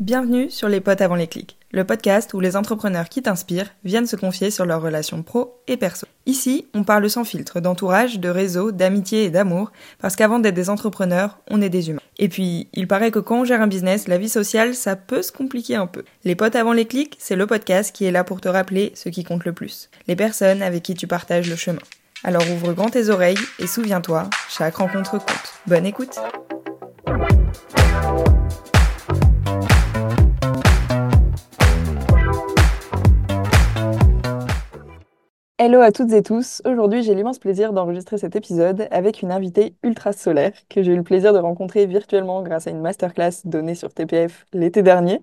Bienvenue 0.00 0.48
sur 0.48 0.68
Les 0.68 0.80
Potes 0.80 1.00
avant 1.00 1.16
les 1.16 1.26
clics, 1.26 1.58
le 1.72 1.82
podcast 1.82 2.32
où 2.32 2.38
les 2.38 2.54
entrepreneurs 2.54 3.08
qui 3.08 3.20
t'inspirent 3.20 3.70
viennent 3.82 4.06
se 4.06 4.14
confier 4.14 4.52
sur 4.52 4.64
leurs 4.64 4.80
relations 4.80 5.24
pro 5.24 5.60
et 5.66 5.76
perso. 5.76 6.06
Ici, 6.24 6.68
on 6.72 6.84
parle 6.84 7.10
sans 7.10 7.24
filtre 7.24 7.58
d'entourage, 7.58 8.20
de 8.20 8.28
réseau, 8.28 8.70
d'amitié 8.70 9.24
et 9.24 9.30
d'amour, 9.30 9.72
parce 9.98 10.14
qu'avant 10.14 10.38
d'être 10.38 10.54
des 10.54 10.70
entrepreneurs, 10.70 11.40
on 11.50 11.60
est 11.60 11.68
des 11.68 11.90
humains. 11.90 12.00
Et 12.16 12.28
puis, 12.28 12.68
il 12.74 12.86
paraît 12.86 13.10
que 13.10 13.18
quand 13.18 13.40
on 13.40 13.44
gère 13.44 13.60
un 13.60 13.66
business, 13.66 14.06
la 14.06 14.18
vie 14.18 14.28
sociale, 14.28 14.76
ça 14.76 14.94
peut 14.94 15.20
se 15.20 15.32
compliquer 15.32 15.74
un 15.74 15.88
peu. 15.88 16.04
Les 16.22 16.36
Potes 16.36 16.54
avant 16.54 16.74
les 16.74 16.86
clics, 16.86 17.16
c'est 17.18 17.34
le 17.34 17.48
podcast 17.48 17.92
qui 17.92 18.04
est 18.04 18.12
là 18.12 18.22
pour 18.22 18.40
te 18.40 18.48
rappeler 18.48 18.92
ce 18.94 19.08
qui 19.08 19.24
compte 19.24 19.44
le 19.44 19.52
plus, 19.52 19.90
les 20.06 20.14
personnes 20.14 20.62
avec 20.62 20.84
qui 20.84 20.94
tu 20.94 21.08
partages 21.08 21.50
le 21.50 21.56
chemin. 21.56 21.82
Alors 22.22 22.48
ouvre 22.52 22.72
grand 22.72 22.88
tes 22.88 23.08
oreilles 23.08 23.38
et 23.58 23.66
souviens-toi, 23.66 24.30
chaque 24.48 24.76
rencontre 24.76 25.18
compte. 25.18 25.54
Bonne 25.66 25.86
écoute 25.86 26.20
Hello 35.60 35.80
à 35.80 35.90
toutes 35.90 36.12
et 36.12 36.22
tous. 36.22 36.62
Aujourd'hui, 36.64 37.02
j'ai 37.02 37.16
l'immense 37.16 37.40
plaisir 37.40 37.72
d'enregistrer 37.72 38.16
cet 38.16 38.36
épisode 38.36 38.86
avec 38.92 39.22
une 39.22 39.32
invitée 39.32 39.74
ultra 39.82 40.12
solaire 40.12 40.52
que 40.68 40.84
j'ai 40.84 40.92
eu 40.92 40.96
le 40.96 41.02
plaisir 41.02 41.32
de 41.32 41.38
rencontrer 41.38 41.84
virtuellement 41.86 42.42
grâce 42.42 42.68
à 42.68 42.70
une 42.70 42.80
masterclass 42.80 43.42
donnée 43.44 43.74
sur 43.74 43.92
TPF 43.92 44.46
l'été 44.52 44.82
dernier. 44.84 45.20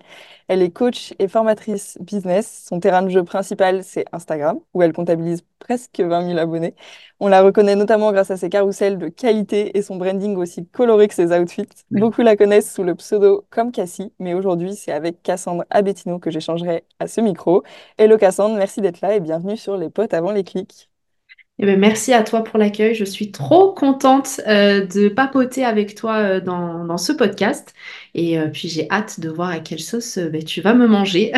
Elle 0.48 0.62
est 0.62 0.70
coach 0.72 1.14
et 1.18 1.28
formatrice 1.28 1.98
business. 2.02 2.66
Son 2.68 2.80
terrain 2.80 3.02
de 3.02 3.10
jeu 3.10 3.24
principal, 3.24 3.84
c'est 3.84 4.06
Instagram, 4.12 4.60
où 4.74 4.84
elle 4.84 4.94
comptabilise 4.94 5.44
presque 5.60 6.00
20 6.00 6.28
000 6.28 6.38
abonnés. 6.38 6.76
On 7.20 7.28
la 7.28 7.42
reconnaît 7.42 7.76
notamment 7.76 8.12
grâce 8.12 8.30
à 8.30 8.38
ses 8.38 8.50
carousels 8.50 8.98
de 9.00 9.08
qualité 9.08 9.76
et 9.78 9.82
son 9.82 9.96
branding 9.96 10.36
aussi 10.38 10.68
coloré 10.68 11.08
que 11.08 11.16
ses 11.16 11.32
outfits. 11.32 11.68
Beaucoup 11.90 12.22
la 12.22 12.36
connaissent 12.38 12.72
sous 12.72 12.84
le 12.84 12.94
pseudo 12.96 13.46
comme 13.50 13.72
Cassie, 13.72 14.14
mais 14.20 14.36
aujourd'hui, 14.36 14.76
c'est 14.76 14.92
avec 14.92 15.24
Cassandre 15.24 15.66
Abettino 15.72 16.20
que 16.20 16.30
j'échangerai 16.30 16.86
à 17.00 17.08
ce 17.08 17.22
micro. 17.22 17.64
Hello 17.98 18.18
Cassandre, 18.18 18.56
merci 18.56 18.82
d'être 18.82 19.02
là 19.02 19.16
et 19.16 19.20
bienvenue 19.20 19.58
sur 19.58 19.78
Les 19.78 19.90
Potes 19.90 20.14
avant 20.14 20.32
les 20.32 20.44
clics. 20.44 20.90
Eh 21.58 21.66
ben, 21.66 21.80
merci 21.80 22.12
à 22.12 22.22
toi 22.24 22.44
pour 22.44 22.60
l'accueil. 22.60 22.96
Je 22.96 23.06
suis 23.06 23.32
trop 23.32 23.72
contente 23.72 24.42
euh, 24.46 24.86
de 24.86 25.08
papoter 25.08 25.64
avec 25.64 25.96
toi 25.96 26.16
euh, 26.18 26.42
dans, 26.42 26.98
ce 26.98 27.14
podcast. 27.14 27.74
Et 28.14 28.38
euh, 28.38 28.50
puis 28.50 28.68
j'ai 28.68 28.90
hâte 28.92 29.22
de 29.22 29.30
voir 29.30 29.50
à 29.50 29.60
quelle 29.60 29.80
sauce 29.80 30.18
ben, 30.18 30.44
tu 30.44 30.60
vas 30.60 30.74
me 30.74 30.86
manger. 30.86 31.32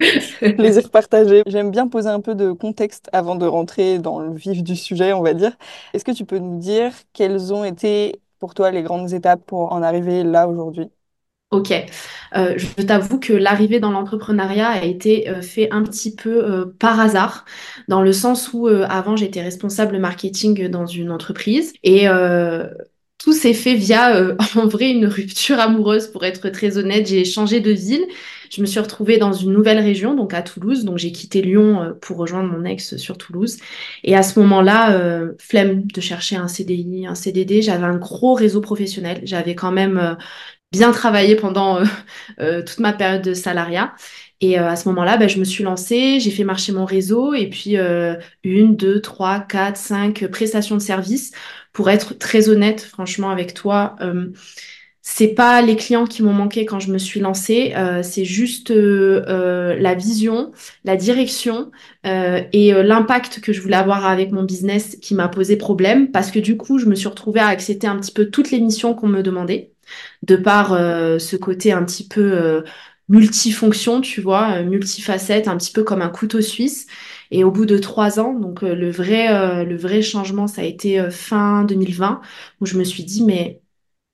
Plaisir 0.40 0.90
partagé. 0.90 1.42
J'aime 1.46 1.70
bien 1.70 1.86
poser 1.86 2.08
un 2.08 2.20
peu 2.20 2.34
de 2.34 2.50
contexte 2.50 3.08
avant 3.12 3.36
de 3.36 3.46
rentrer 3.46 4.00
dans 4.00 4.18
le 4.18 4.34
vif 4.34 4.64
du 4.64 4.74
sujet, 4.74 5.12
on 5.12 5.22
va 5.22 5.34
dire. 5.34 5.56
Est-ce 5.94 6.04
que 6.04 6.10
tu 6.12 6.24
peux 6.24 6.38
nous 6.38 6.58
dire 6.58 6.92
quelles 7.12 7.52
ont 7.54 7.64
été 7.64 8.20
pour 8.40 8.54
toi 8.54 8.72
les 8.72 8.82
grandes 8.82 9.12
étapes 9.12 9.44
pour 9.46 9.72
en 9.72 9.82
arriver 9.82 10.24
là 10.24 10.48
aujourd'hui? 10.48 10.90
Ok, 11.52 11.70
euh, 12.34 12.54
je 12.56 12.82
t'avoue 12.82 13.20
que 13.20 13.34
l'arrivée 13.34 13.78
dans 13.78 13.90
l'entrepreneuriat 13.90 14.68
a 14.68 14.84
été 14.86 15.28
euh, 15.28 15.42
fait 15.42 15.70
un 15.70 15.82
petit 15.82 16.16
peu 16.16 16.42
euh, 16.42 16.64
par 16.78 16.98
hasard, 16.98 17.44
dans 17.88 18.00
le 18.00 18.14
sens 18.14 18.54
où 18.54 18.68
avant 18.68 19.16
j'étais 19.16 19.42
responsable 19.42 19.98
marketing 19.98 20.68
dans 20.68 20.86
une 20.86 21.10
entreprise 21.10 21.74
et 21.84 22.06
tout 23.18 23.34
s'est 23.34 23.52
fait 23.52 23.74
via 23.74 24.34
en 24.56 24.66
vrai 24.66 24.90
une 24.90 25.04
rupture 25.06 25.60
amoureuse 25.60 26.06
pour 26.08 26.24
être 26.24 26.48
très 26.48 26.78
honnête. 26.78 27.06
J'ai 27.06 27.26
changé 27.26 27.60
de 27.60 27.70
ville, 27.70 28.04
je 28.50 28.62
me 28.62 28.66
suis 28.66 28.80
retrouvée 28.80 29.18
dans 29.18 29.32
une 29.34 29.52
nouvelle 29.52 29.78
région, 29.78 30.14
donc 30.14 30.32
à 30.32 30.40
Toulouse, 30.40 30.84
donc 30.84 30.96
j'ai 30.96 31.12
quitté 31.12 31.42
Lyon 31.42 31.94
pour 32.00 32.16
rejoindre 32.16 32.50
mon 32.50 32.64
ex 32.64 32.96
sur 32.96 33.18
Toulouse. 33.18 33.58
Et 34.04 34.16
à 34.16 34.22
ce 34.22 34.40
moment-là, 34.40 35.28
flemme 35.38 35.86
de 35.86 36.00
chercher 36.00 36.36
un 36.36 36.48
CDI, 36.48 37.06
un 37.06 37.14
CDD, 37.14 37.60
j'avais 37.60 37.84
un 37.84 37.96
gros 37.96 38.32
réseau 38.32 38.62
professionnel, 38.62 39.20
j'avais 39.24 39.54
quand 39.54 39.72
même 39.72 40.16
bien 40.72 40.90
travaillé 40.90 41.36
pendant 41.36 41.78
euh, 41.78 41.84
euh, 42.40 42.62
toute 42.62 42.80
ma 42.80 42.92
période 42.92 43.22
de 43.22 43.34
salariat. 43.34 43.94
Et 44.40 44.58
euh, 44.58 44.68
à 44.68 44.74
ce 44.74 44.88
moment-là, 44.88 45.18
bah, 45.18 45.28
je 45.28 45.38
me 45.38 45.44
suis 45.44 45.62
lancée, 45.62 46.18
j'ai 46.18 46.32
fait 46.32 46.42
marcher 46.42 46.72
mon 46.72 46.84
réseau 46.84 47.32
et 47.32 47.48
puis 47.48 47.76
une, 48.42 48.74
deux, 48.76 49.00
trois, 49.00 49.38
quatre, 49.38 49.76
cinq 49.76 50.26
prestations 50.26 50.76
de 50.76 50.82
services. 50.82 51.30
Pour 51.72 51.88
être 51.90 52.18
très 52.18 52.48
honnête, 52.48 52.80
franchement, 52.80 53.30
avec 53.30 53.54
toi, 53.54 53.96
c'est 55.00 55.28
pas 55.28 55.62
les 55.62 55.76
clients 55.76 56.06
qui 56.06 56.22
m'ont 56.22 56.32
manqué 56.32 56.64
quand 56.64 56.80
je 56.80 56.90
me 56.90 56.98
suis 56.98 57.20
lancée, 57.20 57.72
c'est 58.02 58.24
juste 58.24 58.70
la 58.70 59.94
vision, 59.94 60.50
la 60.84 60.96
direction 60.96 61.70
et 62.04 62.72
l'impact 62.72 63.40
que 63.40 63.52
je 63.52 63.60
voulais 63.60 63.76
avoir 63.76 64.06
avec 64.06 64.32
mon 64.32 64.42
business 64.42 64.98
qui 65.00 65.14
m'a 65.14 65.28
posé 65.28 65.56
problème 65.56 66.10
parce 66.10 66.32
que 66.32 66.40
du 66.40 66.56
coup, 66.56 66.78
je 66.78 66.86
me 66.86 66.96
suis 66.96 67.08
retrouvée 67.08 67.40
à 67.40 67.46
accepter 67.46 67.86
un 67.86 67.96
petit 67.96 68.12
peu 68.12 68.28
toutes 68.28 68.50
les 68.50 68.60
missions 68.60 68.92
qu'on 68.94 69.08
me 69.08 69.22
demandait 69.22 69.71
de 70.22 70.36
par 70.36 70.72
euh, 70.72 71.18
ce 71.18 71.36
côté 71.36 71.72
un 71.72 71.84
petit 71.84 72.06
peu 72.06 72.20
euh, 72.20 72.62
multifonction, 73.08 74.00
tu 74.00 74.20
vois, 74.20 74.52
euh, 74.58 74.64
multifacette, 74.64 75.48
un 75.48 75.56
petit 75.56 75.72
peu 75.72 75.84
comme 75.84 76.02
un 76.02 76.08
couteau 76.10 76.40
suisse. 76.40 76.86
Et 77.30 77.44
au 77.44 77.50
bout 77.50 77.66
de 77.66 77.78
trois 77.78 78.20
ans, 78.20 78.34
donc 78.34 78.60
le 78.62 78.90
vrai, 78.90 79.64
le 79.64 79.76
vrai 79.76 80.02
changement, 80.02 80.46
ça 80.46 80.60
a 80.62 80.64
été 80.64 81.10
fin 81.10 81.64
2020, 81.64 82.20
où 82.60 82.66
je 82.66 82.76
me 82.76 82.84
suis 82.84 83.04
dit, 83.04 83.24
mais 83.24 83.62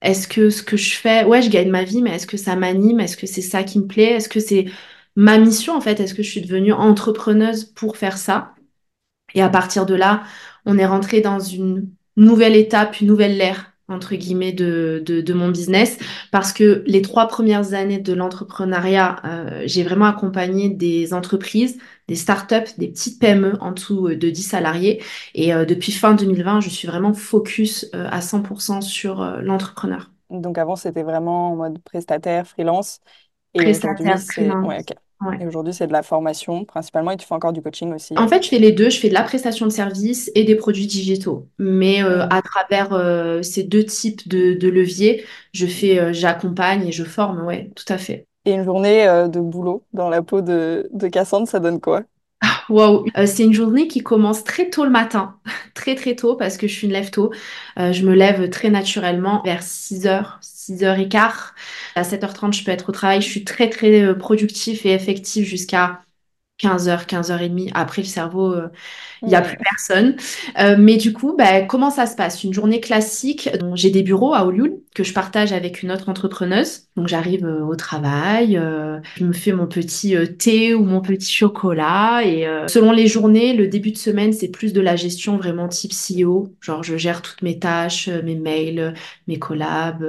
est-ce 0.03 0.29
que 0.29 0.51
ce 0.51 0.63
que 0.63 0.77
je 0.77 0.95
fais, 0.95 1.25
ouais, 1.25 1.43
je 1.43 1.51
gagne 1.51 1.71
ma 1.71 1.85
vie, 1.85 2.03
mais 2.03 2.11
est-ce 2.15 2.27
que 2.27 2.37
ça 2.37 2.57
m'anime? 2.57 3.01
Est-ce 3.01 3.17
que 3.17 3.27
c'est 3.27 3.43
ça 3.43 3.65
qui 3.65 3.81
me 3.81 3.87
plaît? 3.87 4.13
Est-ce 4.13 4.29
que 4.29 4.41
c'est 4.41 4.67
ma 5.17 5.39
mission 5.39 5.77
en 5.77 5.81
fait? 5.81 6.01
Est-ce 6.01 6.15
que 6.15 6.23
je 6.23 6.31
suis 6.31 6.41
devenue 6.43 6.73
entrepreneuse 6.73 7.65
pour 7.65 7.97
faire 7.97 8.19
ça? 8.19 8.55
Et 9.35 9.43
à 9.43 9.49
partir 9.49 9.87
de 9.87 9.95
là, 9.95 10.25
on 10.65 10.79
est 10.79 10.87
rentré 10.87 11.21
dans 11.21 11.41
une 11.41 11.91
nouvelle 12.17 12.57
étape, 12.57 13.01
une 13.01 13.09
nouvelle 13.09 13.41
ère 13.41 13.73
entre 13.89 14.15
guillemets 14.15 14.53
de, 14.53 15.03
de, 15.05 15.33
mon 15.33 15.49
business 15.49 15.99
parce 16.31 16.53
que 16.53 16.83
les 16.87 17.03
trois 17.03 17.27
premières 17.27 17.75
années 17.75 17.99
de 17.99 18.13
l'entrepreneuriat, 18.13 19.17
euh, 19.25 19.63
j'ai 19.67 19.83
vraiment 19.83 20.07
accompagné 20.07 20.69
des 20.69 21.15
entreprises, 21.15 21.79
des 22.07 22.15
startups, 22.15 22.77
des 22.77 22.89
petites 22.89 23.19
PME 23.21 23.55
en 23.61 23.73
dessous 23.73 24.09
de 24.09 24.31
10 24.31 24.43
salariés 24.43 25.03
et 25.35 25.55
euh, 25.55 25.65
depuis 25.65 25.93
fin 25.93 26.15
2020, 26.15 26.61
je 26.61 26.69
suis 26.69 26.87
vraiment 26.87 27.15
focus 27.15 27.89
euh, 27.95 28.07
à 28.11 28.21
100% 28.21 28.81
sur 28.83 29.25
l'entrepreneur. 29.43 30.11
Donc 30.31 30.59
avant, 30.59 30.77
c'était 30.77 31.03
vraiment 31.03 31.53
en 31.53 31.57
mode 31.57 31.79
prestataire, 31.83 32.47
freelance 32.47 33.01
et 33.55 33.63
prestataire, 33.63 34.19
freelance. 34.19 34.67
Ouais, 34.67 34.85
et 35.41 35.47
aujourd'hui, 35.47 35.75
c'est 35.75 35.87
de 35.87 35.93
la 35.93 36.03
formation 36.03 36.65
principalement 36.65 37.11
et 37.11 37.17
tu 37.17 37.27
fais 37.27 37.35
encore 37.35 37.53
du 37.53 37.61
coaching 37.61 37.93
aussi. 37.93 38.15
En 38.17 38.29
fait, 38.29 38.43
je 38.45 38.49
fais 38.49 38.59
les 38.59 38.73
deux. 38.73 38.89
Je 38.89 39.01
fais 39.01 39.09
de 39.09 39.15
la 39.15 39.23
prestation 39.23 39.67
de 39.67 39.73
services 39.73 40.31
et 40.35 40.45
des 40.45 40.55
produits 40.55 40.87
digitaux. 40.87 41.49
Mais 41.59 42.03
euh, 42.05 42.27
à 42.31 42.41
travers 42.43 42.93
euh, 42.93 43.43
ces 43.43 43.65
deux 43.65 43.85
types 43.85 44.29
de, 44.29 44.69
leviers, 44.69 45.25
je 45.53 45.67
fais, 45.67 45.99
euh, 45.99 46.13
j'accompagne 46.13 46.87
et 46.87 46.93
je 46.93 47.05
forme. 47.05 47.45
Ouais, 47.45 47.71
tout 47.75 47.93
à 47.93 47.99
fait. 47.99 48.27
Et 48.45 48.53
une 48.53 48.65
journée 48.65 49.05
de 49.29 49.41
boulot 49.41 49.83
dans 49.93 50.09
la 50.09 50.23
peau 50.23 50.41
de, 50.41 50.89
de 50.93 51.09
Cassandre, 51.09 51.49
ça 51.49 51.59
donne 51.59 51.81
quoi? 51.81 52.05
Waouh, 52.69 53.07
c'est 53.27 53.45
une 53.45 53.55
journée 53.55 53.89
qui 53.89 54.03
commence 54.03 54.45
très 54.45 54.69
tôt 54.71 54.85
le 54.85 54.91
matin, 54.91 55.39
très 55.75 55.95
très 55.95 56.15
tôt 56.15 56.37
parce 56.37 56.57
que 56.59 56.69
je 56.69 56.75
suis 56.75 56.87
une 56.87 56.93
lève 56.93 57.11
tôt. 57.11 57.33
je 57.77 58.03
me 58.05 58.15
lève 58.15 58.51
très 58.51 58.71
naturellement 58.71 59.43
vers 59.45 59.63
6h, 59.63 60.39
6h15. 60.43 61.55
À 61.95 62.03
7h30, 62.03 62.53
je 62.53 62.65
peux 62.65 62.71
être 62.71 62.89
au 62.91 62.93
travail. 62.93 63.23
Je 63.23 63.29
suis 63.29 63.45
très, 63.45 63.71
très 63.71 64.03
euh, 64.03 64.15
productif 64.15 64.85
et 64.87 64.93
effectif 64.93 65.47
jusqu'à 65.49 66.03
15h, 66.61 67.07
15h30. 67.07 67.71
Après, 67.75 68.03
le 68.03 68.07
cerveau, 68.07 68.53
euh, 68.53 68.69
il 69.23 69.29
n'y 69.29 69.35
a 69.35 69.43
plus 69.43 69.57
personne. 69.57 70.17
Euh, 70.59 70.77
mais 70.79 70.97
du 70.97 71.13
coup, 71.13 71.35
bah, 71.37 71.63
comment 71.63 71.91
ça 71.91 72.07
se 72.07 72.17
passe? 72.17 72.45
Une 72.45 72.53
journée 72.53 72.81
classique. 72.81 73.49
J'ai 73.75 73.91
des 73.91 74.03
bureaux 74.03 74.35
à 74.35 74.45
Olioul 74.45 74.79
que 74.95 75.05
je 75.05 75.13
partage 75.13 75.53
avec 75.53 75.83
une 75.83 75.93
autre 75.93 76.09
entrepreneuse. 76.09 76.83
Donc, 76.97 77.09
j'arrive 77.09 77.45
au 77.45 77.77
travail, 77.77 78.61
je 79.17 79.25
me 79.25 79.33
fais 79.33 79.53
mon 79.53 79.67
petit 79.67 80.17
thé 80.39 80.75
ou 80.75 80.85
mon 80.85 81.01
petit 81.01 81.33
chocolat. 81.33 82.23
Et 82.25 82.49
selon 82.67 82.91
les 82.91 83.07
journées, 83.07 83.55
le 83.55 83.69
début 83.69 83.93
de 83.93 83.99
semaine, 83.99 84.33
c'est 84.33 84.49
plus 84.49 84.73
de 84.73 84.81
la 84.81 84.97
gestion 84.97 85.37
vraiment 85.37 85.69
type 85.69 85.93
CEO. 85.93 86.53
Genre, 86.61 86.83
je 86.83 86.97
gère 86.97 87.23
toutes 87.23 87.43
mes 87.43 87.59
tâches, 87.61 88.09
mes 88.09 88.35
mails, 88.35 88.95
mes 89.29 89.39
collabs, 89.39 90.05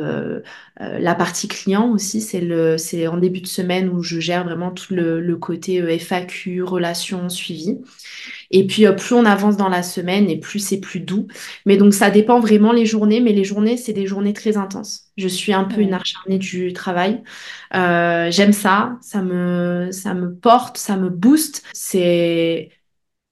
euh, 0.81 0.97
la 0.99 1.13
partie 1.13 1.47
client 1.49 1.91
aussi, 1.91 2.21
c'est 2.21 2.39
le, 2.39 2.77
c'est 2.77 3.07
en 3.07 3.17
début 3.17 3.41
de 3.41 3.47
semaine 3.47 3.89
où 3.89 4.01
je 4.01 4.19
gère 4.19 4.45
vraiment 4.45 4.71
tout 4.71 4.93
le, 4.93 5.35
côté 5.35 5.81
euh, 5.81 5.91
Relations, 6.63 7.29
suivi. 7.29 7.77
Et 8.51 8.65
puis 8.65 8.85
euh, 8.85 8.93
plus 8.93 9.13
on 9.13 9.25
avance 9.25 9.57
dans 9.57 9.69
la 9.69 9.83
semaine 9.83 10.29
et 10.29 10.37
plus 10.39 10.59
c'est 10.59 10.79
plus 10.79 10.99
doux. 10.99 11.27
Mais 11.65 11.77
donc 11.77 11.93
ça 11.93 12.09
dépend 12.09 12.39
vraiment 12.39 12.71
les 12.71 12.85
journées, 12.85 13.21
mais 13.21 13.33
les 13.33 13.43
journées 13.43 13.77
c'est 13.77 13.93
des 13.93 14.07
journées 14.07 14.33
très 14.33 14.57
intenses. 14.57 15.05
Je 15.17 15.27
suis 15.27 15.53
un 15.53 15.65
peu 15.65 15.81
une 15.81 15.93
acharnée 15.93 16.37
du 16.37 16.73
travail. 16.73 17.21
J'aime 17.73 18.53
ça, 18.53 18.97
ça 19.01 19.21
me, 19.21 19.89
ça 19.91 20.13
me 20.13 20.33
porte, 20.33 20.77
ça 20.77 20.97
me 20.97 21.09
booste. 21.09 21.63
C'est 21.73 22.69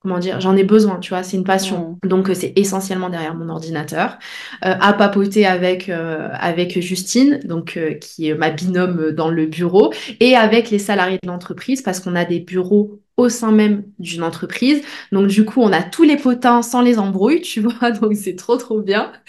comment 0.07 0.19
dire, 0.19 0.39
j'en 0.39 0.55
ai 0.55 0.63
besoin, 0.63 0.99
tu 0.99 1.09
vois, 1.09 1.21
c'est 1.21 1.35
une 1.35 1.43
passion. 1.43 1.99
Donc 2.03 2.29
euh, 2.29 2.33
c'est 2.33 2.53
essentiellement 2.55 3.09
derrière 3.09 3.35
mon 3.35 3.49
ordinateur, 3.49 4.17
euh, 4.65 4.73
à 4.79 4.93
papoter 4.93 5.45
avec 5.45 5.89
euh, 5.89 6.29
avec 6.31 6.79
Justine, 6.79 7.41
donc 7.43 7.77
qui 7.99 8.29
est 8.29 8.33
ma 8.33 8.49
binôme 8.49 9.11
dans 9.11 9.29
le 9.29 9.45
bureau, 9.45 9.93
et 10.21 10.35
avec 10.35 10.69
les 10.69 10.79
salariés 10.79 11.19
de 11.21 11.27
l'entreprise 11.27 11.81
parce 11.81 11.99
qu'on 11.99 12.15
a 12.15 12.23
des 12.23 12.39
bureaux 12.39 13.01
au 13.17 13.27
sein 13.27 13.51
même 13.51 13.83
d'une 13.99 14.23
entreprise. 14.23 14.81
Donc 15.11 15.27
du 15.27 15.43
coup, 15.43 15.61
on 15.61 15.73
a 15.73 15.83
tous 15.83 16.03
les 16.03 16.15
potins 16.15 16.61
sans 16.61 16.81
les 16.81 16.99
embrouilles, 16.99 17.41
tu 17.41 17.59
vois, 17.61 17.91
donc 17.91 18.15
c'est 18.15 18.35
trop 18.35 18.55
trop 18.55 18.81
bien. 18.81 19.11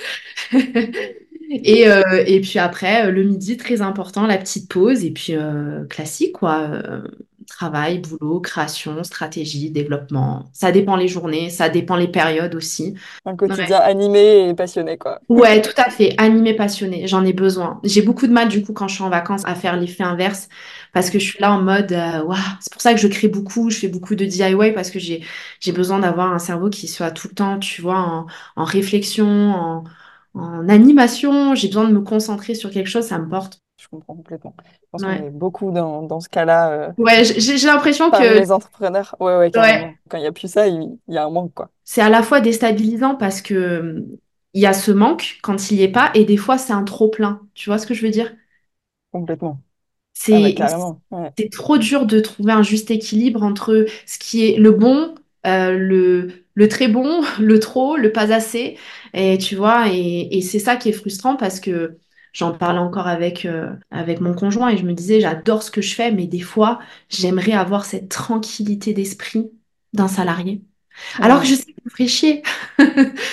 Et, 1.50 1.88
euh, 1.88 2.02
et 2.26 2.40
puis 2.40 2.58
après, 2.58 3.10
le 3.10 3.22
midi, 3.22 3.56
très 3.56 3.80
important, 3.80 4.26
la 4.26 4.36
petite 4.36 4.68
pause. 4.70 5.04
Et 5.04 5.10
puis 5.10 5.34
euh, 5.34 5.84
classique, 5.86 6.32
quoi. 6.32 6.70
Travail, 7.48 7.98
boulot, 8.00 8.40
création, 8.40 9.02
stratégie, 9.04 9.70
développement. 9.70 10.50
Ça 10.52 10.72
dépend 10.72 10.96
les 10.96 11.08
journées, 11.08 11.50
ça 11.50 11.68
dépend 11.68 11.96
les 11.96 12.08
périodes 12.08 12.54
aussi. 12.54 12.94
Un 13.24 13.36
Ouais. 13.48 13.56
quotidien 13.58 13.78
animé 13.78 14.48
et 14.48 14.54
passionné, 14.54 14.98
quoi. 14.98 15.20
Ouais, 15.28 15.60
tout 15.60 15.74
à 15.76 15.90
fait. 15.90 16.14
Animé, 16.16 16.54
passionné, 16.54 17.06
j'en 17.06 17.22
ai 17.22 17.34
besoin. 17.34 17.80
J'ai 17.84 18.00
beaucoup 18.00 18.26
de 18.26 18.32
mal, 18.32 18.48
du 18.48 18.62
coup, 18.64 18.72
quand 18.72 18.88
je 18.88 18.94
suis 18.94 19.04
en 19.04 19.10
vacances, 19.10 19.42
à 19.44 19.54
faire 19.54 19.76
l'effet 19.76 20.02
inverse, 20.02 20.48
parce 20.94 21.10
que 21.10 21.18
je 21.18 21.24
suis 21.26 21.38
là 21.38 21.52
en 21.52 21.60
mode, 21.60 21.92
euh, 21.92 22.22
waouh, 22.24 22.38
c'est 22.60 22.72
pour 22.72 22.80
ça 22.80 22.94
que 22.94 23.00
je 23.00 23.08
crée 23.08 23.28
beaucoup, 23.28 23.68
je 23.68 23.76
fais 23.78 23.88
beaucoup 23.88 24.14
de 24.14 24.24
DIY, 24.24 24.72
parce 24.72 24.90
que 24.90 24.98
j'ai, 24.98 25.22
j'ai 25.60 25.72
besoin 25.72 25.98
d'avoir 25.98 26.32
un 26.32 26.38
cerveau 26.38 26.70
qui 26.70 26.88
soit 26.88 27.10
tout 27.10 27.28
le 27.28 27.34
temps, 27.34 27.58
tu 27.58 27.82
vois, 27.82 27.98
en, 27.98 28.26
en 28.56 28.64
réflexion, 28.64 29.26
en, 29.28 29.84
en 30.32 30.68
animation. 30.70 31.54
J'ai 31.54 31.68
besoin 31.68 31.86
de 31.88 31.92
me 31.92 32.00
concentrer 32.00 32.54
sur 32.54 32.70
quelque 32.70 32.88
chose, 32.88 33.04
ça 33.04 33.18
me 33.18 33.28
porte. 33.28 33.60
Je 33.90 33.96
comprends 33.96 34.16
complètement. 34.16 34.54
Je 34.62 34.86
pense 34.90 35.02
qu'on 35.02 35.10
est 35.10 35.30
beaucoup 35.30 35.70
dans, 35.70 36.02
dans 36.02 36.20
ce 36.20 36.28
cas-là 36.28 36.70
euh, 36.70 36.92
Ouais, 36.98 37.24
j'ai 37.24 37.66
l'impression 37.66 38.10
que, 38.10 38.38
les 38.38 38.52
entrepreneurs. 38.52 39.16
Ouais, 39.18 39.36
ouais. 39.36 39.50
Quand 40.08 40.18
il 40.18 40.20
n'y 40.20 40.26
a 40.26 40.32
plus 40.32 40.50
ça, 40.52 40.68
il, 40.68 40.98
y 41.08 41.16
a 41.16 41.24
un 41.24 41.30
manque, 41.30 41.54
quoi. 41.54 41.70
c'est 41.84 42.02
à 42.02 42.10
la 42.10 42.22
fois 42.22 42.40
déstabilisant 42.40 43.14
parce 43.14 43.40
que 43.40 44.04
il 44.52 44.62
y 44.62 44.66
a 44.66 44.72
ce 44.72 44.90
manque 44.90 45.38
quand 45.42 45.70
il 45.70 45.78
y 45.78 45.82
est 45.82 45.92
pas, 45.92 46.10
et 46.14 46.24
des 46.24 46.36
fois, 46.36 46.58
c'est 46.58 46.72
un 46.72 46.84
trop-plein. 46.84 47.40
Tu 47.54 47.70
vois 47.70 47.78
ce 47.78 47.86
que 47.86 47.94
je 47.94 48.02
veux 48.04 48.10
dire? 48.10 48.34
Complètement. 49.12 49.60
Ah 50.30 50.40
bah 50.40 50.68
C'est. 50.68 51.16
Ouais. 51.16 51.32
c'est 51.38 51.50
trop 51.50 51.78
dur 51.78 52.04
de 52.04 52.20
trouver 52.20 52.52
un 52.52 52.62
juste 52.62 52.90
équilibre 52.90 53.42
entre 53.42 53.86
ce 54.04 54.18
qui 54.18 54.44
est 54.44 54.58
le 54.58 54.72
bon, 54.72 55.14
euh, 55.46 55.76
le, 55.78 56.44
le 56.54 56.68
très 56.68 56.88
bon, 56.88 57.22
le 57.40 57.58
trop, 57.60 57.96
le 57.96 58.12
pas 58.12 58.32
assez. 58.32 58.76
Et 59.14 59.38
tu 59.38 59.54
vois, 59.54 59.88
et, 59.88 60.36
et 60.36 60.42
c'est 60.42 60.58
ça 60.58 60.76
qui 60.76 60.88
est 60.88 60.92
frustrant 60.92 61.36
parce 61.36 61.60
que 61.60 61.98
j'en 62.38 62.52
parlais 62.56 62.78
encore 62.80 63.06
avec, 63.08 63.44
euh, 63.46 63.74
avec 63.90 64.20
mon 64.20 64.34
conjoint 64.34 64.70
et 64.70 64.78
je 64.78 64.84
me 64.86 64.94
disais, 64.94 65.20
j'adore 65.20 65.62
ce 65.62 65.70
que 65.70 65.82
je 65.82 65.94
fais, 65.94 66.12
mais 66.12 66.26
des 66.26 66.40
fois, 66.40 66.78
j'aimerais 67.10 67.52
avoir 67.52 67.84
cette 67.84 68.08
tranquillité 68.10 68.94
d'esprit 68.94 69.50
d'un 69.94 70.08
salarié. 70.08 70.62
Alors 71.20 71.40
que 71.40 71.46
je 71.46 71.54
sais 71.54 71.64
que 71.64 71.80
me 71.84 71.90
ferait 71.90 72.08
chier. 72.08 72.42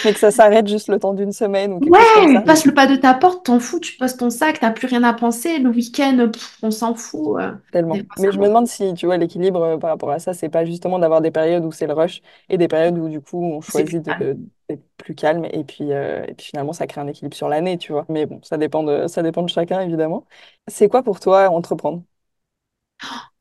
Mais 0.04 0.14
que 0.14 0.20
ça 0.20 0.32
s'arrête 0.32 0.68
juste 0.68 0.88
le 0.90 1.00
temps 1.00 1.14
d'une 1.14 1.32
semaine 1.34 1.74
ou 1.74 1.82
Ouais, 1.82 2.00
ça. 2.04 2.44
passe 2.46 2.66
le 2.66 2.74
pas 2.74 2.88
de 2.88 2.96
ta 2.96 3.14
porte, 3.14 3.46
t'en 3.46 3.60
fous, 3.60 3.80
tu 3.80 3.98
poses 3.98 4.16
ton 4.18 4.30
sac, 4.30 4.60
t'as 4.60 4.72
plus 4.72 4.88
rien 4.88 5.04
à 5.04 5.14
penser. 5.14 5.60
Le 5.60 5.70
week-end, 5.70 6.30
pff, 6.32 6.58
on 6.62 6.72
s'en 6.72 6.96
fout. 6.96 7.38
euh. 7.42 7.52
Tellement. 7.72 8.06
Mais 8.18 8.32
je 8.32 8.40
me 8.40 8.48
demande 8.48 8.68
si, 8.68 8.94
tu 8.94 9.06
vois, 9.06 9.18
l'équilibre 9.18 9.62
euh, 9.62 9.78
par 9.78 9.90
rapport 9.90 10.12
à 10.12 10.20
ça, 10.20 10.34
c'est 10.34 10.48
pas 10.50 10.64
justement 10.66 10.98
d'avoir 11.00 11.20
des 11.22 11.32
périodes 11.32 11.66
où 11.66 11.72
c'est 11.74 11.88
le 11.88 11.94
rush 11.94 12.22
et 12.48 12.58
des 12.58 12.68
périodes 12.70 12.98
où, 12.98 13.10
du 13.10 13.20
coup, 13.22 13.44
on 13.44 13.60
choisit 13.60 14.02
de, 14.02 14.38
d'être 14.70 14.84
plus 14.98 15.14
calme 15.14 15.44
et 15.52 15.64
puis, 15.66 15.92
euh, 15.92 16.24
et 16.26 16.34
puis 16.36 16.46
finalement, 16.48 16.72
ça 16.72 16.88
crée 16.88 17.02
un 17.02 17.08
équilibre 17.08 17.36
sur 17.36 17.50
l'année, 17.50 17.78
tu 17.78 17.92
vois. 17.92 18.06
Mais 18.08 18.26
bon, 18.26 18.40
ça 18.44 18.58
dépend 18.58 18.84
de, 18.84 19.08
ça 19.08 19.24
dépend 19.24 19.44
de 19.44 19.50
chacun, 19.50 19.82
évidemment. 19.82 20.26
C'est 20.68 20.88
quoi 20.88 21.04
pour 21.04 21.20
toi 21.20 21.50
entreprendre? 21.50 22.02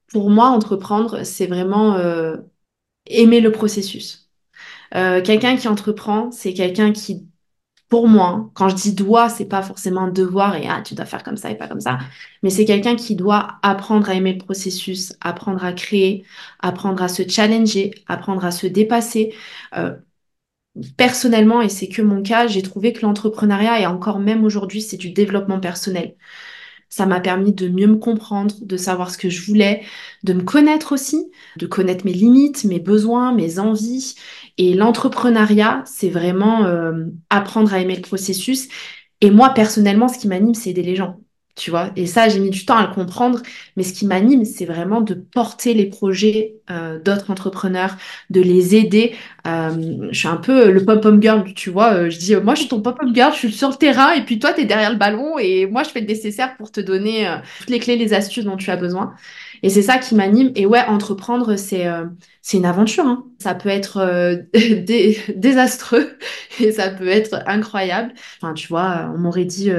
Pour 0.08 0.30
moi, 0.30 0.46
entreprendre, 0.48 1.24
c'est 1.24 1.46
vraiment 1.46 1.94
euh, 1.96 2.36
aimer 3.06 3.40
le 3.40 3.52
processus. 3.52 4.30
Euh, 4.94 5.22
quelqu'un 5.22 5.56
qui 5.56 5.68
entreprend, 5.68 6.30
c'est 6.30 6.54
quelqu'un 6.54 6.92
qui, 6.92 7.28
pour 7.88 8.08
moi, 8.08 8.50
quand 8.54 8.68
je 8.68 8.76
dis 8.76 8.94
doit, 8.94 9.28
c'est 9.28 9.46
pas 9.46 9.62
forcément 9.62 10.08
devoir 10.08 10.56
et 10.56 10.66
ah, 10.68 10.82
tu 10.82 10.94
dois 10.94 11.06
faire 11.06 11.22
comme 11.24 11.36
ça 11.36 11.50
et 11.50 11.56
pas 11.58 11.68
comme 11.68 11.80
ça, 11.80 11.98
mais 12.42 12.50
c'est 12.50 12.64
quelqu'un 12.64 12.96
qui 12.96 13.16
doit 13.16 13.58
apprendre 13.62 14.08
à 14.10 14.14
aimer 14.14 14.32
le 14.34 14.38
processus, 14.38 15.14
apprendre 15.20 15.64
à 15.64 15.72
créer, 15.72 16.24
apprendre 16.60 17.02
à 17.02 17.08
se 17.08 17.28
challenger, 17.28 17.92
apprendre 18.08 18.44
à 18.44 18.50
se 18.52 18.66
dépasser. 18.66 19.34
Euh, 19.76 19.96
personnellement, 20.96 21.60
et 21.62 21.68
c'est 21.68 21.88
que 21.88 22.02
mon 22.02 22.22
cas, 22.22 22.46
j'ai 22.46 22.62
trouvé 22.62 22.92
que 22.92 23.02
l'entrepreneuriat, 23.02 23.80
et 23.80 23.86
encore 23.86 24.18
même 24.18 24.44
aujourd'hui, 24.44 24.82
c'est 24.82 24.96
du 24.96 25.10
développement 25.10 25.60
personnel. 25.60 26.16
Ça 26.96 27.06
m'a 27.06 27.18
permis 27.18 27.52
de 27.52 27.66
mieux 27.66 27.88
me 27.88 27.96
comprendre, 27.96 28.54
de 28.62 28.76
savoir 28.76 29.10
ce 29.10 29.18
que 29.18 29.28
je 29.28 29.44
voulais, 29.44 29.82
de 30.22 30.32
me 30.32 30.42
connaître 30.42 30.92
aussi, 30.92 31.28
de 31.56 31.66
connaître 31.66 32.04
mes 32.04 32.12
limites, 32.12 32.62
mes 32.62 32.78
besoins, 32.78 33.34
mes 33.34 33.58
envies. 33.58 34.14
Et 34.58 34.74
l'entrepreneuriat, 34.74 35.82
c'est 35.86 36.08
vraiment 36.08 36.66
euh, 36.66 37.06
apprendre 37.30 37.74
à 37.74 37.80
aimer 37.80 37.96
le 37.96 38.02
processus. 38.02 38.68
Et 39.20 39.32
moi, 39.32 39.50
personnellement, 39.54 40.06
ce 40.06 40.18
qui 40.20 40.28
m'anime, 40.28 40.54
c'est 40.54 40.70
aider 40.70 40.84
les 40.84 40.94
gens. 40.94 41.18
Tu 41.56 41.70
vois, 41.70 41.90
et 41.94 42.06
ça, 42.06 42.28
j'ai 42.28 42.40
mis 42.40 42.50
du 42.50 42.66
temps 42.66 42.76
à 42.76 42.86
le 42.88 42.92
comprendre, 42.92 43.40
mais 43.76 43.84
ce 43.84 43.92
qui 43.92 44.06
m'anime, 44.06 44.44
c'est 44.44 44.64
vraiment 44.64 45.00
de 45.02 45.14
porter 45.14 45.72
les 45.72 45.86
projets 45.86 46.56
euh, 46.68 46.98
d'autres 46.98 47.30
entrepreneurs, 47.30 47.96
de 48.30 48.40
les 48.40 48.74
aider. 48.74 49.14
Euh, 49.46 50.08
je 50.10 50.18
suis 50.18 50.26
un 50.26 50.36
peu 50.36 50.72
le 50.72 50.84
pom-pom 50.84 51.22
girl, 51.22 51.44
tu 51.54 51.70
vois. 51.70 51.92
euh, 51.94 52.10
je 52.10 52.18
dis, 52.18 52.34
euh, 52.34 52.40
moi, 52.42 52.54
je 52.56 52.60
suis 52.62 52.68
ton 52.68 52.82
pom-pom 52.82 53.14
girl, 53.14 53.32
je 53.32 53.38
suis 53.38 53.52
sur 53.52 53.68
le 53.70 53.76
terrain, 53.76 54.12
et 54.14 54.24
puis 54.24 54.40
toi, 54.40 54.52
tu 54.52 54.62
es 54.62 54.64
derrière 54.64 54.90
le 54.90 54.96
ballon, 54.98 55.38
et 55.38 55.66
moi, 55.66 55.84
je 55.84 55.90
fais 55.90 56.00
le 56.00 56.06
nécessaire 56.08 56.56
pour 56.56 56.72
te 56.72 56.80
donner 56.80 57.28
euh, 57.28 57.36
toutes 57.60 57.70
les 57.70 57.78
clés, 57.78 57.96
les 57.96 58.14
astuces 58.14 58.44
dont 58.44 58.56
tu 58.56 58.70
as 58.72 58.76
besoin. 58.76 59.14
Et 59.62 59.70
c'est 59.70 59.82
ça 59.82 59.98
qui 59.98 60.14
m'anime. 60.16 60.50
Et 60.56 60.66
ouais, 60.66 60.84
entreprendre, 60.86 61.56
c'est 61.56 61.86
euh, 61.86 62.04
c'est 62.42 62.56
une 62.58 62.66
aventure. 62.66 63.06
hein. 63.06 63.24
Ça 63.38 63.54
peut 63.54 63.68
être 63.68 64.44
dé- 64.54 65.18
désastreux, 65.36 66.16
et 66.60 66.72
ça 66.72 66.90
peut 66.90 67.08
être 67.08 67.42
incroyable. 67.46 68.12
Enfin, 68.42 68.54
tu 68.54 68.68
vois, 68.68 69.10
on 69.14 69.18
m'aurait 69.18 69.44
dit 69.44 69.70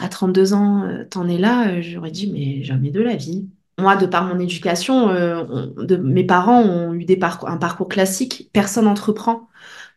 à 0.00 0.08
32 0.08 0.54
ans, 0.54 0.84
euh, 0.84 1.04
t'en 1.08 1.28
es 1.28 1.38
là, 1.38 1.68
euh, 1.68 1.82
j'aurais 1.82 2.10
dit, 2.10 2.30
mais 2.32 2.64
jamais 2.64 2.90
de 2.90 3.00
la 3.00 3.16
vie. 3.16 3.48
Moi, 3.78 3.96
de 3.96 4.06
par 4.06 4.24
mon 4.24 4.38
éducation, 4.38 5.08
euh, 5.10 5.66
mes 6.02 6.24
parents 6.24 6.62
ont 6.62 6.94
eu 6.94 7.04
des 7.04 7.18
un 7.22 7.56
parcours 7.56 7.88
classique, 7.88 8.50
personne 8.52 8.84
n'entreprend. 8.84 9.48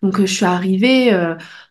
Donc, 0.02 0.20
je 0.20 0.26
suis 0.26 0.46
arrivée, 0.46 1.12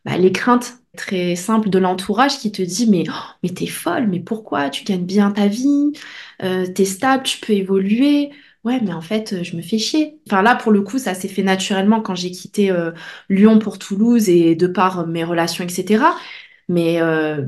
bah, 0.04 0.16
les 0.16 0.32
craintes 0.32 0.78
très 0.96 1.34
simples 1.36 1.68
de 1.68 1.78
l'entourage 1.78 2.38
qui 2.38 2.52
te 2.52 2.62
dit, 2.62 2.88
mais, 2.88 3.04
oh, 3.08 3.12
mais 3.42 3.50
t'es 3.50 3.66
folle, 3.66 4.06
mais 4.08 4.20
pourquoi? 4.20 4.70
Tu 4.70 4.84
gagnes 4.84 5.04
bien 5.04 5.32
ta 5.32 5.48
vie, 5.48 5.92
t'es 6.40 6.84
stable, 6.84 7.24
tu 7.24 7.38
peux 7.38 7.52
évoluer. 7.54 8.30
Ouais, 8.64 8.80
mais 8.82 8.92
en 8.92 9.00
fait, 9.00 9.42
je 9.44 9.56
me 9.56 9.62
fais 9.62 9.78
chier. 9.78 10.18
Enfin, 10.28 10.42
là, 10.42 10.54
pour 10.56 10.72
le 10.72 10.82
coup, 10.82 10.98
ça 10.98 11.14
s'est 11.14 11.28
fait 11.28 11.42
naturellement 11.44 12.00
quand 12.00 12.14
j'ai 12.16 12.30
quitté 12.30 12.72
Lyon 13.28 13.58
pour 13.58 13.78
Toulouse 13.78 14.28
et 14.28 14.54
de 14.54 14.66
par 14.68 15.06
mes 15.08 15.24
relations, 15.24 15.64
etc. 15.64 16.04
Mais, 16.68 17.00
euh, 17.00 17.42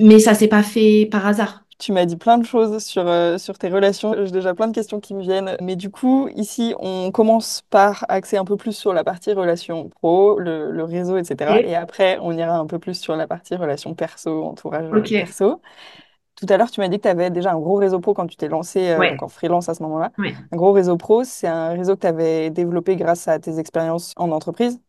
mais 0.00 0.18
ça 0.18 0.34
s'est 0.34 0.48
pas 0.48 0.62
fait 0.62 1.06
par 1.10 1.26
hasard. 1.26 1.64
Tu 1.78 1.92
m'as 1.92 2.06
dit 2.06 2.16
plein 2.16 2.38
de 2.38 2.44
choses 2.46 2.82
sur, 2.82 3.06
euh, 3.06 3.36
sur 3.36 3.58
tes 3.58 3.68
relations. 3.68 4.14
J'ai 4.24 4.30
déjà 4.30 4.54
plein 4.54 4.68
de 4.68 4.72
questions 4.74 5.00
qui 5.00 5.12
me 5.12 5.20
viennent. 5.20 5.56
Mais 5.60 5.76
du 5.76 5.90
coup, 5.90 6.28
ici, 6.36 6.72
on 6.78 7.10
commence 7.10 7.62
par 7.68 8.06
axer 8.08 8.36
un 8.36 8.44
peu 8.44 8.56
plus 8.56 8.72
sur 8.72 8.94
la 8.94 9.02
partie 9.04 9.32
relations 9.32 9.88
pro, 9.90 10.38
le, 10.38 10.70
le 10.70 10.84
réseau, 10.84 11.16
etc. 11.18 11.60
Et 11.62 11.74
après, 11.74 12.18
on 12.22 12.32
ira 12.32 12.56
un 12.56 12.66
peu 12.66 12.78
plus 12.78 12.94
sur 12.94 13.16
la 13.16 13.26
partie 13.26 13.56
relations 13.56 13.94
perso, 13.94 14.44
entourage 14.44 14.88
perso. 15.12 15.60
Tout 16.36 16.46
à 16.48 16.56
l'heure, 16.56 16.70
tu 16.70 16.80
m'as 16.80 16.88
dit 16.88 16.96
que 16.96 17.02
tu 17.02 17.08
avais 17.08 17.30
déjà 17.30 17.52
un 17.52 17.58
gros 17.60 17.76
réseau 17.76 18.00
pro 18.00 18.12
quand 18.14 18.26
tu 18.26 18.36
t'es 18.36 18.48
lancé, 18.48 18.88
euh, 18.90 18.98
Ouais, 18.98 19.16
en 19.20 19.28
freelance 19.28 19.68
à 19.68 19.74
ce 19.74 19.82
moment-là. 19.84 20.10
ouais. 20.18 20.34
Un 20.52 20.56
gros 20.56 20.72
réseau 20.72 20.96
pro, 20.96 21.22
c'est 21.24 21.46
un 21.46 21.70
réseau 21.70 21.94
que 21.96 22.00
tu 22.00 22.06
avais 22.06 22.50
développé 22.50 22.96
grâce 22.96 23.28
à 23.28 23.38
tes 23.38 23.58
expériences 23.58 24.14
en 24.16 24.30
entreprise? 24.32 24.80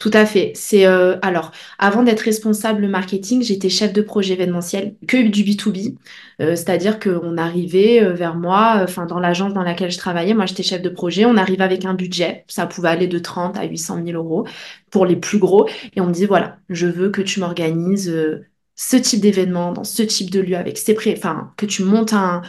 Tout 0.00 0.10
à 0.14 0.24
fait. 0.24 0.52
C'est 0.54 0.86
euh, 0.86 1.18
alors 1.20 1.52
avant 1.78 2.02
d'être 2.02 2.20
responsable 2.22 2.88
marketing, 2.88 3.42
j'étais 3.42 3.68
chef 3.68 3.92
de 3.92 4.00
projet 4.00 4.32
événementiel, 4.34 4.96
que 5.06 5.28
du 5.28 5.44
B2B, 5.44 5.98
Euh, 6.40 6.56
c'est-à-dire 6.56 6.98
qu'on 6.98 7.36
arrivait 7.36 8.02
euh, 8.02 8.14
vers 8.14 8.34
moi, 8.34 8.80
enfin 8.82 9.04
dans 9.04 9.20
l'agence 9.20 9.52
dans 9.52 9.62
laquelle 9.62 9.90
je 9.90 9.98
travaillais, 9.98 10.32
moi 10.32 10.46
j'étais 10.46 10.62
chef 10.62 10.80
de 10.80 10.88
projet, 10.88 11.26
on 11.26 11.36
arrivait 11.36 11.64
avec 11.64 11.84
un 11.84 11.92
budget, 11.94 12.44
ça 12.48 12.66
pouvait 12.66 12.88
aller 12.88 13.08
de 13.08 13.18
30 13.18 13.58
à 13.58 13.64
800 13.64 13.98
000 13.98 14.16
euros 14.16 14.46
pour 14.90 15.04
les 15.04 15.16
plus 15.16 15.38
gros, 15.38 15.68
et 15.94 16.00
on 16.00 16.06
me 16.06 16.12
dit 16.14 16.24
voilà, 16.26 16.56
je 16.70 16.86
veux 16.86 17.10
que 17.10 17.20
tu 17.22 17.38
m'organises 17.40 18.08
euh, 18.08 18.46
ce 18.76 18.96
type 18.96 19.20
d'événement 19.20 19.72
dans 19.72 19.84
ce 19.84 20.02
type 20.02 20.30
de 20.30 20.40
lieu 20.40 20.56
avec 20.56 20.78
ces 20.78 20.94
pré, 20.94 21.14
enfin 21.16 21.52
que 21.58 21.66
tu 21.66 21.82
montes 21.84 22.14
un 22.14 22.40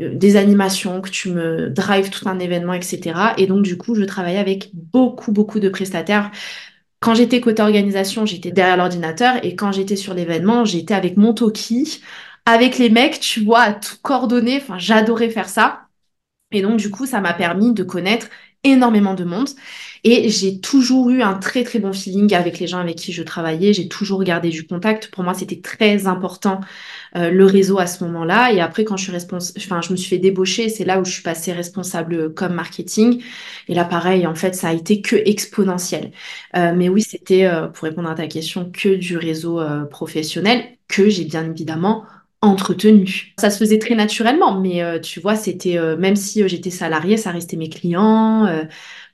euh, 0.00 0.14
des 0.14 0.36
animations, 0.36 1.00
que 1.00 1.10
tu 1.10 1.30
me 1.30 1.70
drives 1.70 2.10
tout 2.10 2.28
un 2.28 2.38
événement, 2.38 2.74
etc. 2.74 3.34
Et 3.38 3.46
donc, 3.46 3.62
du 3.62 3.76
coup, 3.76 3.94
je 3.94 4.04
travaillais 4.04 4.38
avec 4.38 4.70
beaucoup, 4.74 5.32
beaucoup 5.32 5.60
de 5.60 5.68
prestataires 5.68 6.30
quand 7.00 7.14
j'étais 7.14 7.40
côté 7.40 7.62
organisation, 7.62 8.26
j'étais 8.26 8.50
derrière 8.50 8.76
l'ordinateur 8.76 9.44
et 9.44 9.54
quand 9.54 9.72
j'étais 9.72 9.96
sur 9.96 10.14
l'événement, 10.14 10.64
j'étais 10.64 10.94
avec 10.94 11.16
mon 11.16 11.34
Toki, 11.34 12.02
avec 12.44 12.78
les 12.78 12.90
mecs, 12.90 13.20
tu 13.20 13.40
vois, 13.44 13.60
à 13.60 13.72
tout 13.74 13.96
coordonner. 14.02 14.56
Enfin, 14.56 14.78
j'adorais 14.78 15.30
faire 15.30 15.48
ça. 15.48 15.88
Et 16.50 16.62
donc, 16.62 16.78
du 16.78 16.90
coup, 16.90 17.06
ça 17.06 17.20
m'a 17.20 17.34
permis 17.34 17.72
de 17.74 17.82
connaître 17.84 18.28
énormément 18.72 19.14
de 19.14 19.24
monde. 19.24 19.48
Et 20.04 20.28
j'ai 20.30 20.60
toujours 20.60 21.10
eu 21.10 21.22
un 21.22 21.34
très, 21.34 21.64
très 21.64 21.80
bon 21.80 21.92
feeling 21.92 22.32
avec 22.34 22.58
les 22.60 22.66
gens 22.68 22.78
avec 22.78 22.96
qui 22.96 23.12
je 23.12 23.22
travaillais. 23.22 23.72
J'ai 23.72 23.88
toujours 23.88 24.22
gardé 24.22 24.48
du 24.50 24.64
contact. 24.66 25.10
Pour 25.10 25.24
moi, 25.24 25.34
c'était 25.34 25.60
très 25.60 26.06
important, 26.06 26.60
euh, 27.16 27.30
le 27.30 27.44
réseau 27.46 27.78
à 27.78 27.86
ce 27.86 28.04
moment-là. 28.04 28.52
Et 28.52 28.60
après, 28.60 28.84
quand 28.84 28.96
je 28.96 29.04
suis 29.04 29.12
respons- 29.12 29.52
enfin, 29.58 29.80
je 29.80 29.90
me 29.92 29.96
suis 29.96 30.08
fait 30.08 30.18
débaucher, 30.18 30.68
c'est 30.68 30.84
là 30.84 31.00
où 31.00 31.04
je 31.04 31.12
suis 31.12 31.22
passée 31.22 31.52
responsable 31.52 32.32
comme 32.34 32.54
marketing. 32.54 33.22
Et 33.68 33.74
là, 33.74 33.84
pareil, 33.84 34.26
en 34.26 34.34
fait, 34.34 34.54
ça 34.54 34.68
a 34.68 34.72
été 34.72 35.00
que 35.02 35.16
exponentiel. 35.16 36.12
Euh, 36.56 36.72
mais 36.76 36.88
oui, 36.88 37.02
c'était, 37.02 37.44
euh, 37.46 37.66
pour 37.68 37.84
répondre 37.84 38.08
à 38.08 38.14
ta 38.14 38.26
question, 38.28 38.70
que 38.70 38.94
du 38.94 39.16
réseau, 39.16 39.60
professionnel 39.90 40.64
que 40.88 41.08
j'ai 41.10 41.24
bien 41.24 41.44
évidemment 41.50 42.04
entretenu. 42.42 43.34
Ça 43.38 43.50
se 43.50 43.58
faisait 43.58 43.78
très 43.78 43.94
naturellement, 43.94 44.60
mais 44.60 44.82
euh, 44.82 45.00
tu 45.00 45.20
vois, 45.20 45.36
c'était 45.36 45.78
euh, 45.78 45.96
même 45.96 46.16
si 46.16 46.42
euh, 46.42 46.48
j'étais 46.48 46.70
salariée, 46.70 47.16
ça 47.16 47.30
restait 47.32 47.56
mes 47.56 47.68
clients, 47.68 48.46
euh, 48.46 48.64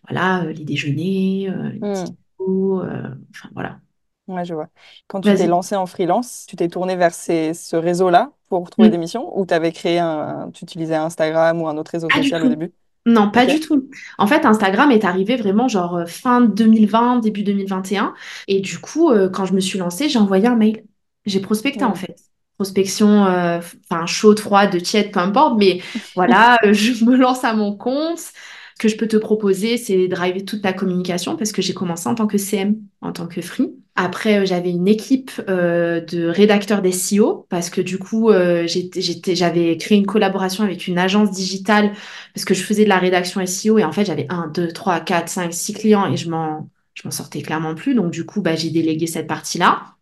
voilà, 0.08 0.44
euh, 0.44 0.52
les 0.52 0.64
déjeuners, 0.64 1.48
euh, 1.50 1.70
les 1.70 1.80
petits 1.82 2.04
Hmm. 2.04 2.16
coups, 2.38 2.84
euh, 2.86 3.08
enfin 3.34 3.50
voilà. 3.54 3.80
Ouais, 4.26 4.44
je 4.46 4.54
vois. 4.54 4.68
Quand 5.06 5.20
tu 5.20 5.34
t'es 5.34 5.46
Vas-y. 5.46 5.46
lancé 5.46 5.76
en 5.76 5.84
freelance, 5.86 6.46
tu 6.48 6.56
t'es 6.56 6.68
tourné 6.68 6.96
vers 6.96 7.12
ces, 7.12 7.52
ce 7.52 7.76
réseau-là 7.76 8.32
pour 8.48 8.70
trouver 8.70 8.88
des 8.88 8.96
Mm. 8.96 8.96
missions 8.96 9.38
ou 9.38 9.44
tu 9.44 9.52
avais 9.52 9.70
créé 9.70 9.98
un, 9.98 10.50
tu 10.52 10.64
utilisais 10.64 10.94
Instagram 10.94 11.60
ou 11.60 11.68
un 11.68 11.76
autre 11.76 11.90
réseau 11.90 12.08
social 12.10 12.42
au 12.42 12.48
début? 12.48 12.72
Non, 13.06 13.30
pas 13.30 13.44
du 13.46 13.60
tout. 13.60 13.90
En 14.16 14.26
fait, 14.26 14.46
Instagram 14.46 14.90
est 14.90 15.04
arrivé 15.04 15.36
vraiment 15.36 15.68
genre 15.68 16.08
fin 16.08 16.40
2020, 16.40 17.18
début 17.20 17.42
2021. 17.42 18.14
Et 18.48 18.60
du 18.60 18.78
coup, 18.78 19.10
euh, 19.10 19.28
quand 19.28 19.44
je 19.44 19.52
me 19.52 19.60
suis 19.60 19.78
lancée, 19.78 20.08
j'ai 20.08 20.18
envoyé 20.18 20.46
un 20.46 20.56
mail. 20.56 20.84
J'ai 21.26 21.40
prospecté 21.40 21.84
en 21.84 21.94
Hmm. 21.94 21.94
fait. 21.94 22.16
Prospection, 22.56 23.26
euh, 23.26 23.60
enfin 23.90 24.06
chaude, 24.06 24.38
froide, 24.38 24.80
tiède, 24.82 25.10
peu 25.12 25.20
importe. 25.20 25.58
Mais 25.58 25.80
voilà, 26.14 26.58
euh, 26.64 26.72
je 26.72 27.04
me 27.04 27.16
lance 27.16 27.44
à 27.44 27.54
mon 27.54 27.76
compte. 27.76 28.18
Ce 28.18 28.82
que 28.82 28.88
je 28.88 28.96
peux 28.96 29.06
te 29.06 29.16
proposer, 29.16 29.76
c'est 29.76 29.96
de 29.96 30.06
driver 30.08 30.44
toute 30.44 30.62
ta 30.62 30.72
communication 30.72 31.36
parce 31.36 31.52
que 31.52 31.62
j'ai 31.62 31.74
commencé 31.74 32.08
en 32.08 32.14
tant 32.14 32.26
que 32.26 32.38
CM, 32.38 32.76
en 33.00 33.12
tant 33.12 33.26
que 33.28 33.40
free. 33.40 33.72
Après, 33.96 34.40
euh, 34.40 34.46
j'avais 34.46 34.70
une 34.70 34.88
équipe 34.88 35.30
euh, 35.48 36.00
de 36.00 36.26
rédacteurs 36.26 36.82
d'SEO 36.82 37.46
parce 37.48 37.70
que 37.70 37.80
du 37.80 37.98
coup, 37.98 38.30
euh, 38.30 38.66
j'avais 38.66 39.76
créé 39.76 39.98
une 39.98 40.06
collaboration 40.06 40.64
avec 40.64 40.88
une 40.88 40.98
agence 40.98 41.30
digitale 41.30 41.92
parce 42.34 42.44
que 42.44 42.54
je 42.54 42.64
faisais 42.64 42.84
de 42.84 42.88
la 42.88 42.98
rédaction 42.98 43.40
SEO 43.40 43.78
et 43.78 43.84
en 43.84 43.92
fait, 43.92 44.04
j'avais 44.04 44.26
un, 44.30 44.48
deux, 44.48 44.72
trois, 44.72 44.98
quatre, 45.00 45.28
cinq, 45.28 45.52
six 45.54 45.74
clients 45.74 46.12
et 46.12 46.16
je 46.16 46.28
m'en, 46.28 46.68
je 46.94 47.02
m'en 47.04 47.12
sortais 47.12 47.42
clairement 47.42 47.76
plus. 47.76 47.94
Donc, 47.94 48.10
du 48.10 48.26
coup, 48.26 48.42
bah, 48.42 48.56
j'ai 48.56 48.70
délégué 48.70 49.06
cette 49.06 49.28
partie-là. 49.28 49.94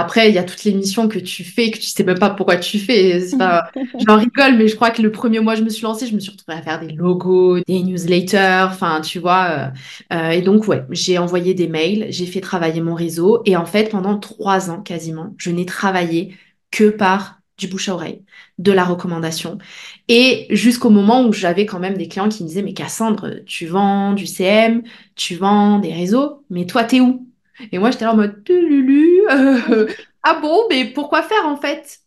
Après, 0.00 0.28
il 0.28 0.34
y 0.34 0.38
a 0.38 0.44
toutes 0.44 0.62
les 0.62 0.72
missions 0.74 1.08
que 1.08 1.18
tu 1.18 1.42
fais, 1.44 1.72
que 1.72 1.78
tu 1.78 1.88
sais 1.88 2.04
même 2.04 2.18
pas 2.20 2.30
pourquoi 2.30 2.56
tu 2.56 2.78
fais. 2.78 3.20
Pas... 3.36 3.64
J'en 3.98 4.16
rigole, 4.16 4.56
mais 4.56 4.68
je 4.68 4.76
crois 4.76 4.90
que 4.90 5.02
le 5.02 5.10
premier 5.10 5.40
mois, 5.40 5.56
je 5.56 5.62
me 5.62 5.68
suis 5.70 5.82
lancée, 5.82 6.06
je 6.06 6.14
me 6.14 6.20
suis 6.20 6.30
retrouvée 6.30 6.56
à 6.56 6.62
faire 6.62 6.78
des 6.80 6.92
logos, 6.92 7.60
des 7.66 7.82
newsletters, 7.82 8.66
enfin, 8.70 9.00
tu 9.00 9.18
vois. 9.18 9.72
euh, 10.12 10.16
euh, 10.16 10.30
et 10.30 10.42
donc, 10.42 10.68
ouais, 10.68 10.84
j'ai 10.90 11.18
envoyé 11.18 11.52
des 11.54 11.68
mails, 11.68 12.06
j'ai 12.10 12.26
fait 12.26 12.40
travailler 12.40 12.80
mon 12.80 12.94
réseau. 12.94 13.42
Et 13.44 13.56
en 13.56 13.66
fait, 13.66 13.90
pendant 13.90 14.18
trois 14.18 14.70
ans 14.70 14.82
quasiment, 14.82 15.34
je 15.36 15.50
n'ai 15.50 15.66
travaillé 15.66 16.36
que 16.70 16.90
par 16.90 17.40
du 17.58 17.66
bouche 17.66 17.88
à 17.88 17.94
oreille, 17.94 18.24
de 18.58 18.70
la 18.70 18.84
recommandation. 18.84 19.58
Et 20.08 20.46
jusqu'au 20.50 20.90
moment 20.90 21.24
où 21.26 21.32
j'avais 21.32 21.66
quand 21.66 21.80
même 21.80 21.96
des 21.98 22.08
clients 22.08 22.28
qui 22.28 22.44
me 22.44 22.48
disaient, 22.48 22.62
mais 22.62 22.72
Cassandre, 22.74 23.42
tu 23.46 23.66
vends 23.66 24.12
du 24.12 24.26
CM, 24.26 24.82
tu 25.16 25.34
vends 25.36 25.80
des 25.80 25.92
réseaux, 25.92 26.44
mais 26.50 26.66
toi, 26.66 26.84
t'es 26.84 27.00
où? 27.00 27.27
Et 27.72 27.78
moi, 27.78 27.90
j'étais 27.90 28.04
là 28.04 28.12
en 28.12 28.16
mode, 28.16 28.42
euh, 28.50 29.88
ah 30.22 30.40
bon, 30.40 30.64
mais 30.70 30.86
pourquoi 30.92 31.22
faire 31.22 31.46
en 31.46 31.56
fait? 31.56 32.00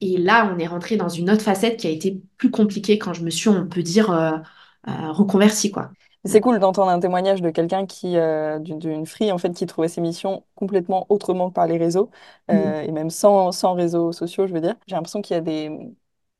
Et 0.00 0.18
là, 0.18 0.52
on 0.54 0.58
est 0.58 0.66
rentré 0.66 0.96
dans 0.96 1.08
une 1.08 1.30
autre 1.30 1.42
facette 1.42 1.78
qui 1.78 1.86
a 1.86 1.90
été 1.90 2.20
plus 2.36 2.50
compliquée 2.50 2.98
quand 2.98 3.14
je 3.14 3.24
me 3.24 3.30
suis, 3.30 3.48
on 3.48 3.66
peut 3.66 3.82
dire, 3.82 4.10
euh, 4.10 4.32
euh, 4.88 5.12
reconvertie, 5.12 5.70
quoi. 5.70 5.90
C'est 6.24 6.40
cool 6.40 6.58
d'entendre 6.58 6.90
un 6.90 6.98
témoignage 6.98 7.40
de 7.40 7.50
quelqu'un 7.50 7.86
qui, 7.86 8.16
euh, 8.16 8.58
d'une 8.58 9.06
free, 9.06 9.30
en 9.30 9.38
fait, 9.38 9.52
qui 9.52 9.64
trouvait 9.66 9.86
ses 9.88 10.00
missions 10.00 10.44
complètement 10.56 11.06
autrement 11.08 11.48
que 11.50 11.54
par 11.54 11.68
les 11.68 11.78
réseaux, 11.78 12.10
Mm. 12.48 12.54
euh, 12.56 12.82
et 12.82 12.90
même 12.90 13.10
sans, 13.10 13.52
sans 13.52 13.74
réseaux 13.74 14.10
sociaux, 14.12 14.46
je 14.48 14.52
veux 14.52 14.60
dire. 14.60 14.74
J'ai 14.88 14.96
l'impression 14.96 15.22
qu'il 15.22 15.34
y 15.34 15.38
a 15.38 15.40
des, 15.40 15.70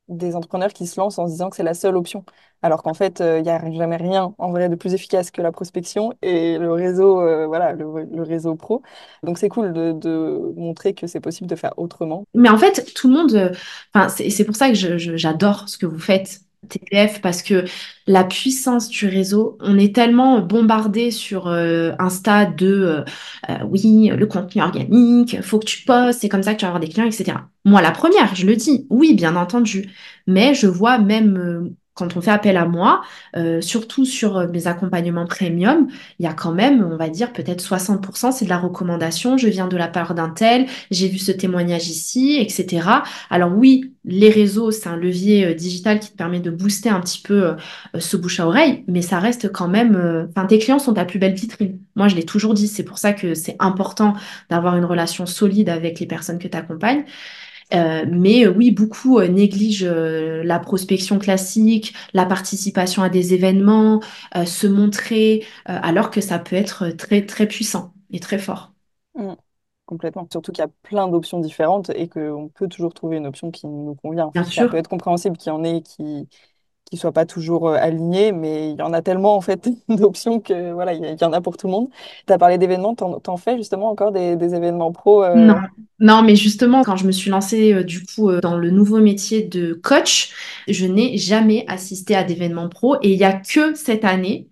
des 0.07 0.35
entrepreneurs 0.35 0.73
qui 0.73 0.87
se 0.87 0.99
lancent 0.99 1.19
en 1.19 1.27
se 1.27 1.31
disant 1.31 1.49
que 1.49 1.55
c'est 1.55 1.63
la 1.63 1.73
seule 1.73 1.95
option, 1.97 2.23
alors 2.61 2.81
qu'en 2.81 2.93
fait, 2.93 3.21
euh, 3.21 3.39
il 3.39 3.43
n'y 3.43 3.49
a 3.49 3.71
jamais 3.71 3.97
rien, 3.97 4.33
en 4.37 4.51
vrai, 4.51 4.69
de 4.69 4.75
plus 4.75 4.93
efficace 4.93 5.31
que 5.31 5.41
la 5.41 5.51
prospection 5.51 6.13
et 6.21 6.57
le 6.57 6.71
réseau, 6.71 7.21
euh, 7.21 7.45
voilà, 7.45 7.73
le, 7.73 7.85
le 8.03 8.23
réseau 8.23 8.55
pro. 8.55 8.81
Donc, 9.23 9.37
c'est 9.37 9.49
cool 9.49 9.73
de, 9.73 10.53
montrer 10.55 10.93
que 10.93 11.07
c'est 11.07 11.19
possible 11.19 11.49
de 11.49 11.55
faire 11.55 11.73
autrement. 11.77 12.23
Mais 12.33 12.49
en 12.49 12.57
fait, 12.57 12.93
tout 12.95 13.09
le 13.09 13.13
monde, 13.13 13.33
euh, 13.35 14.07
c'est 14.09 14.45
pour 14.45 14.55
ça 14.55 14.69
que 14.69 14.75
j'adore 14.75 15.69
ce 15.69 15.77
que 15.77 15.85
vous 15.85 15.99
faites, 15.99 16.41
TPF, 16.69 17.21
parce 17.21 17.43
que 17.43 17.65
la 18.07 18.23
puissance 18.23 18.89
du 18.89 19.07
réseau, 19.07 19.57
on 19.61 19.77
est 19.77 19.93
tellement 19.95 20.39
bombardé 20.41 21.11
sur 21.11 21.47
euh, 21.47 21.93
Insta 21.99 22.45
de 22.45 22.67
euh, 22.67 23.05
euh, 23.49 23.57
oui, 23.69 24.09
le 24.15 24.25
contenu 24.25 24.61
organique, 24.61 25.41
faut 25.41 25.59
que 25.59 25.65
tu 25.65 25.83
postes, 25.85 26.21
c'est 26.21 26.29
comme 26.29 26.43
ça 26.43 26.53
que 26.53 26.59
tu 26.59 26.63
vas 26.65 26.69
avoir 26.69 26.81
des 26.81 26.89
clients, 26.89 27.05
etc. 27.07 27.49
Moi, 27.65 27.81
la 27.81 27.91
première, 27.91 28.35
je 28.35 28.45
le 28.45 28.55
dis, 28.55 28.87
oui, 28.89 29.13
bien 29.13 29.35
entendu, 29.35 29.89
mais 30.25 30.53
je 30.55 30.67
vois 30.67 30.97
même 30.97 31.75
quand 31.97 32.15
on 32.15 32.21
fait 32.21 32.31
appel 32.31 32.57
à 32.57 32.65
moi, 32.65 33.01
euh, 33.35 33.59
surtout 33.59 34.05
sur 34.05 34.37
euh, 34.37 34.47
mes 34.47 34.67
accompagnements 34.67 35.25
premium, 35.25 35.87
il 36.19 36.25
y 36.25 36.27
a 36.27 36.33
quand 36.33 36.53
même, 36.53 36.87
on 36.89 36.95
va 36.95 37.09
dire, 37.09 37.33
peut-être 37.33 37.61
60%, 37.61 38.31
c'est 38.31 38.45
de 38.45 38.49
la 38.49 38.59
recommandation, 38.59 39.37
je 39.37 39.47
viens 39.47 39.67
de 39.67 39.75
la 39.75 39.87
part 39.87 40.13
d'un 40.13 40.29
tel 40.29 40.67
j'ai 40.91 41.07
vu 41.07 41.17
ce 41.17 41.31
témoignage 41.31 41.89
ici, 41.89 42.37
etc. 42.39 42.87
Alors 43.29 43.51
oui, 43.53 43.93
les 44.05 44.29
réseaux, 44.29 44.71
c'est 44.71 44.87
un 44.87 44.95
levier 44.95 45.45
euh, 45.45 45.53
digital 45.53 45.99
qui 45.99 46.11
te 46.11 46.17
permet 46.17 46.39
de 46.39 46.51
booster 46.51 46.89
un 46.89 47.01
petit 47.01 47.21
peu 47.21 47.55
ce 47.97 48.15
bouche 48.15 48.39
à 48.39 48.47
oreille, 48.47 48.83
mais 48.87 49.01
ça 49.01 49.19
reste 49.19 49.51
quand 49.51 49.67
même, 49.67 50.27
enfin, 50.29 50.45
tes 50.45 50.59
clients 50.59 50.79
sont 50.79 50.93
ta 50.93 51.05
plus 51.05 51.19
belle 51.19 51.33
vitrine. 51.33 51.79
Moi, 51.95 52.07
je 52.07 52.15
l'ai 52.15 52.23
toujours 52.23 52.53
dit, 52.53 52.67
c'est 52.67 52.83
pour 52.83 52.99
ça 52.99 53.13
que 53.13 53.33
c'est 53.33 53.55
important 53.59 54.13
d'avoir 54.49 54.77
une 54.77 54.85
relation 54.85 55.25
solide 55.25 55.69
avec 55.69 55.99
les 55.99 56.05
personnes 56.05 56.39
que 56.39 56.47
tu 56.47 56.57
accompagnes. 56.57 57.03
Euh, 57.73 58.05
mais 58.09 58.45
euh, 58.45 58.51
oui, 58.51 58.71
beaucoup 58.71 59.19
euh, 59.19 59.27
négligent 59.27 59.85
la 59.85 60.59
prospection 60.59 61.19
classique, 61.19 61.93
la 62.13 62.25
participation 62.25 63.03
à 63.03 63.09
des 63.09 63.33
événements, 63.33 64.01
se 64.45 64.67
montrer, 64.67 65.45
alors 65.65 66.11
que 66.11 66.21
ça 66.21 66.39
peut 66.39 66.55
être 66.55 66.89
très, 66.89 67.25
très 67.25 67.47
puissant 67.47 67.93
et 68.11 68.19
très 68.19 68.39
fort. 68.39 68.73
Mm. 69.15 69.33
Complètement. 69.85 70.27
Surtout 70.31 70.51
qu'il 70.51 70.61
y 70.63 70.65
a 70.65 70.71
plein 70.83 71.07
d'options 71.07 71.39
différentes 71.39 71.89
et 71.91 72.09
qu'on 72.09 72.49
peut 72.53 72.67
toujours 72.67 72.93
trouver 72.93 73.17
une 73.17 73.25
option 73.27 73.51
qui 73.51 73.67
nous 73.67 73.95
convient. 73.95 74.33
Bien 74.33 74.43
Ça 74.49 74.65
peut 74.67 74.75
sûr. 74.75 74.77
être 74.77 74.89
compréhensible 74.89 75.37
qu'il 75.37 75.49
y 75.49 75.55
en 75.55 75.63
ait 75.63 75.81
qui 75.81 76.27
qui 76.89 76.97
soient 76.97 77.11
pas 77.11 77.25
toujours 77.25 77.69
euh, 77.69 77.77
alignés, 77.79 78.31
mais 78.31 78.71
il 78.71 78.77
y 78.77 78.81
en 78.81 78.93
a 78.93 79.01
tellement 79.01 79.35
en 79.35 79.41
fait 79.41 79.69
d'options 79.89 80.39
que 80.39 80.71
voilà, 80.71 80.93
il 80.93 81.17
y, 81.19 81.25
en 81.25 81.33
a 81.33 81.41
pour 81.41 81.57
tout 81.57 81.67
le 81.67 81.71
monde. 81.71 81.89
Tu 82.25 82.33
as 82.33 82.37
parlé 82.37 82.57
d'événements, 82.57 82.95
t'en, 82.95 83.19
t'en 83.19 83.37
fais 83.37 83.57
justement 83.57 83.89
encore 83.89 84.11
des, 84.11 84.35
des 84.35 84.55
événements 84.55 84.91
pro 84.91 85.23
Non, 85.35 85.55
euh, 85.55 85.59
non, 85.99 86.21
mais 86.21 86.35
justement, 86.35 86.83
quand 86.83 86.95
je 86.95 87.05
me 87.05 87.11
suis 87.11 87.31
lancée 87.31 87.73
euh, 87.73 87.83
du 87.83 88.03
coup 88.05 88.29
euh, 88.29 88.39
dans 88.39 88.55
le 88.55 88.69
nouveau 88.69 88.99
métier 88.99 89.41
de 89.43 89.73
coach, 89.73 90.31
je 90.67 90.85
n'ai 90.85 91.17
jamais 91.17 91.65
assisté 91.67 92.15
à 92.15 92.23
d'événements 92.23 92.69
pro 92.69 92.95
et 93.01 93.11
il 93.11 93.17
y 93.17 93.23
a 93.23 93.33
que 93.33 93.73
cette 93.75 94.05
année. 94.05 94.47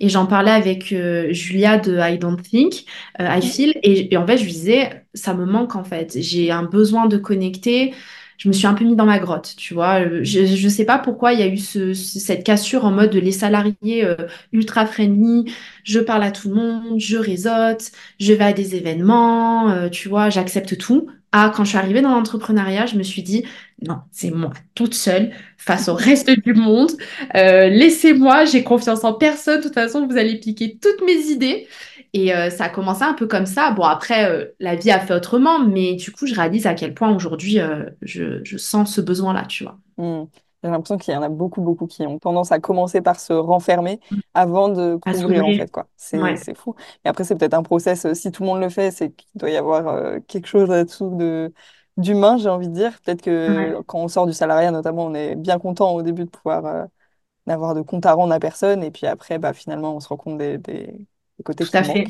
Et 0.00 0.08
j'en 0.08 0.26
parlais 0.26 0.50
avec 0.50 0.92
euh, 0.92 1.32
Julia 1.32 1.78
de 1.78 1.98
I 1.98 2.18
Don't 2.18 2.40
Think, 2.42 2.84
euh, 3.20 3.36
I. 3.36 3.42
Feel, 3.42 3.74
et, 3.82 4.12
et 4.12 4.16
en 4.16 4.26
fait, 4.26 4.38
je 4.38 4.44
lui 4.44 4.52
disais, 4.52 5.04
ça 5.14 5.34
me 5.34 5.44
manque 5.44 5.76
en 5.76 5.84
fait. 5.84 6.20
J'ai 6.20 6.50
un 6.50 6.64
besoin 6.64 7.06
de 7.06 7.16
connecter. 7.16 7.94
Je 8.40 8.48
me 8.48 8.54
suis 8.54 8.66
un 8.66 8.72
peu 8.74 8.84
mis 8.86 8.96
dans 8.96 9.04
ma 9.04 9.18
grotte, 9.18 9.54
tu 9.58 9.74
vois. 9.74 10.00
Euh, 10.00 10.20
Je 10.24 10.40
ne 10.64 10.68
sais 10.70 10.86
pas 10.86 10.98
pourquoi 10.98 11.34
il 11.34 11.40
y 11.40 11.42
a 11.42 11.46
eu 11.46 11.58
ce- 11.58 11.92
ce- 11.92 12.18
cette 12.18 12.42
cassure 12.44 12.86
en 12.86 12.90
mode 12.90 13.14
les 13.14 13.32
salariés 13.32 14.04
euh, 14.04 14.16
ultra 14.52 14.86
friendly, 14.86 15.52
je 15.84 16.00
parle 16.00 16.22
à 16.22 16.30
tout 16.32 16.48
le 16.48 16.54
monde, 16.54 16.98
je 16.98 17.18
réseaute 17.18 17.90
je 18.18 18.32
vais 18.32 18.44
à 18.44 18.52
des 18.54 18.76
événements, 18.76 19.70
euh, 19.70 19.88
tu 19.90 20.08
vois, 20.08 20.30
j'accepte 20.30 20.78
tout. 20.78 21.06
Ah, 21.32 21.52
quand 21.54 21.64
je 21.64 21.70
suis 21.70 21.78
arrivée 21.78 22.00
dans 22.02 22.10
l'entrepreneuriat, 22.10 22.86
je 22.86 22.96
me 22.96 23.02
suis 23.04 23.22
dit, 23.22 23.44
non, 23.86 23.98
c'est 24.10 24.30
moi 24.32 24.52
toute 24.74 24.94
seule 24.94 25.32
face 25.58 25.88
au 25.88 25.94
reste 25.94 26.30
du 26.30 26.54
monde. 26.54 26.90
Laissez-moi, 27.34 28.44
j'ai 28.46 28.64
confiance 28.64 29.04
en 29.04 29.12
personne. 29.14 29.58
De 29.58 29.62
toute 29.64 29.74
façon, 29.74 30.06
vous 30.06 30.16
allez 30.16 30.36
piquer 30.38 30.78
toutes 30.80 31.04
mes 31.06 31.30
idées. 31.30 31.66
Et 32.12 32.34
euh, 32.34 32.50
ça 32.50 32.64
a 32.64 32.68
commencé 32.68 33.02
un 33.02 33.14
peu 33.14 33.26
comme 33.26 33.46
ça. 33.46 33.70
Bon, 33.72 33.84
après, 33.84 34.30
euh, 34.30 34.46
la 34.58 34.74
vie 34.76 34.90
a 34.90 34.98
fait 35.00 35.14
autrement, 35.14 35.60
mais 35.60 35.94
du 35.94 36.10
coup, 36.12 36.26
je 36.26 36.34
réalise 36.34 36.66
à 36.66 36.74
quel 36.74 36.94
point 36.94 37.14
aujourd'hui, 37.14 37.60
euh, 37.60 37.84
je, 38.02 38.42
je 38.44 38.56
sens 38.56 38.94
ce 38.94 39.00
besoin-là, 39.00 39.44
tu 39.46 39.64
vois. 39.64 39.78
Mm. 39.96 40.24
J'ai 40.62 40.68
l'impression 40.70 40.98
qu'il 40.98 41.14
y 41.14 41.16
en 41.16 41.22
a 41.22 41.30
beaucoup, 41.30 41.62
beaucoup 41.62 41.86
qui 41.86 42.02
ont 42.02 42.18
tendance 42.18 42.52
à 42.52 42.60
commencer 42.60 43.00
par 43.00 43.18
se 43.18 43.32
renfermer 43.32 43.98
avant 44.34 44.68
de 44.68 44.98
À 45.06 45.14
s'ouvrir 45.14 45.46
en 45.46 45.52
fait, 45.54 45.70
quoi. 45.70 45.88
C'est, 45.96 46.18
Ouais, 46.20 46.36
fou. 46.54 46.74
Et 47.04 47.08
après, 47.08 47.24
c'est 47.24 47.34
peut-être 47.36 47.54
un 47.54 47.62
process, 47.62 48.12
si 48.12 48.30
tout 48.30 48.42
le 48.42 48.48
monde 48.48 48.60
le 48.60 48.68
fait, 48.68 48.90
c'est 48.90 49.10
qu'il 49.10 49.26
doit 49.36 49.48
y 49.50 49.56
avoir 49.56 50.20
quelque 50.26 50.46
chose 50.46 50.68
là-dessous 50.68 51.16
de 51.16 51.52
d'humain, 51.96 52.36
j'ai 52.36 52.48
envie 52.50 52.68
de 52.68 52.74
dire. 52.74 52.98
Peut-être 53.00 53.22
que 53.22 53.54
ouais, 53.54 53.82
quand 53.86 54.00
on 54.00 54.08
sort 54.08 54.26
du 54.26 54.32
salariat, 54.34 54.70
notamment, 54.70 55.06
on 55.06 55.14
est 55.14 55.34
bien 55.34 55.58
content 55.58 55.92
au 55.94 56.02
début 56.02 56.24
de 56.24 56.30
pouvoir 56.30 56.86
n'avoir 57.46 57.74
de 57.74 57.82
compte 57.82 58.06
à 58.06 58.12
rendre 58.14 58.32
à 58.34 58.40
personne. 58.40 58.82
Et 58.84 58.90
puis 58.90 59.06
après, 59.06 59.38
bah, 59.38 59.52
finalement, 59.52 59.96
on 59.96 60.00
se 60.00 60.08
rend 60.08 60.16
compte 60.16 60.38
des, 60.38 60.58
des- 60.58 61.06
des 61.40 61.44
côtés 61.44 61.64
tout 61.64 61.70
qui 61.70 61.76
à 61.76 61.82
fait. 61.84 62.04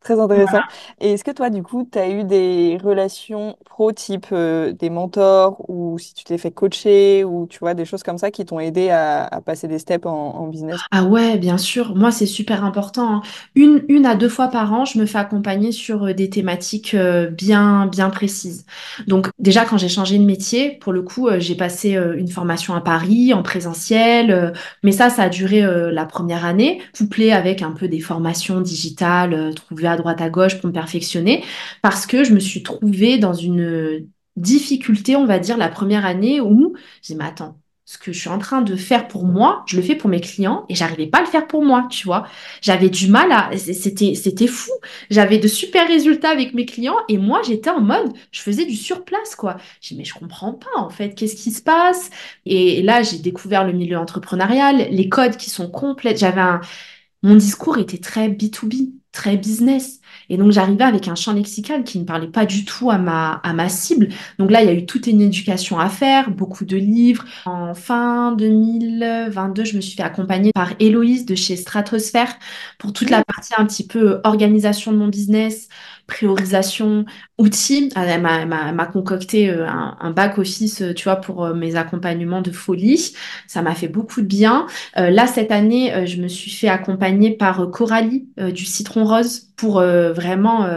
Très 0.00 0.18
intéressant. 0.18 0.64
Et 1.00 1.12
est-ce 1.12 1.24
que 1.24 1.30
toi, 1.30 1.50
du 1.50 1.62
coup, 1.62 1.86
tu 1.90 1.98
as 1.98 2.08
eu 2.08 2.24
des 2.24 2.78
relations 2.82 3.56
pro 3.66 3.92
type 3.92 4.28
euh, 4.32 4.72
des 4.72 4.88
mentors 4.88 5.62
ou 5.68 5.98
si 5.98 6.14
tu 6.14 6.24
t'es 6.24 6.38
fait 6.38 6.50
coacher 6.52 7.22
ou 7.24 7.46
tu 7.46 7.58
vois, 7.58 7.74
des 7.74 7.84
choses 7.84 8.02
comme 8.02 8.16
ça 8.18 8.30
qui 8.30 8.44
t'ont 8.46 8.60
aidé 8.60 8.88
à, 8.90 9.24
à 9.26 9.40
passer 9.42 9.68
des 9.68 9.78
steps 9.78 10.06
en, 10.06 10.10
en 10.12 10.46
business? 10.48 10.88
Ah 10.92 11.04
ouais, 11.04 11.38
bien 11.38 11.58
sûr. 11.58 11.94
Moi, 11.96 12.10
c'est 12.12 12.26
super 12.26 12.64
important. 12.64 13.14
hein. 13.16 13.22
Une, 13.54 13.84
une 13.88 14.06
à 14.06 14.14
deux 14.16 14.28
fois 14.28 14.48
par 14.48 14.72
an, 14.72 14.84
je 14.84 14.98
me 14.98 15.06
fais 15.06 15.18
accompagner 15.18 15.72
sur 15.72 16.04
euh, 16.04 16.14
des 16.14 16.30
thématiques 16.30 16.94
euh, 16.94 17.28
bien, 17.28 17.86
bien 17.86 18.10
précises. 18.10 18.66
Donc, 19.06 19.28
déjà, 19.38 19.64
quand 19.64 19.78
j'ai 19.78 19.88
changé 19.88 20.18
de 20.18 20.24
métier, 20.24 20.78
pour 20.80 20.92
le 20.92 21.02
coup, 21.02 21.28
euh, 21.28 21.38
j'ai 21.40 21.54
passé 21.56 21.96
euh, 21.96 22.16
une 22.16 22.28
formation 22.28 22.74
à 22.74 22.80
Paris 22.80 23.32
en 23.34 23.42
présentiel. 23.42 24.30
euh, 24.30 24.50
mais 24.82 24.92
ça, 24.92 25.10
ça 25.10 25.24
a 25.24 25.28
duré 25.28 25.62
euh, 25.64 25.90
la 25.92 26.06
première 26.06 26.44
année, 26.44 26.80
couplé 26.96 27.32
avec 27.32 27.62
un 27.62 27.72
peu 27.72 27.88
des 27.88 28.00
formations 28.00 28.60
digitales 28.60 29.34
euh, 29.34 29.52
trouvées 29.52 29.88
à 29.90 29.96
droite 29.96 30.20
à 30.20 30.30
gauche 30.30 30.58
pour 30.60 30.68
me 30.68 30.72
perfectionner, 30.74 31.44
parce 31.82 32.06
que 32.06 32.24
je 32.24 32.32
me 32.34 32.40
suis 32.40 32.62
trouvée 32.62 33.18
dans 33.18 33.34
une 33.34 34.08
difficulté, 34.36 35.16
on 35.16 35.26
va 35.26 35.38
dire, 35.38 35.56
la 35.56 35.68
première 35.68 36.06
année 36.06 36.40
où 36.40 36.74
j'ai 37.02 37.14
mais 37.14 37.24
attends. 37.24 37.60
ce 37.84 37.98
que 37.98 38.12
je 38.12 38.20
suis 38.20 38.28
en 38.28 38.38
train 38.38 38.62
de 38.62 38.76
faire 38.76 39.08
pour 39.08 39.24
moi, 39.24 39.64
je 39.66 39.76
le 39.76 39.82
fais 39.82 39.96
pour 39.96 40.08
mes 40.08 40.20
clients 40.20 40.64
et 40.68 40.76
j'arrivais 40.76 41.08
pas 41.08 41.18
à 41.18 41.20
le 41.22 41.26
faire 41.26 41.46
pour 41.48 41.64
moi, 41.64 41.88
tu 41.90 42.06
vois. 42.06 42.26
J'avais 42.62 42.88
du 42.88 43.08
mal 43.08 43.32
à, 43.32 43.50
c'était, 43.58 44.14
c'était 44.14 44.46
fou. 44.46 44.70
J'avais 45.10 45.38
de 45.38 45.48
super 45.48 45.86
résultats 45.88 46.30
avec 46.30 46.54
mes 46.54 46.66
clients 46.66 46.96
et 47.08 47.18
moi, 47.18 47.42
j'étais 47.44 47.70
en 47.70 47.80
mode, 47.80 48.12
je 48.30 48.40
faisais 48.42 48.64
du 48.64 48.76
surplace, 48.76 49.34
quoi. 49.34 49.56
J'ai 49.80 49.96
mais 49.96 50.04
je 50.04 50.14
comprends 50.14 50.52
pas, 50.54 50.68
en 50.76 50.88
fait, 50.90 51.14
qu'est-ce 51.14 51.34
qui 51.36 51.50
se 51.50 51.62
passe? 51.62 52.10
Et 52.46 52.82
là, 52.82 53.02
j'ai 53.02 53.18
découvert 53.18 53.64
le 53.66 53.72
milieu 53.72 53.98
entrepreneurial, 53.98 54.88
les 54.90 55.08
codes 55.08 55.36
qui 55.36 55.50
sont 55.50 55.68
complètes. 55.70 56.18
J'avais 56.18 56.40
un, 56.40 56.60
mon 57.22 57.36
discours 57.36 57.78
était 57.78 57.98
très 57.98 58.28
B2B, 58.28 58.92
très 59.12 59.36
business. 59.36 60.00
Et 60.28 60.36
donc, 60.36 60.52
j'arrivais 60.52 60.84
avec 60.84 61.08
un 61.08 61.14
champ 61.14 61.32
lexical 61.32 61.82
qui 61.84 61.98
ne 61.98 62.04
parlait 62.04 62.28
pas 62.28 62.46
du 62.46 62.64
tout 62.64 62.90
à 62.90 62.98
ma, 62.98 63.32
à 63.42 63.52
ma 63.52 63.68
cible. 63.68 64.08
Donc 64.38 64.50
là, 64.50 64.62
il 64.62 64.66
y 64.66 64.70
a 64.70 64.74
eu 64.74 64.86
toute 64.86 65.06
une 65.06 65.20
éducation 65.20 65.78
à 65.78 65.88
faire, 65.88 66.30
beaucoup 66.30 66.64
de 66.64 66.76
livres. 66.76 67.24
En 67.44 67.74
fin 67.74 68.32
2022, 68.32 69.64
je 69.64 69.76
me 69.76 69.80
suis 69.80 69.96
fait 69.96 70.02
accompagner 70.02 70.52
par 70.54 70.70
Héloïse 70.78 71.26
de 71.26 71.34
chez 71.34 71.56
Stratosphère 71.56 72.36
pour 72.78 72.92
toute 72.92 73.10
la 73.10 73.24
partie 73.24 73.52
un 73.56 73.66
petit 73.66 73.86
peu 73.86 74.20
organisation 74.24 74.92
de 74.92 74.96
mon 74.98 75.08
business, 75.08 75.68
priorisation, 76.10 77.06
outils. 77.38 77.90
Ah, 77.94 78.04
elle 78.04 78.20
m'a 78.20 78.86
concocté 78.86 79.48
euh, 79.48 79.66
un, 79.66 80.10
back-office, 80.10 80.82
euh, 80.82 80.92
tu 80.92 81.04
vois, 81.04 81.16
pour 81.16 81.44
euh, 81.44 81.54
mes 81.54 81.76
accompagnements 81.76 82.42
de 82.42 82.50
folie. 82.50 83.14
Ça 83.46 83.62
m'a 83.62 83.74
fait 83.74 83.88
beaucoup 83.88 84.20
de 84.20 84.26
bien. 84.26 84.66
là, 84.96 85.26
cette 85.26 85.52
année, 85.52 86.06
je 86.06 86.20
me 86.20 86.28
suis 86.28 86.50
fait 86.50 86.68
accompagner 86.68 87.30
par 87.30 87.70
Coralie 87.70 88.28
du 88.36 88.64
Citron 88.64 89.04
Rose 89.04 89.48
pour 89.56 89.80
vraiment 89.80 90.68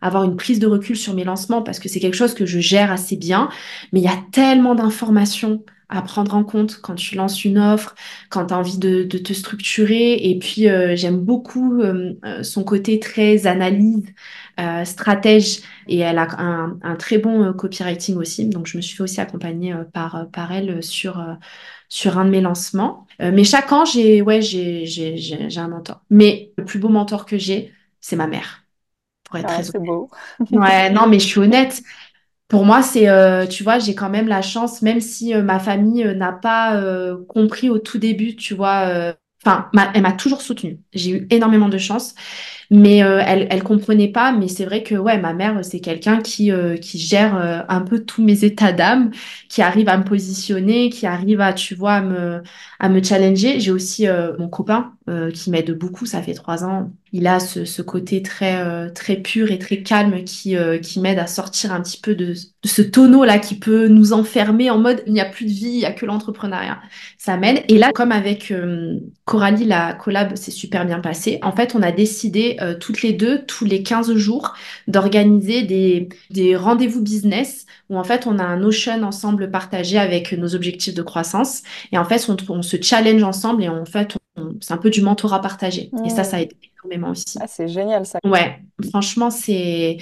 avoir 0.00 0.24
une 0.24 0.36
prise 0.36 0.58
de 0.58 0.66
recul 0.66 0.96
sur 0.96 1.14
mes 1.14 1.24
lancements 1.24 1.62
parce 1.62 1.78
que 1.78 1.88
c'est 1.88 2.00
quelque 2.00 2.16
chose 2.16 2.34
que 2.34 2.46
je 2.46 2.58
gère 2.58 2.90
assez 2.90 3.16
bien. 3.16 3.48
Mais 3.92 4.00
il 4.00 4.04
y 4.04 4.08
a 4.08 4.18
tellement 4.32 4.74
d'informations 4.74 5.62
à 5.88 6.02
prendre 6.02 6.34
en 6.34 6.44
compte 6.44 6.80
quand 6.80 6.94
tu 6.94 7.16
lances 7.16 7.44
une 7.44 7.58
offre, 7.58 7.94
quand 8.28 8.46
tu 8.46 8.54
as 8.54 8.58
envie 8.58 8.78
de, 8.78 9.02
te 9.04 9.32
structurer. 9.32 10.14
Et 10.14 10.38
puis, 10.38 10.66
j'aime 10.94 11.18
beaucoup 11.18 11.82
son 12.42 12.64
côté 12.64 13.00
très 13.00 13.46
analyse, 13.46 14.04
euh, 14.60 14.84
stratège 14.84 15.60
et 15.88 15.98
elle 15.98 16.18
a 16.18 16.28
un, 16.38 16.96
très 16.96 17.18
bon 17.18 17.44
euh, 17.44 17.52
copywriting 17.52 18.16
aussi. 18.16 18.46
Donc, 18.46 18.66
je 18.66 18.76
me 18.76 18.82
suis 18.82 18.96
fait 18.96 19.02
aussi 19.02 19.20
accompagner 19.20 19.72
euh, 19.72 19.84
par, 19.84 20.26
par 20.32 20.52
elle 20.52 20.82
sur, 20.82 21.24
sur 21.88 22.18
un 22.18 22.26
de 22.26 22.30
mes 22.30 22.40
lancements. 22.40 23.06
mais 23.20 23.44
chaque 23.44 23.72
an, 23.72 23.84
j'ai 23.84 24.20
ouais, 24.22 24.42
j'ai, 24.42 24.84
j'ai, 24.84 25.16
j'ai, 25.16 25.58
un 25.58 25.68
mentor. 25.68 26.02
Mais 26.10 26.52
le 26.58 26.64
plus 26.64 26.78
beau 26.78 26.88
mentor 26.88 27.24
que 27.24 27.38
j'ai, 27.38 27.72
c'est 28.00 28.16
ma 28.16 28.26
mère, 28.26 28.64
pour 29.24 29.38
être 29.38 29.54
ah, 29.56 29.62
très 29.62 29.78
beau. 29.78 30.10
ouais, 30.50 30.90
non, 30.90 31.06
mais 31.06 31.18
je 31.20 31.26
suis 31.26 31.40
honnête. 31.40 31.82
Pour 32.48 32.64
moi, 32.66 32.82
c'est, 32.82 33.06
tu 33.48 33.62
vois, 33.62 33.78
j'ai 33.78 33.94
quand 33.94 34.10
même 34.10 34.26
la 34.28 34.42
chance, 34.42 34.82
même 34.82 35.00
si 35.00 35.32
ma 35.34 35.58
famille 35.58 36.04
n'a 36.16 36.32
pas 36.32 36.82
compris 37.28 37.70
au 37.70 37.78
tout 37.78 37.98
début, 37.98 38.34
tu 38.36 38.54
vois, 38.54 39.14
enfin, 39.44 39.70
elle 39.94 40.02
m'a 40.02 40.12
toujours 40.12 40.42
soutenue. 40.42 40.80
J'ai 40.92 41.12
eu 41.12 41.26
énormément 41.30 41.68
de 41.68 41.78
chance. 41.78 42.14
Mais 42.72 43.02
euh, 43.02 43.20
elle, 43.26 43.48
elle 43.50 43.64
comprenait 43.64 44.08
pas. 44.08 44.32
Mais 44.32 44.46
c'est 44.46 44.64
vrai 44.64 44.84
que 44.84 44.94
ouais, 44.94 45.18
ma 45.18 45.32
mère, 45.32 45.58
c'est 45.64 45.80
quelqu'un 45.80 46.20
qui, 46.20 46.52
euh, 46.52 46.76
qui 46.76 46.98
gère 46.98 47.36
euh, 47.36 47.62
un 47.68 47.80
peu 47.80 48.04
tous 48.04 48.22
mes 48.22 48.44
états 48.44 48.72
d'âme, 48.72 49.10
qui 49.48 49.60
arrive 49.60 49.88
à 49.88 49.98
me 49.98 50.04
positionner, 50.04 50.88
qui 50.88 51.06
arrive 51.06 51.40
à, 51.40 51.52
tu 51.52 51.74
vois, 51.74 51.94
à 51.94 52.00
me, 52.02 52.42
à 52.78 52.88
me 52.88 53.02
challenger. 53.02 53.58
J'ai 53.58 53.72
aussi 53.72 54.06
mon 54.38 54.48
copain 54.48 54.92
qui 55.34 55.50
m'aide 55.50 55.72
beaucoup. 55.76 56.06
Ça 56.06 56.22
fait 56.22 56.34
trois 56.34 56.62
ans. 56.64 56.92
Il 57.12 57.26
a 57.26 57.40
ce, 57.40 57.64
ce 57.64 57.82
côté 57.82 58.22
très, 58.22 58.92
très 58.92 59.16
pur 59.16 59.50
et 59.50 59.58
très 59.58 59.82
calme 59.82 60.22
qui, 60.22 60.54
qui 60.80 61.00
m'aide 61.00 61.18
à 61.18 61.26
sortir 61.26 61.72
un 61.72 61.80
petit 61.80 62.00
peu 62.00 62.14
de, 62.14 62.26
de 62.26 62.68
ce 62.68 62.82
tonneau 62.82 63.24
là 63.24 63.40
qui 63.40 63.56
peut 63.58 63.88
nous 63.88 64.12
enfermer 64.12 64.70
en 64.70 64.78
mode 64.78 65.02
il 65.08 65.12
n'y 65.12 65.20
a 65.20 65.24
plus 65.24 65.46
de 65.46 65.50
vie, 65.50 65.66
il 65.66 65.78
n'y 65.78 65.84
a 65.84 65.90
que 65.92 66.06
l'entrepreneuriat. 66.06 66.78
Ça 67.18 67.36
m'aide. 67.36 67.64
Et 67.68 67.78
là, 67.78 67.90
comme 67.92 68.12
avec 68.12 68.54
Coralie, 69.24 69.64
la 69.64 69.94
collab 69.94 70.36
s'est 70.36 70.52
super 70.52 70.86
bien 70.86 71.00
passée. 71.00 71.40
En 71.42 71.50
fait, 71.50 71.74
on 71.74 71.82
a 71.82 71.90
décidé 71.90 72.56
euh, 72.60 72.74
toutes 72.74 73.02
les 73.02 73.12
deux, 73.12 73.44
tous 73.44 73.64
les 73.64 73.82
15 73.82 74.14
jours, 74.14 74.54
d'organiser 74.88 75.62
des, 75.62 76.08
des 76.30 76.56
rendez-vous 76.56 77.02
business 77.02 77.66
où 77.88 77.98
en 77.98 78.04
fait 78.04 78.26
on 78.26 78.38
a 78.38 78.44
un 78.44 78.56
notion 78.56 79.02
ensemble 79.02 79.50
partagé 79.50 79.98
avec 79.98 80.32
nos 80.32 80.54
objectifs 80.54 80.94
de 80.94 81.02
croissance. 81.02 81.62
Et 81.92 81.98
en 81.98 82.04
fait, 82.04 82.26
on, 82.48 82.62
se 82.62 82.76
challenge 82.80 83.22
ensemble 83.22 83.64
et 83.64 83.68
en 83.68 83.84
fait, 83.84 84.16
c'est 84.60 84.72
un 84.72 84.78
peu 84.78 84.90
du 84.90 85.02
mentorat 85.02 85.40
partagé. 85.40 85.90
Et 86.04 86.10
ça, 86.10 86.24
ça 86.24 86.40
aide 86.40 86.52
énormément 86.62 87.10
aussi. 87.10 87.38
Ah, 87.40 87.46
c'est 87.46 87.68
génial 87.68 88.06
ça. 88.06 88.18
Ouais, 88.24 88.60
franchement, 88.88 89.30
c'est. 89.30 89.98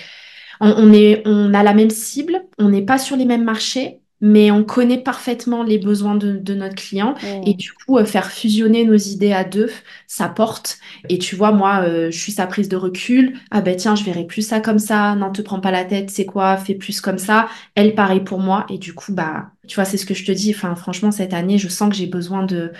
On, 0.61 0.71
on, 0.71 0.93
est, 0.93 1.23
on 1.25 1.55
a 1.55 1.63
la 1.63 1.73
même 1.73 1.91
cible, 1.91 2.43
on 2.59 2.69
n'est 2.69 2.83
pas 2.83 2.99
sur 2.99 3.17
les 3.17 3.25
mêmes 3.25 3.45
marchés, 3.45 4.01
mais 4.21 4.51
on 4.51 4.65
connaît 4.65 4.99
parfaitement 4.99 5.63
les 5.63 5.79
besoins 5.79 6.15
de, 6.17 6.55
notre 6.55 6.75
client. 6.75 7.15
Et 7.45 7.55
du 7.55 7.73
coup 7.73 7.99
euh, 7.99 8.05
faire 8.05 8.31
fusionner 8.31 8.85
nos 8.85 8.97
idées 8.97 9.33
à 9.33 9.45
deux 9.45 9.71
ça 10.07 10.29
porte. 10.29 10.79
Et 11.09 11.19
tu 11.19 11.37
vois 11.37 11.53
moi 11.53 11.83
euh, 11.85 12.11
je 12.11 12.19
suis 12.19 12.33
sa 12.33 12.47
prise 12.47 12.69
de 12.69 12.77
recul. 12.77 13.39
Ah 13.51 13.61
ben 13.61 13.77
tiens 13.77 13.95
je 13.95 14.05
verrai 14.05 14.25
plus 14.25 14.43
ça 14.43 14.61
comme 14.61 14.79
ça. 14.79 15.15
Non 15.15 15.31
te 15.31 15.43
prends 15.43 15.61
pas 15.61 15.71
la 15.71 15.85
tête 15.85 16.11
c'est 16.11 16.27
quoi? 16.27 16.57
Fais 16.57 16.75
plus 16.75 17.01
comme 17.01 17.19
ça. 17.19 17.49
Elle 17.75 17.95
pareil 17.95 18.21
pour 18.21 18.41
moi. 18.41 18.67
Et 18.71 18.79
du 18.79 18.95
coup 18.95 19.13
bah 19.13 19.53
tu 19.67 19.77
vois 19.77 19.85
c'est 19.85 19.97
ce 19.97 20.07
que 20.07 20.15
je 20.15 20.25
te 20.25 20.33
dis. 20.33 20.53
Enfin 20.55 20.75
franchement 20.75 21.11
cette 21.11 21.35
année 21.35 21.59
je 21.59 21.69
sens 21.69 21.91
que 21.91 21.97
j'ai 21.97 22.07
besoin 22.07 22.45
de 22.45 22.73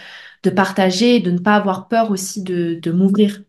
de 0.45 0.51
partager 0.51 1.21
de 1.21 1.31
ne 1.31 1.39
pas 1.39 1.57
avoir 1.57 1.89
peur 1.89 2.11
aussi 2.11 2.43
de, 2.43 2.79
de 2.81 2.91
m'ouvrir. 2.93 3.43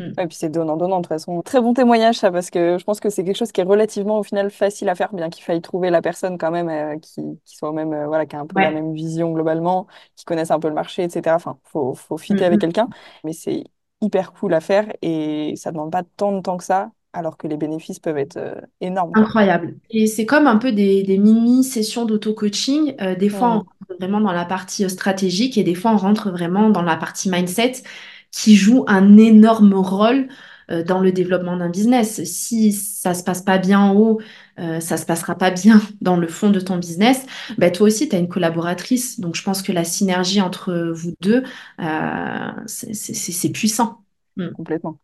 Mm. 0.00 0.20
Et 0.20 0.26
puis 0.26 0.36
c'est 0.36 0.48
donnant-donnant, 0.48 0.98
de 0.98 1.02
toute 1.02 1.08
façon. 1.08 1.42
Très 1.42 1.60
bon 1.60 1.74
témoignage, 1.74 2.16
ça, 2.16 2.30
parce 2.30 2.50
que 2.50 2.78
je 2.78 2.84
pense 2.84 3.00
que 3.00 3.10
c'est 3.10 3.24
quelque 3.24 3.36
chose 3.36 3.52
qui 3.52 3.60
est 3.60 3.64
relativement, 3.64 4.18
au 4.18 4.22
final, 4.22 4.50
facile 4.50 4.88
à 4.88 4.94
faire, 4.94 5.12
bien 5.12 5.28
qu'il 5.30 5.44
faille 5.44 5.60
trouver 5.60 5.90
la 5.90 6.02
personne 6.02 6.38
quand 6.38 6.50
même 6.50 6.68
euh, 6.68 6.98
qui, 6.98 7.20
qui, 7.44 7.56
soit 7.56 7.72
même, 7.72 7.92
euh, 7.92 8.06
voilà, 8.06 8.26
qui 8.26 8.36
a 8.36 8.40
un 8.40 8.46
peu 8.46 8.60
la 8.60 8.70
même 8.70 8.92
vision 8.92 9.32
globalement, 9.32 9.86
qui 10.16 10.24
connaisse 10.24 10.50
un 10.50 10.60
peu 10.60 10.68
le 10.68 10.74
marché, 10.74 11.04
etc. 11.04 11.34
Enfin, 11.36 11.58
faut, 11.64 11.94
faut 11.94 12.16
fitter 12.16 12.44
avec 12.44 12.60
quelqu'un. 12.60 12.88
Mais 13.24 13.32
c'est 13.32 13.64
hyper 14.00 14.32
cool 14.32 14.54
à 14.54 14.60
faire 14.60 14.90
et 15.02 15.54
ça 15.56 15.72
demande 15.72 15.92
pas 15.92 16.02
tant 16.16 16.32
de 16.32 16.40
temps 16.40 16.56
que 16.56 16.64
ça, 16.64 16.90
alors 17.12 17.36
que 17.36 17.46
les 17.46 17.58
bénéfices 17.58 17.98
peuvent 17.98 18.16
être 18.16 18.38
euh, 18.38 18.54
énormes. 18.80 19.12
Incroyable. 19.14 19.76
Et 19.90 20.06
c'est 20.06 20.24
comme 20.24 20.46
un 20.46 20.56
peu 20.56 20.72
des, 20.72 21.02
des 21.02 21.18
mini-sessions 21.18 22.06
d'auto-coaching. 22.06 22.96
des 23.16 23.28
fois, 23.28 23.48
on 23.48 23.58
rentre 23.58 23.96
vraiment 23.98 24.20
dans 24.20 24.32
la 24.32 24.46
partie 24.46 24.88
stratégique 24.88 25.58
et 25.58 25.64
des 25.64 25.74
fois, 25.74 25.92
on 25.92 25.98
rentre 25.98 26.30
vraiment 26.30 26.70
dans 26.70 26.82
la 26.82 26.96
partie 26.96 27.28
mindset 27.28 27.82
qui 28.30 28.56
joue 28.56 28.84
un 28.86 29.16
énorme 29.16 29.74
rôle 29.74 30.28
euh, 30.70 30.84
dans 30.84 31.00
le 31.00 31.10
développement 31.10 31.56
d'un 31.56 31.68
business. 31.68 32.22
Si 32.24 32.72
ça 32.72 33.14
se 33.14 33.24
passe 33.24 33.42
pas 33.42 33.58
bien 33.58 33.80
en 33.80 33.94
haut, 33.96 34.20
euh, 34.58 34.78
ça 34.78 34.96
se 34.96 35.04
passera 35.04 35.34
pas 35.34 35.50
bien 35.50 35.80
dans 36.00 36.16
le 36.16 36.28
fond 36.28 36.50
de 36.50 36.60
ton 36.60 36.76
business. 36.76 37.26
Bah, 37.58 37.70
toi 37.70 37.88
aussi, 37.88 38.08
tu 38.08 38.14
as 38.14 38.18
une 38.18 38.28
collaboratrice. 38.28 39.18
Donc, 39.18 39.34
je 39.34 39.42
pense 39.42 39.62
que 39.62 39.72
la 39.72 39.84
synergie 39.84 40.40
entre 40.40 40.92
vous 40.94 41.12
deux, 41.20 41.42
euh, 41.80 42.50
c'est 42.66 43.52
puissant. 43.52 44.04
Mm. 44.36 44.50
Complètement. 44.50 44.98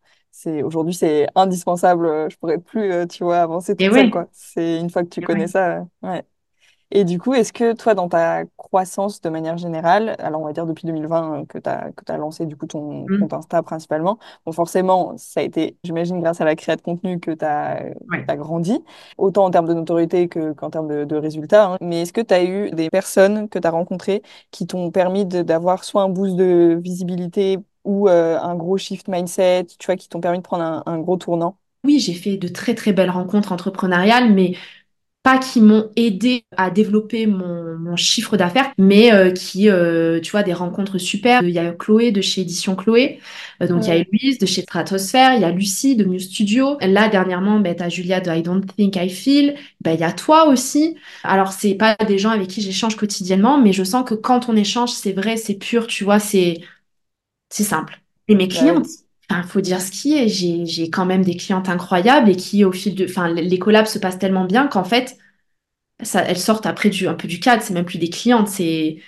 Aujourd'hui, 0.63 0.95
c'est 0.95 1.27
indispensable. 1.35 2.31
Je 2.31 2.37
pourrais 2.37 2.59
plus, 2.59 2.93
tu 3.09 3.25
vois, 3.25 3.39
avancer 3.39 3.75
toute 3.75 3.93
seule, 3.93 4.11
quoi. 4.11 4.29
C'est 4.33 4.79
une 4.79 4.91
fois 4.91 5.03
que 5.03 5.09
tu 5.09 5.23
connais 5.23 5.47
ça, 5.47 5.87
ouais. 6.03 6.23
Et 6.93 7.05
du 7.05 7.19
coup, 7.19 7.35
est-ce 7.35 7.53
que 7.53 7.73
toi, 7.73 7.95
dans 7.95 8.09
ta 8.09 8.45
croissance 8.57 9.21
de 9.21 9.29
manière 9.29 9.57
générale, 9.59 10.15
alors 10.19 10.41
on 10.41 10.45
va 10.45 10.53
dire 10.53 10.67
depuis 10.67 10.87
2020 10.87 11.41
euh, 11.41 11.45
que 11.47 11.59
tu 11.59 11.69
as, 11.69 11.91
que 11.93 12.13
as 12.13 12.17
lancé 12.17 12.47
du 12.47 12.57
coup 12.57 12.67
ton 12.67 13.05
mmh. 13.09 13.19
compte 13.21 13.33
Insta 13.33 13.63
principalement, 13.63 14.19
bon 14.45 14.53
forcément, 14.53 15.15
ça 15.17 15.41
a 15.41 15.43
été, 15.43 15.77
j'imagine, 15.83 16.21
grâce 16.21 16.41
à 16.41 16.45
la 16.45 16.55
création 16.55 16.77
de 16.77 16.83
contenu 16.83 17.21
que 17.21 17.33
tu 17.33 17.45
as, 17.45 18.37
grandi, 18.37 18.79
autant 19.19 19.47
en 19.47 19.51
termes 19.51 19.67
de 19.67 19.75
notoriété 19.75 20.29
qu'en 20.29 20.71
termes 20.71 21.07
de, 21.07 21.17
résultats. 21.17 21.73
Hein. 21.73 21.79
Mais 21.81 22.03
est-ce 22.03 22.13
que 22.13 22.21
tu 22.21 22.35
as 22.35 22.45
eu 22.45 22.71
des 22.71 22.91
personnes 22.91 23.49
que 23.49 23.59
tu 23.59 23.67
as 23.67 23.71
rencontrées 23.71 24.23
qui 24.51 24.67
t'ont 24.67 24.91
permis 24.91 25.25
d'avoir 25.25 25.85
soit 25.85 26.03
un 26.03 26.09
boost 26.09 26.37
de 26.37 26.79
visibilité 26.81 27.59
ou 27.85 28.09
euh, 28.09 28.39
un 28.39 28.55
gros 28.55 28.77
shift 28.77 29.09
mindset, 29.09 29.67
tu 29.79 29.87
vois, 29.87 29.97
qui 29.97 30.09
t'ont 30.09 30.21
permis 30.21 30.39
de 30.39 30.43
prendre 30.43 30.63
un, 30.63 30.83
un 30.87 30.99
gros 30.99 31.17
tournant? 31.17 31.57
Oui, 31.85 32.01
j'ai 32.01 32.15
fait 32.15 32.37
de 32.37 32.49
très 32.49 32.75
très 32.75 32.93
belles 32.93 33.11
rencontres 33.11 33.53
entrepreneuriales, 33.53 34.33
mais 34.33 34.55
pas 35.27 35.39
qui 35.39 35.61
m'ont 35.61 35.91
aidé 35.97 36.45
à 36.57 36.71
développer 36.71 37.27
mon, 37.27 37.97
chiffre 37.97 38.37
d'affaires, 38.37 38.71
mais 38.79 39.13
euh, 39.13 39.31
qui, 39.33 39.69
euh, 39.71 40.21
tu 40.21 40.31
vois, 40.31 40.45
des 40.45 40.53
rencontres 40.53 40.99
super. 40.99 41.43
Il 41.43 41.51
y 41.51 41.59
a 41.59 41.73
Chloé 41.73 42.13
de 42.13 42.21
chez 42.21 42.43
Édition 42.43 42.77
Chloé, 42.77 43.19
euh, 43.61 43.67
donc 43.67 43.87
il 43.87 43.89
y 43.89 43.91
a 43.93 44.05
Louise 44.05 44.39
de 44.39 44.47
chez 44.47 44.63
Stratosphère, 44.63 45.35
il 45.35 45.41
y 45.41 45.45
a 45.45 45.51
Lucie 45.51 45.97
de 45.97 46.05
New 46.05 46.19
Studio. 46.21 46.77
Là, 46.81 47.09
dernièrement, 47.09 47.59
ben, 47.59 47.75
tu 47.75 47.83
as 47.83 47.89
Julia 47.89 48.21
de 48.21 48.31
I 48.31 48.43
Don't 48.43 48.67
Think 48.77 48.95
I 48.97 49.09
Feel, 49.09 49.57
ben, 49.81 49.95
il 49.95 50.01
y 50.01 50.05
a 50.05 50.13
toi 50.13 50.47
aussi. 50.47 50.97
Alors, 51.25 51.53
c'est 51.53 51.75
pas 51.75 51.97
des 52.07 52.19
gens 52.19 52.31
avec 52.31 52.47
qui 52.47 52.61
j'échange 52.61 52.95
quotidiennement, 52.95 53.61
mais 53.61 53.73
je 53.73 53.83
sens 53.83 54.09
que 54.09 54.15
quand 54.15 54.49
on 54.49 54.55
échange, 54.55 54.91
c'est 54.91 55.13
vrai, 55.13 55.37
c'est 55.37 55.55
pur, 55.55 55.89
tu 55.89 56.05
vois, 56.05 56.21
c'est 56.21 56.61
simple. 57.51 58.01
Et 58.29 58.37
mes 58.37 58.47
clientes, 58.47 58.87
il 59.31 59.43
faut 59.45 59.61
dire 59.61 59.81
ce 59.81 59.91
qui 59.91 60.15
est. 60.17 60.29
J'ai 60.29 60.91
quand 60.91 61.07
même 61.07 61.23
des 61.25 61.37
clientes 61.37 61.69
incroyables 61.69 62.31
et 62.31 62.37
qui, 62.37 62.65
au 62.65 62.73
fil 62.73 62.95
de. 62.95 63.05
Enfin, 63.07 63.29
les 63.33 63.59
collabs 63.59 63.87
se 63.87 63.99
passent 63.99 64.19
tellement 64.19 64.45
bien 64.45 64.67
qu'en 64.69 64.85
fait, 64.85 65.19
ça, 66.03 66.23
elles 66.25 66.39
sortent 66.39 66.67
après 66.67 66.91
du, 66.91 67.09
un 67.09 67.15
peu 67.15 67.29
du 67.29 67.41
cadre. 67.41 67.63
C'est 67.63 67.75
même 67.75 67.87
plus 67.87 67.99
des 67.99 68.11
clientes. 68.11 68.49
C'est. 68.49 68.99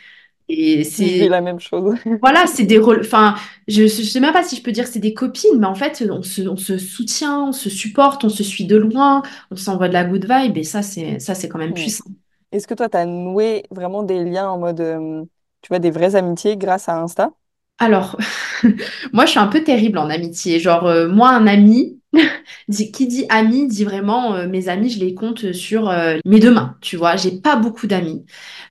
C'est 1.07 1.29
la 1.29 1.41
même 1.41 1.61
chose. 1.61 1.95
voilà, 2.23 2.47
c'est 2.47 2.65
des 2.65 2.79
rôles. 2.79 3.01
Enfin, 3.01 3.35
je, 3.69 3.83
je 3.83 4.03
sais 4.03 4.21
même 4.21 4.33
pas 4.33 4.43
si 4.43 4.57
je 4.57 4.63
peux 4.63 4.73
dire 4.73 4.85
que 4.85 4.91
c'est 4.91 4.99
des 4.99 5.15
copines, 5.15 5.59
mais 5.59 5.67
en 5.67 5.75
fait, 5.75 6.05
on 6.11 6.23
se, 6.23 6.43
on 6.43 6.57
se 6.57 6.79
soutient, 6.79 7.45
on 7.49 7.53
se 7.53 7.71
supporte, 7.71 8.25
on 8.25 8.29
se 8.29 8.43
suit 8.43 8.65
de 8.67 8.77
loin, 8.77 9.23
on 9.51 9.57
s'envoie 9.57 9.89
de 9.89 9.93
la 9.95 10.05
good 10.05 10.27
vibe 10.31 10.57
et 10.57 10.65
ça, 10.65 10.83
c'est 10.83 11.19
ça, 11.21 11.35
c'est 11.35 11.49
quand 11.49 11.59
même 11.59 11.75
puissant. 11.75 12.05
Est-ce 12.53 12.67
que 12.67 12.75
toi, 12.75 12.89
tu 12.89 12.97
as 12.97 13.05
noué 13.07 13.65
vraiment 13.71 14.03
des 14.03 14.25
liens 14.25 14.49
en 14.51 14.59
mode, 14.59 14.81
euh, 14.81 15.25
tu 15.63 15.69
vois, 15.69 15.79
des 15.79 15.91
vraies 15.91 16.15
amitiés 16.17 16.57
grâce 16.57 16.89
à 16.89 17.01
Insta? 17.01 17.31
Alors, 17.79 18.17
moi, 19.13 19.25
je 19.27 19.31
suis 19.31 19.39
un 19.39 19.47
peu 19.47 19.63
terrible 19.63 19.99
en 19.99 20.11
amitié. 20.11 20.59
Genre, 20.59 20.87
euh, 20.87 21.09
moi, 21.09 21.31
un 21.31 21.47
ami, 21.47 21.98
qui 22.93 23.07
dit 23.07 23.27
ami, 23.29 23.69
dit 23.69 23.85
vraiment, 23.85 24.35
euh, 24.35 24.49
mes 24.49 24.69
amis, 24.69 24.91
je 24.91 25.01
les 25.01 25.15
compte 25.15 25.53
sur 25.53 25.89
euh, 25.91 26.19
mes 26.25 26.41
deux 26.41 26.53
mains, 26.53 26.77
tu 26.81 26.97
vois. 26.97 27.17
J'ai 27.17 27.33
pas 27.33 27.57
beaucoup 27.57 27.87
d'amis 27.87 28.25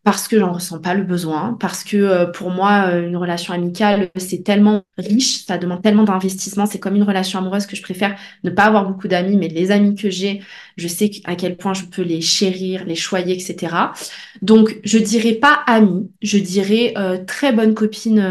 parce 0.04 0.28
que 0.28 0.40
j'en 0.40 0.54
ressens 0.54 0.80
pas 0.80 0.94
le 0.94 1.04
besoin, 1.04 1.58
parce 1.60 1.84
que 1.84 1.98
euh, 1.98 2.26
pour 2.26 2.50
moi, 2.50 2.92
une 2.96 3.18
relation 3.18 3.54
amicale, 3.54 4.10
c'est 4.16 4.44
tellement 4.44 4.84
riche, 4.98 5.46
ça 5.46 5.58
demande 5.58 5.82
tellement 5.82 6.04
d'investissement. 6.04 6.66
C'est 6.66 6.80
comme 6.80 6.96
une 6.96 7.04
relation 7.04 7.40
amoureuse 7.40 7.66
que 7.66 7.76
je 7.76 7.82
préfère 7.82 8.16
ne 8.44 8.50
pas 8.50 8.64
avoir 8.64 8.88
beaucoup 8.88 9.08
d'amis, 9.08 9.36
mais 9.36 9.48
les 9.48 9.72
amis 9.72 9.96
que 9.96 10.10
j'ai, 10.10 10.42
je 10.78 10.88
sais 10.88 11.12
à 11.26 11.36
quel 11.36 11.58
point 11.58 11.74
je 11.74 11.86
peux 11.86 12.02
les 12.02 12.22
chérir, 12.22 12.86
les 12.86 12.96
choyer, 12.96 13.34
etc. 13.34 13.76
Donc, 14.42 14.80
je 14.84 14.98
dirais 14.98 15.34
pas 15.34 15.60
amie, 15.68 16.10
je 16.22 16.38
dirais 16.38 16.94
très 17.26 17.52
bonne 17.52 17.74
copine 17.74 18.22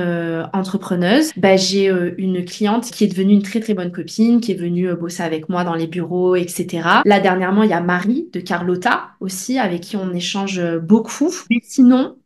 entrepreneuse. 0.52 1.32
Bah, 1.36 1.56
j'ai 1.56 1.92
une 2.18 2.44
cliente 2.44 2.90
qui 2.90 3.04
est 3.04 3.08
devenue 3.08 3.34
une 3.34 3.42
très 3.42 3.60
très 3.60 3.74
bonne 3.74 3.92
copine, 3.92 4.40
qui 4.40 4.52
est 4.52 4.56
venue 4.56 4.95
bosser 4.96 5.22
avec 5.22 5.48
moi 5.48 5.64
dans 5.64 5.74
les 5.74 5.86
bureaux, 5.86 6.34
etc. 6.34 7.02
Là, 7.04 7.20
dernièrement, 7.20 7.62
il 7.62 7.70
y 7.70 7.74
a 7.74 7.80
Marie 7.80 8.28
de 8.32 8.40
Carlotta 8.40 9.10
aussi, 9.20 9.58
avec 9.58 9.82
qui 9.82 9.96
on 9.96 10.12
échange 10.12 10.60
beaucoup. 10.78 11.32
Mais 11.50 11.60
sinon, 11.62 12.16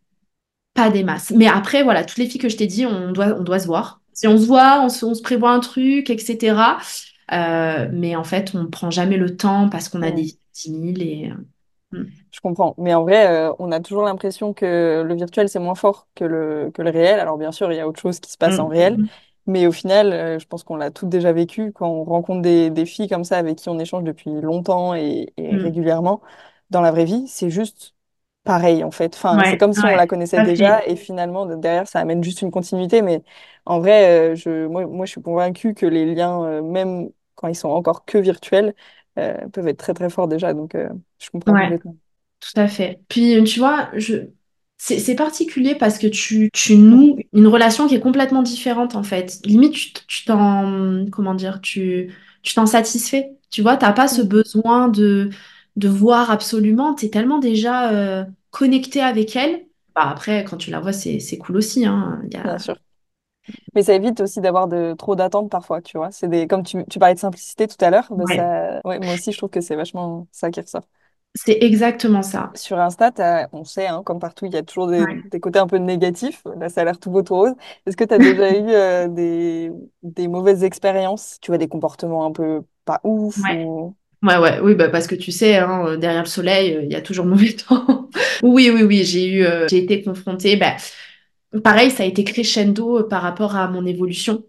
pas 0.74 0.90
des 0.90 1.04
masses. 1.04 1.33
Mais 1.33 1.46
après, 1.48 1.83
voilà, 1.83 2.04
toutes 2.04 2.18
les 2.18 2.26
filles 2.26 2.40
que 2.40 2.48
je 2.48 2.56
t'ai 2.56 2.66
dit, 2.66 2.87
on 2.87 3.12
doit, 3.12 3.37
on 3.38 3.42
doit 3.42 3.59
se 3.59 3.66
voir. 3.66 4.00
Si 4.12 4.26
on 4.28 4.38
se 4.38 4.46
voit, 4.46 4.80
on 4.83 4.88
se, 4.88 5.04
on 5.04 5.14
se 5.14 5.22
prévoit 5.22 5.50
un 5.52 5.61
truc, 5.61 6.11
etc. 6.11 6.78
Euh, 7.33 7.88
mais 7.92 8.16
en 8.16 8.24
fait, 8.24 8.52
on 8.54 8.66
prend 8.66 8.90
jamais 8.90 9.16
le 9.16 9.37
temps 9.37 9.68
parce 9.68 9.88
qu'on 9.88 10.02
a 10.02 10.11
des 10.11 10.22
vies 10.22 10.38
timides 10.52 11.00
et... 11.00 11.30
euh, 11.94 12.04
Je 12.33 12.40
comprends. 12.40 12.74
Mais 12.78 12.94
en 12.94 13.02
vrai, 13.02 13.28
euh, 13.28 13.52
on 13.59 13.72
a 13.72 13.80
toujours 13.80 14.02
l'impression 14.04 14.52
que 14.52 15.02
le 15.06 15.14
virtuel, 15.14 15.48
c'est 15.48 15.59
moins 15.59 15.74
fort 15.74 16.09
que 16.14 16.24
le, 16.24 16.70
que 16.74 16.83
le 16.83 16.90
réel. 16.90 17.20
Alors, 17.20 17.38
bien 17.38 17.52
sûr, 17.52 17.72
il 17.72 17.76
y 17.76 17.80
a 17.80 17.88
autre 17.88 18.00
chose 18.00 18.20
qui 18.20 18.30
se 18.30 18.38
passe 18.38 18.59
en 18.59 18.68
mm, 18.68 18.70
réel. 18.70 18.98
Mais 19.50 19.66
au 19.66 19.72
final, 19.72 20.12
euh, 20.12 20.38
je 20.38 20.46
pense 20.46 20.64
qu'on 20.64 20.76
l'a 20.76 20.90
toutes 20.90 21.08
déjà 21.08 21.32
vécu 21.32 21.72
quand 21.72 21.88
on 21.88 22.04
rencontre 22.04 22.42
des, 22.42 22.70
des 22.70 22.86
filles 22.86 23.08
comme 23.08 23.24
ça 23.24 23.38
avec 23.38 23.58
qui 23.58 23.68
on 23.68 23.78
échange 23.78 24.04
depuis 24.04 24.30
longtemps 24.40 24.94
et, 24.94 25.32
et 25.36 25.56
mm. 25.56 25.58
régulièrement 25.58 26.20
dans 26.70 26.80
la 26.80 26.90
vraie 26.92 27.04
vie. 27.04 27.26
C'est 27.28 27.50
juste 27.50 27.94
pareil, 28.44 28.84
en 28.84 28.90
fait. 28.90 29.14
Enfin, 29.14 29.42
c'est 29.44 29.56
comme 29.58 29.72
si 29.72 29.86
on 29.86 29.94
la 29.94 30.06
connaissait 30.06 30.40
fait. 30.42 30.42
déjà 30.42 30.84
et 30.86 30.96
finalement, 30.96 31.46
de- 31.46 31.56
derrière, 31.56 31.88
ça 31.88 32.00
amène 32.00 32.22
juste 32.24 32.42
une 32.42 32.50
continuité. 32.50 33.02
Mais 33.02 33.22
en 33.66 33.80
vrai, 33.80 34.32
euh, 34.32 34.34
je, 34.36 34.66
moi, 34.66 34.86
moi, 34.86 35.06
je 35.06 35.12
suis 35.12 35.22
convaincue 35.22 35.74
que 35.74 35.86
les 35.86 36.06
liens, 36.14 36.42
euh, 36.44 36.62
même 36.62 37.10
quand 37.34 37.48
ils 37.48 37.54
sont 37.56 37.68
encore 37.70 38.04
que 38.04 38.18
virtuels, 38.18 38.74
euh, 39.18 39.48
peuvent 39.48 39.68
être 39.68 39.78
très, 39.78 39.94
très 39.94 40.10
forts 40.10 40.28
déjà. 40.28 40.54
Donc, 40.54 40.74
euh, 40.74 40.88
je 41.18 41.30
comprends 41.30 41.56
Ouais, 41.56 41.58
complètement. 41.58 41.96
tout 42.40 42.52
à 42.60 42.68
fait. 42.68 43.02
Puis, 43.08 43.42
tu 43.44 43.60
vois, 43.60 43.90
je... 43.94 44.30
c'est 44.82 45.14
particulier 45.14 45.74
parce 45.74 45.98
que 45.98 46.06
tu, 46.06 46.50
tu 46.52 46.76
noues 46.76 47.16
une 47.34 47.46
relation 47.46 47.86
qui 47.86 47.94
est 47.96 48.00
complètement 48.00 48.42
différente, 48.42 48.94
en 48.96 49.02
fait. 49.02 49.40
Limite, 49.44 50.06
tu 50.06 50.24
t'en... 50.24 51.06
Comment 51.10 51.34
dire? 51.34 51.60
Tu 51.60 52.12
tu 52.42 52.54
t'en 52.54 52.64
satisfais. 52.66 53.32
Tu 53.50 53.60
vois, 53.62 53.76
t'as 53.76 53.92
pas 53.92 54.08
ce 54.08 54.22
Mhm. 54.22 54.28
besoin 54.28 54.88
de, 54.88 55.28
de 55.76 55.88
voir 55.88 56.30
absolument. 56.30 56.94
T'es 56.94 57.10
tellement 57.10 57.38
déjà 57.38 57.92
euh, 57.92 58.24
connecté 58.50 59.02
avec 59.02 59.36
elle. 59.36 59.66
Bah, 59.94 60.08
après, 60.08 60.44
quand 60.44 60.56
tu 60.56 60.70
la 60.70 60.80
vois, 60.80 60.92
c'est 60.94 61.20
cool 61.38 61.56
aussi, 61.58 61.84
hein. 61.86 62.22
Bien 62.42 62.58
sûr. 62.58 62.76
Mais 63.74 63.82
ça 63.82 63.94
évite 63.94 64.20
aussi 64.20 64.40
d'avoir 64.40 64.68
de 64.68 64.94
trop 64.98 65.16
d'attentes 65.16 65.50
parfois, 65.50 65.80
tu 65.82 65.96
vois. 65.98 66.10
C'est 66.12 66.28
des, 66.28 66.46
comme 66.46 66.62
tu, 66.64 66.84
tu 66.86 66.98
parlais 66.98 67.14
de 67.14 67.20
simplicité 67.20 67.66
tout 67.68 67.76
à 67.84 67.90
l'heure, 67.90 68.08
bah 68.12 68.26
Ouais, 68.26 68.26
ça, 68.26 68.80
ouais, 68.84 68.98
moi 68.98 69.14
aussi 69.14 69.32
je 69.32 69.38
trouve 69.38 69.50
que 69.50 69.60
c'est 69.60 69.76
vachement 69.76 70.26
ça 70.32 70.50
qui 70.50 70.60
ressort. 70.60 70.84
C'est 71.34 71.58
exactement 71.62 72.22
ça. 72.22 72.52
Sur 72.56 72.78
Insta, 72.80 73.48
on 73.52 73.64
sait, 73.64 73.86
hein, 73.86 74.02
comme 74.04 74.18
partout, 74.18 74.46
il 74.46 74.52
y 74.52 74.56
a 74.56 74.62
toujours 74.64 74.88
des, 74.88 75.06
Ouais. 75.06 75.22
des 75.30 75.38
côtés 75.40 75.60
un 75.60 75.66
peu 75.68 75.76
négatifs. 75.78 76.42
Là, 76.58 76.68
ça 76.68 76.80
a 76.82 76.84
l'air 76.84 76.98
tout 76.98 77.10
beau, 77.10 77.22
tout 77.22 77.34
rose. 77.36 77.52
Est-ce 77.86 77.96
que 77.96 78.04
tu 78.04 78.12
as 78.14 78.18
déjà 78.18 78.50
eu 78.58 78.68
euh, 78.70 79.08
des, 79.08 79.70
des 80.02 80.26
mauvaises 80.28 80.64
expériences? 80.64 81.38
Tu 81.40 81.50
vois, 81.52 81.58
des 81.58 81.68
comportements 81.68 82.26
un 82.26 82.32
peu 82.32 82.62
pas 82.84 83.00
ouf 83.04 83.48
Ouais. 83.48 83.48
ou... 83.48 83.94
Ouais, 84.22 84.38
ouais, 84.38 84.60
oui, 84.60 84.74
bah 84.74 84.88
parce 84.90 85.06
que 85.06 85.14
tu 85.14 85.32
sais, 85.32 85.56
hein, 85.58 85.86
euh, 85.86 85.96
derrière 85.96 86.22
le 86.22 86.28
soleil, 86.28 86.76
euh, 86.76 86.82
il 86.84 86.92
y 86.92 86.96
a 86.96 87.02
toujours 87.02 87.26
mauvais 87.26 87.54
temps. 87.54 88.10
Oui, 88.42 88.70
oui, 88.70 88.82
oui, 88.82 89.04
j'ai 89.04 89.26
eu, 89.28 89.44
euh, 89.44 89.66
j'ai 89.68 89.78
été 89.78 90.02
confrontée. 90.02 90.56
Bah, 90.56 90.76
pareil, 91.64 91.90
ça 91.90 92.02
a 92.04 92.06
été 92.06 92.24
crescendo 92.24 93.04
par 93.04 93.22
rapport 93.22 93.56
à 93.56 93.68
mon 93.68 93.86
évolution. 93.86 94.44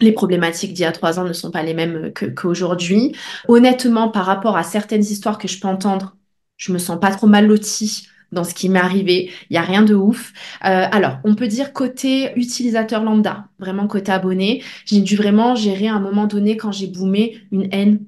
Les 0.00 0.12
problématiques 0.12 0.74
d'il 0.74 0.82
y 0.82 0.84
a 0.84 0.92
trois 0.92 1.18
ans 1.18 1.24
ne 1.24 1.32
sont 1.32 1.50
pas 1.50 1.62
les 1.62 1.74
mêmes 1.74 2.12
qu'aujourd'hui. 2.36 3.16
Honnêtement, 3.48 4.08
par 4.08 4.26
rapport 4.26 4.56
à 4.56 4.62
certaines 4.62 5.02
histoires 5.02 5.38
que 5.38 5.48
je 5.48 5.58
peux 5.60 5.66
entendre, 5.66 6.16
je 6.56 6.72
me 6.72 6.78
sens 6.78 7.00
pas 7.00 7.10
trop 7.10 7.26
mal 7.26 7.46
lotie 7.46 8.06
dans 8.30 8.44
ce 8.44 8.54
qui 8.54 8.68
m'est 8.68 8.78
arrivé. 8.78 9.32
Il 9.50 9.54
y 9.54 9.56
a 9.56 9.62
rien 9.62 9.82
de 9.82 9.94
ouf. 9.94 10.32
Euh, 10.64 10.86
alors, 10.92 11.18
on 11.24 11.34
peut 11.34 11.48
dire 11.48 11.72
côté 11.72 12.32
utilisateur 12.36 13.02
lambda, 13.02 13.48
vraiment 13.58 13.88
côté 13.88 14.12
abonné, 14.12 14.62
j'ai 14.84 15.00
dû 15.00 15.16
vraiment 15.16 15.56
gérer 15.56 15.88
à 15.88 15.94
un 15.94 16.00
moment 16.00 16.26
donné 16.26 16.56
quand 16.56 16.70
j'ai 16.70 16.86
boomé 16.86 17.40
une 17.50 17.68
haine 17.72 18.00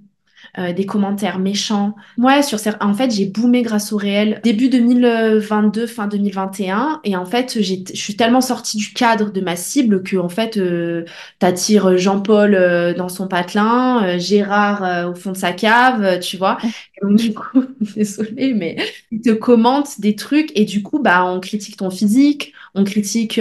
euh, 0.58 0.72
des 0.72 0.86
commentaires 0.86 1.38
méchants. 1.38 1.94
Ouais, 2.18 2.42
sur 2.42 2.58
en 2.80 2.94
fait, 2.94 3.10
j'ai 3.10 3.26
boomé 3.26 3.62
grâce 3.62 3.92
au 3.92 3.96
réel 3.96 4.40
début 4.42 4.68
2022, 4.68 5.86
fin 5.86 6.06
2021. 6.06 7.00
Et 7.04 7.16
en 7.16 7.24
fait, 7.24 7.58
j'ai, 7.60 7.84
je 7.88 8.00
suis 8.00 8.16
tellement 8.16 8.40
sortie 8.40 8.76
du 8.76 8.92
cadre 8.92 9.30
de 9.30 9.40
ma 9.40 9.56
cible 9.56 10.02
que, 10.02 10.16
en 10.16 10.28
fait, 10.28 10.56
euh, 10.56 11.04
t'attires 11.38 11.96
Jean-Paul 11.96 12.54
euh, 12.54 12.94
dans 12.94 13.08
son 13.08 13.28
patelin, 13.28 14.04
euh, 14.04 14.18
Gérard 14.18 15.10
au 15.10 15.14
fond 15.14 15.32
de 15.32 15.36
sa 15.36 15.52
cave, 15.52 16.20
tu 16.20 16.36
vois. 16.36 16.58
Et 16.64 17.06
donc, 17.06 17.16
du 17.16 17.32
coup, 17.32 17.64
désolée, 17.94 18.52
mais 18.54 18.76
ils 19.10 19.20
te 19.20 19.30
commentent 19.30 20.00
des 20.00 20.16
trucs 20.16 20.50
et 20.54 20.64
du 20.64 20.82
coup, 20.82 20.98
bah, 20.98 21.24
on 21.24 21.40
critique 21.40 21.76
ton 21.76 21.90
physique, 21.90 22.52
on 22.74 22.84
critique 22.84 23.40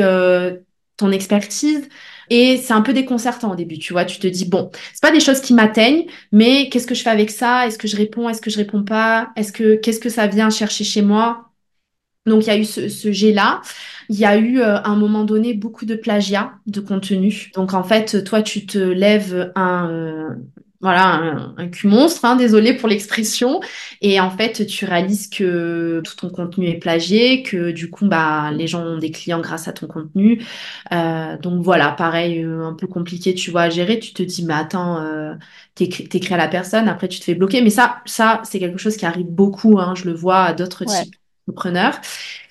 ton 0.98 1.12
expertise. 1.12 1.90
Et 2.30 2.58
c'est 2.58 2.74
un 2.74 2.82
peu 2.82 2.94
déconcertant 2.94 3.52
au 3.52 3.56
début, 3.56 3.80
tu 3.80 3.94
vois. 3.94 4.06
Tu 4.06 4.20
te 4.20 4.28
dis, 4.28 4.46
bon, 4.46 4.70
c'est 4.94 5.02
pas 5.02 5.12
des 5.12 5.20
choses 5.20 5.42
qui 5.42 5.54
m'atteignent, 5.54 6.06
mais 6.32 6.70
qu'est-ce 6.70 6.88
que 6.88 6.96
je 6.96 7.02
fais 7.04 7.10
avec 7.10 7.30
ça? 7.32 7.68
Est-ce 7.68 7.78
que 7.78 7.88
je 7.88 7.96
réponds? 7.98 8.30
Est-ce 8.30 8.42
que 8.42 8.50
je 8.50 8.58
réponds 8.58 8.84
pas? 8.84 9.32
Est-ce 9.36 9.52
que 9.52 9.76
qu'est-ce 9.76 10.00
que 10.00 10.10
ça 10.10 10.28
vient 10.28 10.50
chercher 10.50 10.84
chez 10.84 11.02
moi? 11.02 11.46
Donc 12.26 12.44
il 12.44 12.48
y 12.48 12.52
a 12.52 12.58
eu 12.58 12.66
ce, 12.66 12.90
ce 12.90 13.12
jet-là. 13.12 13.62
Il 14.10 14.18
y 14.18 14.26
a 14.26 14.38
eu 14.38 14.60
euh, 14.60 14.78
à 14.78 14.90
un 14.90 14.96
moment 14.96 15.24
donné 15.24 15.54
beaucoup 15.54 15.86
de 15.86 15.96
plagiat 15.96 16.54
de 16.68 16.80
contenu. 16.82 17.52
Donc 17.56 17.74
en 17.74 17.84
fait, 17.84 18.24
toi, 18.24 18.42
tu 18.44 18.66
te 18.66 18.78
lèves 18.78 19.52
un 19.56 20.36
voilà 20.82 21.06
un, 21.08 21.56
un 21.58 21.68
cul 21.70 21.88
monstre, 21.88 22.24
hein, 22.26 22.36
désolé 22.38 22.74
pour 22.76 22.88
l'expression, 22.90 23.60
et 24.02 24.20
en 24.22 24.32
fait, 24.32 24.66
tu 24.66 24.86
réalises 24.86 25.30
que 25.30 26.02
tout 26.06 26.16
ton 26.16 26.30
contenu 26.30 26.68
est 26.68 26.78
plagié, 26.80 27.44
que 27.44 27.72
du 27.72 27.90
coup, 27.90 28.08
bah 28.08 28.52
les 28.52 28.68
gens 28.68 28.82
ont 28.86 28.98
des 28.98 29.12
clients 29.12 29.42
grâce 29.42 29.68
à 29.68 29.74
ton 29.74 29.88
contenu. 29.88 30.42
Euh, 30.92 31.38
donc 31.38 31.64
voilà, 31.64 31.92
pareil, 31.92 32.44
euh, 32.44 32.64
un 32.66 32.74
peu 32.74 32.88
compliqué, 32.88 33.34
tu 33.36 33.52
vois, 33.52 33.64
à 33.64 33.70
gérer. 33.70 34.00
Tu 34.00 34.14
te 34.14 34.24
dis, 34.24 34.46
mais 34.46 34.54
attends, 34.54 35.02
euh, 35.04 35.36
t'écris, 35.76 36.08
t'écris 36.10 36.34
à 36.34 36.38
la 36.38 36.48
personne, 36.48 36.88
après 36.88 37.08
tu 37.08 37.20
te 37.20 37.24
fais 37.26 37.36
bloquer. 37.36 37.62
Mais 37.62 37.70
ça, 37.70 38.02
ça, 38.06 38.42
c'est 38.46 38.60
quelque 38.60 38.78
chose 38.80 38.98
qui 38.98 39.06
arrive 39.06 39.28
beaucoup, 39.28 39.80
hein, 39.80 39.96
je 39.96 40.06
le 40.06 40.14
vois 40.14 40.44
à 40.46 40.54
d'autres 40.54 40.86
Ouais. 40.86 41.06
types 41.06 41.16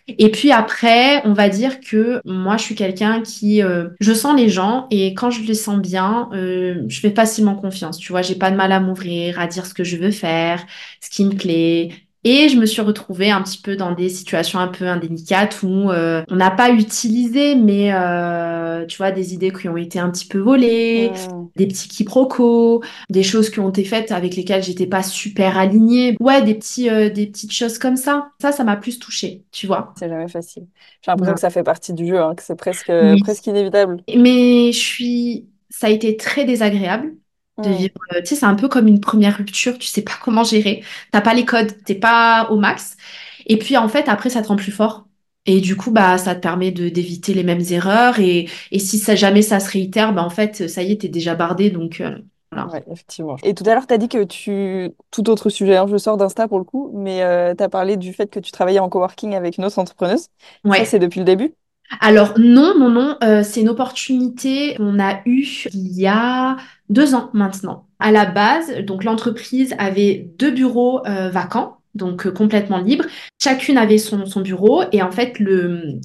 Et 0.07 0.31
puis 0.31 0.53
après, 0.53 1.21
on 1.27 1.35
va 1.35 1.51
dire 1.51 1.81
que 1.81 2.23
moi, 2.25 2.57
je 2.57 2.63
suis 2.63 2.75
quelqu'un 2.75 3.21
qui, 3.23 3.63
euh, 3.63 3.91
je 4.01 4.13
sens 4.15 4.35
les 4.37 4.49
gens 4.49 4.87
et 4.91 5.13
quand 5.15 5.31
je 5.31 5.43
les 5.43 5.55
sens 5.55 5.79
bien, 5.81 6.31
euh, 6.33 6.83
je 6.89 7.01
fais 7.01 7.11
facilement 7.11 7.55
confiance. 7.57 7.99
Tu 7.99 8.13
vois, 8.13 8.23
j'ai 8.23 8.35
pas 8.37 8.51
de 8.51 8.57
mal 8.57 8.73
à 8.73 8.81
m'ouvrir, 8.81 9.39
à 9.39 9.47
dire 9.47 9.67
ce 9.67 9.75
que 9.75 9.85
je 9.85 9.97
veux 9.99 10.11
faire, 10.11 10.65
ce 11.03 11.11
qui 11.11 11.25
me 11.27 11.35
plaît. 11.35 12.08
Et 12.31 12.51
je 12.51 12.59
me 12.59 12.67
suis 12.67 12.83
retrouvée 12.83 13.31
un 13.31 13.41
petit 13.41 13.57
peu 13.59 13.75
dans 13.75 13.93
des 13.93 14.11
situations 14.11 14.59
un 14.59 14.69
peu 14.69 14.87
indélicates 14.87 15.63
où 15.63 15.91
euh, 15.91 16.23
on 16.29 16.37
n'a 16.37 16.51
pas 16.51 16.69
utilisé, 16.71 17.55
mais 17.55 17.91
euh, 17.95 18.85
tu 18.85 18.99
vois, 18.99 19.13
des 19.13 19.33
idées 19.33 19.51
qui 19.51 19.67
ont 19.67 19.79
été 19.79 19.99
un 19.99 20.11
petit 20.11 20.27
peu 20.27 20.39
volées, 20.39 21.11
Hmm, 21.31 21.47
des 21.57 21.67
petits 21.67 21.89
quiproquos, 21.89 22.83
des 23.09 23.23
choses 23.23 23.49
qui 23.49 23.61
ont 23.61 23.71
été 23.71 23.83
faites 23.83 24.13
avec 24.13 24.37
lesquelles 24.37 24.63
j'étais 24.63 24.87
pas 24.87 25.03
super 25.03 25.57
alignée. 25.57 26.17
Ouais, 26.21 26.43
des 26.43 26.55
petits, 26.55 26.91
euh, 26.91 27.09
des 27.09 27.27
petites 27.29 27.53
choses 27.53 27.79
comme 27.79 27.97
ça. 27.97 28.29
Ça, 28.43 28.53
ça 28.53 28.63
m'a 28.63 28.77
plus 28.77 28.99
touchée, 28.99 29.45
tu 29.51 29.67
vois. 29.67 29.95
c'est 29.99 30.09
jamais 30.11 30.29
facile. 30.29 30.67
J'ai 31.03 31.11
l'impression 31.11 31.35
que 31.35 31.41
ça 31.41 31.51
fait 31.51 31.63
partie 31.63 31.95
du 31.95 32.07
jeu, 32.07 32.21
hein, 32.21 32.35
que 32.35 32.43
c'est 32.43 32.57
presque, 32.57 32.93
Oui. 32.93 33.21
presque 33.21 33.47
inévitable. 33.47 34.03
Mais 34.17 34.71
je 34.73 34.79
suis, 34.79 35.47
ça 35.71 35.87
a 35.87 35.91
été 35.91 36.17
très 36.17 36.45
désagréable 36.45 37.15
de 37.63 37.71
Hmm, 37.71 37.71
vivre. 37.71 37.95
euh, 38.15 38.21
Tu 38.21 38.29
sais, 38.29 38.37
c'est 38.37 38.47
un 38.47 38.55
peu 38.55 38.69
comme 38.69 38.87
une 38.89 39.01
première 39.01 39.37
rupture. 39.39 39.79
Tu 39.79 39.87
sais 39.89 40.03
pas 40.03 40.13
comment 40.23 40.45
gérer. 40.45 40.83
T'as 41.13 41.21
pas 41.21 41.35
les 41.35 41.45
codes, 41.45 41.73
t'es 41.85 41.95
pas 41.95 42.49
au 42.51 42.57
max. 42.59 42.97
Et 43.47 43.59
puis 43.59 43.77
en 43.77 43.89
fait, 43.89 44.09
après, 44.09 44.31
ça 44.31 44.43
te 44.43 44.49
rend 44.49 44.57
plus 44.57 44.73
fort. 44.73 45.07
Et 45.47 45.61
du 45.61 45.77
coup, 45.77 45.91
bah, 45.91 46.19
ça 46.19 46.35
te 46.35 46.41
permet 46.41 46.71
de 46.73 46.89
d'éviter 46.91 47.33
les 47.35 47.43
mêmes 47.45 47.63
erreurs. 47.71 48.19
Et, 48.21 48.49
et 48.71 48.79
si 48.79 48.99
ça, 48.99 49.15
jamais 49.17 49.43
ça 49.43 49.61
se 49.61 49.71
réitère, 49.71 50.13
bah, 50.13 50.23
en 50.25 50.31
fait, 50.31 50.69
ça 50.69 50.83
y 50.83 50.93
est, 50.93 51.01
t'es 51.03 51.09
déjà 51.09 51.35
bardé. 51.35 51.71
Donc, 51.71 52.01
euh, 52.01 52.19
voilà. 52.53 52.71
Ouais, 52.71 52.83
effectivement. 52.91 53.37
Et 53.43 53.55
tout 53.55 53.65
à 53.67 53.75
l'heure, 53.75 53.87
tu 53.87 53.95
as 53.95 53.99
dit 53.99 54.09
que 54.09 54.25
tu... 54.25 54.91
Tout 55.11 55.31
autre 55.31 55.49
sujet, 55.51 55.77
hein, 55.77 55.87
je 55.89 55.97
sors 55.97 56.17
d'Insta 56.17 56.49
pour 56.49 56.59
le 56.59 56.65
coup, 56.65 56.91
mais 56.95 57.21
tu 57.57 57.63
as 57.63 57.69
parlé 57.69 57.97
du 57.97 58.13
fait 58.13 58.29
que 58.31 58.41
tu 58.41 58.51
travaillais 58.53 58.81
en 58.81 58.89
coworking 58.89 59.35
avec 59.35 59.59
une 59.59 59.65
autre 59.65 59.79
entrepreneuse. 59.79 60.29
Ça, 60.69 60.85
c'est 60.85 60.99
Ouais. 60.99 60.99
depuis 60.99 61.21
le 61.21 61.25
début? 61.27 61.55
Alors 62.01 62.39
non, 62.39 62.79
non, 62.79 62.91
non, 62.91 63.17
euh, 63.23 63.43
c'est 63.43 63.61
une 63.63 63.69
opportunité 63.71 64.75
qu'on 64.77 64.99
a 65.01 65.23
eue 65.27 65.47
il 65.73 65.93
y 65.99 66.07
a 66.07 66.57
deux 66.89 67.15
ans 67.15 67.31
maintenant. 67.33 67.87
À 67.99 68.13
la 68.13 68.27
base, 68.27 68.79
donc 68.85 69.05
l'entreprise 69.05 69.75
avait 69.79 70.31
deux 70.39 70.51
bureaux 70.51 71.05
euh, 71.07 71.31
vacants. 71.31 71.79
donc 71.95 72.27
euh, 72.27 72.31
complètement 72.31 72.79
libre. 72.79 73.05
Chacune 73.43 73.77
avait 73.77 73.99
son, 73.99 74.25
bureau 74.41 74.85
et 74.93 75.03
en 75.03 75.11
fait, 75.11 75.39
le, 75.41 75.99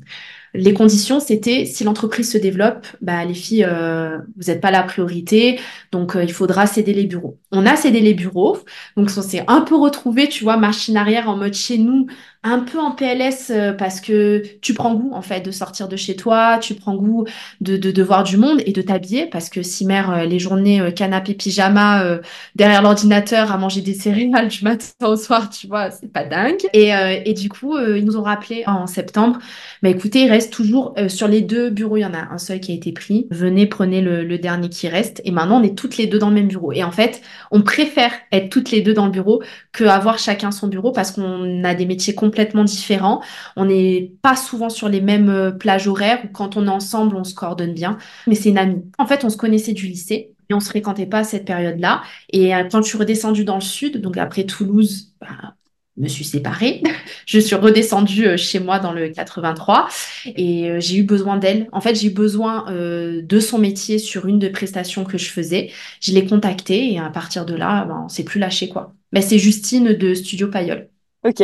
les 0.54 0.74
conditions, 0.74 1.20
c'était 1.20 1.66
si 1.66 1.84
l'entreprise 1.84 2.32
se 2.32 2.38
développe, 2.38 2.88
bah, 3.02 3.24
les 3.26 3.34
filles, 3.34 3.66
euh, 3.68 4.18
vous 4.38 4.48
n'êtes 4.48 4.62
pas 4.62 4.72
la 4.72 4.84
priorité, 4.84 5.60
donc 5.92 6.18
il 6.20 6.32
faudra 6.32 6.66
céder 6.66 6.94
les 6.94 7.06
bureaux. 7.06 7.38
On 7.52 7.66
a 7.66 7.76
cédé 7.76 8.00
les 8.02 8.14
bureaux, 8.14 8.58
donc 8.98 9.10
on 9.16 9.22
s'est 9.22 9.44
un 9.48 9.62
peu 9.62 9.76
retrouvé, 9.76 10.28
tu 10.28 10.44
vois, 10.44 10.58
machine 10.58 10.98
arrière 10.98 11.30
en 11.30 11.38
mode 11.38 11.54
chez 11.54 11.78
nous, 11.78 12.08
un 12.44 12.60
peu 12.60 12.80
en 12.80 12.92
PLS 12.92 13.50
euh, 13.52 13.72
parce 13.74 14.02
que 14.02 14.44
tu 14.62 14.74
prends 14.74 14.94
goût 14.96 15.12
en 15.14 15.22
fait 15.22 15.42
de 15.42 15.52
sortir 15.52 15.88
de 15.88 15.96
chez 15.96 16.16
toi, 16.16 16.58
tu 16.62 16.74
prends 16.74 16.96
goût 16.96 17.26
de, 17.62 17.78
de, 17.78 17.92
de 17.92 18.04
voir 18.04 18.24
du 18.24 18.38
monde 18.38 18.62
et 18.66 18.74
de 18.74 18.82
t'habiller 18.82 19.28
parce 19.28 19.50
que 19.50 19.64
si 19.64 19.86
mère 19.86 20.12
euh, 20.12 20.26
les 20.26 20.40
journées 20.40 20.82
euh, 20.82 20.92
canapé 20.92 21.34
pyjama 21.34 22.04
euh, 22.04 22.20
derrière 22.56 22.82
l'ordinateur 22.82 23.52
à 23.52 23.58
manger 23.58 23.82
des 23.82 23.94
céréales 23.94 24.50
du 24.50 24.62
matin 24.64 24.86
au 25.04 25.16
soir, 25.16 25.50
tu 25.50 25.68
vois, 25.68 25.92
c'est 25.92 26.12
pas 26.12 26.26
dingue. 26.26 26.60
Et, 26.74 26.94
euh, 26.94 27.18
et 27.26 27.34
du 27.34 27.50
coup, 27.50 27.76
euh, 27.76 27.98
ils 27.98 28.06
nous 28.06 28.18
ont 28.18 28.24
rappelé 28.24 28.64
en 28.68 28.88
septembre, 28.88 29.40
bah 29.82 29.90
écoutez, 29.90 30.24
il 30.24 30.30
reste 30.30 30.52
toujours 30.52 30.96
sur 31.08 31.28
les 31.28 31.42
deux 31.42 31.70
bureaux, 31.70 31.98
il 31.98 32.02
y 32.02 32.06
en 32.06 32.14
a 32.14 32.34
un 32.34 32.38
seul 32.38 32.60
qui 32.60 32.72
a 32.72 32.76
été 32.76 32.92
pris. 32.92 33.28
Venez, 33.32 33.68
prenez 33.68 34.02
le, 34.02 34.24
le 34.24 34.38
dernier 34.38 34.70
qui 34.70 34.88
reste. 34.88 35.22
Et 35.26 35.32
maintenant, 35.32 35.60
on 35.62 35.64
est 35.64 35.78
toutes 35.78 35.98
les 35.98 36.08
deux 36.08 36.20
dans 36.20 36.30
le 36.30 36.36
même 36.36 36.48
bureau. 36.48 36.72
Et 36.72 36.84
en 36.84 36.92
fait, 36.92 37.22
on 37.52 37.62
préfère 37.62 38.12
être 38.32 38.50
toutes 38.50 38.72
les 38.72 38.82
deux 38.82 38.94
dans 38.94 39.06
le 39.06 39.12
bureau 39.12 39.42
que 39.72 39.84
avoir 39.84 40.20
chacun 40.20 40.52
son 40.52 40.68
bureau 40.68 40.92
parce 40.92 41.12
qu'on 41.12 41.64
a 41.64 41.74
des 41.76 41.86
métiers 41.86 42.14
complètement 42.34 42.64
différents. 42.64 43.22
On 43.56 43.66
n'est 43.66 44.14
pas 44.24 44.36
souvent 44.36 44.70
sur 44.70 44.90
les 44.90 45.02
mêmes 45.02 45.30
euh, 45.30 45.52
plages 45.52 45.88
horaires 45.88 46.20
ou 46.26 46.30
quand 46.30 46.58
on 46.58 46.66
est 46.66 46.70
ensemble, 46.70 47.16
on 47.16 47.24
se 47.24 47.36
coordonne 47.36 47.74
bien. 47.76 48.00
Mais 48.26 48.34
c'est 48.34 48.50
une 48.50 48.58
amie. 48.58 48.82
En 48.98 49.06
fait, 49.06 49.24
on 49.24 49.30
se 49.30 49.38
connaissait 49.38 49.74
du 49.74 49.86
lycée 49.86 50.32
et 50.50 50.54
on 50.56 50.60
se 50.60 50.70
fréquentait 50.70 51.06
pas 51.06 51.20
à 51.20 51.24
cette 51.24 51.46
période-là. 51.46 52.02
Et 52.32 52.56
euh, 52.56 52.64
quand 52.72 52.82
je 52.82 52.88
suis 52.88 52.98
redescendue 52.98 53.46
dans 53.46 53.56
le 53.56 53.62
sud, 53.62 54.02
donc 54.02 54.18
après 54.18 54.46
Toulouse, 54.46 55.14
bah, 55.22 55.54
me 55.96 56.08
suis 56.08 56.24
séparée. 56.24 56.82
Je 57.28 57.38
suis 57.38 57.56
redescendue 57.56 58.26
euh, 58.26 58.36
chez 58.36 58.60
moi 58.60 58.80
dans 58.80 58.92
le 58.92 59.10
83 59.10 59.88
et 60.26 60.72
j'ai 60.80 60.98
eu 60.98 61.04
besoin 61.04 61.38
d'elle. 61.38 61.70
En 61.72 61.82
fait, 61.82 61.94
j'ai 61.94 62.08
eu 62.08 62.10
besoin 62.10 62.66
de 62.70 63.40
son 63.40 63.60
métier 63.60 64.00
sur 64.00 64.26
une 64.26 64.40
des 64.40 64.50
prestations 64.50 65.06
que 65.06 65.20
je 65.20 65.30
faisais. 65.30 65.72
Je 66.02 66.12
l'ai 66.14 66.26
contactée 66.26 66.92
et 66.94 67.00
à 67.00 67.10
partir 67.10 67.46
de 67.46 67.54
là, 67.54 67.86
ben, 67.86 68.02
on 68.06 68.10
s'est 68.10 68.24
plus 68.24 68.40
lâché 68.40 68.70
quoi. 68.70 68.94
Mais 69.12 69.22
c'est 69.22 69.38
Justine 69.38 69.94
de 69.94 70.14
Studio 70.16 70.48
Payol. 70.48 70.90
Ok. 71.24 71.42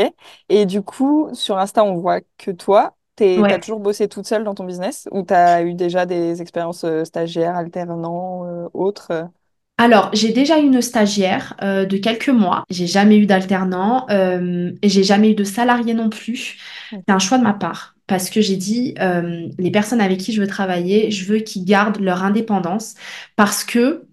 Et 0.49 0.65
du 0.65 0.81
coup, 0.81 1.29
sur 1.33 1.57
Insta, 1.57 1.83
on 1.85 1.95
voit 1.97 2.19
que 2.37 2.51
toi, 2.51 2.97
t'es, 3.15 3.45
t'as 3.47 3.59
Ouais. 3.59 3.59
toujours 3.59 3.79
bossé 3.79 4.09
toute 4.09 4.27
seule 4.27 4.43
dans 4.43 4.53
ton 4.53 4.65
business 4.65 5.07
ou 5.11 5.23
t'as 5.23 5.63
eu 5.63 5.73
déjà 5.73 6.05
des 6.05 6.41
expériences 6.41 6.83
euh, 6.83 7.05
stagiaires, 7.05 7.55
alternants, 7.55 8.45
euh, 8.45 8.67
autres? 8.73 9.11
euh 9.11 9.23
Alors, 9.77 10.09
j'ai 10.13 10.33
déjà 10.33 10.59
eu 10.59 10.63
une 10.65 10.81
stagiaire 10.81 11.55
euh, 11.61 11.85
de 11.85 11.97
quelques 11.97 12.29
mois. 12.29 12.63
J'ai 12.69 12.85
jamais 12.87 13.17
eu 13.17 13.25
d'alternant 13.25 14.05
euh, 14.09 14.71
et 14.81 14.89
j'ai 14.89 15.03
jamais 15.03 15.31
eu 15.31 15.35
de 15.35 15.43
salarié 15.45 15.93
non 15.93 16.09
plus. 16.09 16.57
C'est 17.07 17.13
un 17.13 17.19
choix 17.19 17.37
de 17.37 17.43
ma 17.43 17.53
part 17.53 17.95
parce 18.05 18.29
que 18.29 18.41
j'ai 18.41 18.57
dit 18.57 18.93
euh, 18.99 19.47
les 19.57 19.71
personnes 19.71 20.01
avec 20.01 20.19
qui 20.19 20.33
je 20.33 20.41
veux 20.41 20.47
travailler, 20.47 21.11
je 21.11 21.25
veux 21.31 21.39
qu'ils 21.39 21.63
gardent 21.63 21.99
leur 22.01 22.23
indépendance 22.23 22.95
parce 23.37 23.63
que 23.63 24.05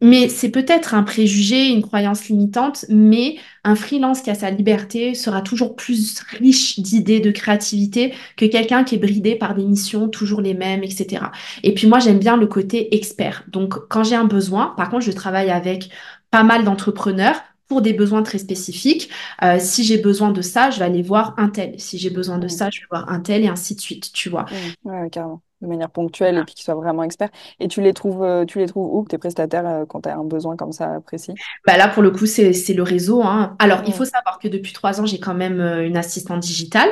Mais 0.00 0.28
c'est 0.28 0.50
peut-être 0.50 0.94
un 0.94 1.02
préjugé, 1.02 1.68
une 1.68 1.82
croyance 1.82 2.26
limitante, 2.28 2.84
mais 2.88 3.36
un 3.64 3.74
freelance 3.74 4.22
qui 4.22 4.30
a 4.30 4.34
sa 4.34 4.50
liberté 4.50 5.14
sera 5.14 5.42
toujours 5.42 5.74
plus 5.74 6.22
riche 6.38 6.78
d'idées, 6.78 7.18
de 7.18 7.32
créativité 7.32 8.14
que 8.36 8.44
quelqu'un 8.46 8.84
qui 8.84 8.94
est 8.94 8.98
bridé 8.98 9.34
par 9.34 9.56
des 9.56 9.64
missions 9.64 10.08
toujours 10.08 10.40
les 10.40 10.54
mêmes, 10.54 10.84
etc. 10.84 11.32
Et 11.64 11.74
puis 11.74 11.88
moi, 11.88 11.98
j'aime 11.98 12.20
bien 12.20 12.36
le 12.36 12.46
côté 12.46 12.94
expert. 12.94 13.44
Donc, 13.48 13.74
quand 13.88 14.04
j'ai 14.04 14.14
un 14.14 14.24
besoin, 14.24 14.74
par 14.76 14.88
contre, 14.88 15.04
je 15.04 15.12
travaille 15.12 15.50
avec 15.50 15.90
pas 16.30 16.44
mal 16.44 16.64
d'entrepreneurs 16.64 17.40
pour 17.66 17.82
des 17.82 17.92
besoins 17.92 18.22
très 18.22 18.38
spécifiques. 18.38 19.10
Euh, 19.42 19.58
si 19.60 19.82
j'ai 19.84 19.98
besoin 19.98 20.30
de 20.30 20.42
ça, 20.42 20.70
je 20.70 20.78
vais 20.78 20.84
aller 20.84 21.02
voir 21.02 21.34
un 21.38 21.48
tel. 21.48 21.78
Si 21.80 21.98
j'ai 21.98 22.10
besoin 22.10 22.38
de 22.38 22.48
ça, 22.48 22.70
je 22.70 22.80
vais 22.80 22.86
voir 22.90 23.10
un 23.10 23.20
tel 23.20 23.44
et 23.44 23.48
ainsi 23.48 23.74
de 23.74 23.80
suite, 23.80 24.12
tu 24.12 24.28
vois. 24.28 24.46
Ouais, 24.50 24.74
ouais, 24.84 25.10
carrément. 25.10 25.42
De 25.60 25.66
manière 25.66 25.90
ponctuelle 25.90 26.38
et 26.38 26.44
puis 26.44 26.54
qu'ils 26.54 26.64
soient 26.64 26.76
vraiment 26.76 27.02
experts. 27.02 27.30
Et 27.58 27.66
tu 27.66 27.80
les 27.80 27.92
trouves, 27.92 28.22
euh, 28.22 28.44
tu 28.44 28.58
les 28.58 28.66
trouves 28.66 28.94
où, 28.94 29.04
tes 29.04 29.18
prestataires, 29.18 29.66
euh, 29.66 29.84
quand 29.86 30.02
tu 30.02 30.08
as 30.08 30.16
un 30.16 30.24
besoin 30.24 30.56
comme 30.56 30.70
ça 30.70 31.00
précis? 31.04 31.32
Bah 31.66 31.76
là, 31.76 31.88
pour 31.88 32.02
le 32.02 32.12
coup, 32.12 32.26
c'est, 32.26 32.52
c'est 32.52 32.74
le 32.74 32.84
réseau, 32.84 33.22
hein. 33.22 33.56
Alors, 33.58 33.82
il 33.86 33.92
faut 33.92 34.04
savoir 34.04 34.38
que 34.38 34.46
depuis 34.46 34.72
trois 34.72 35.00
ans, 35.00 35.06
j'ai 35.06 35.18
quand 35.18 35.34
même 35.34 35.60
euh, 35.60 35.84
une 35.84 35.96
assistante 35.96 36.40
digitale 36.40 36.88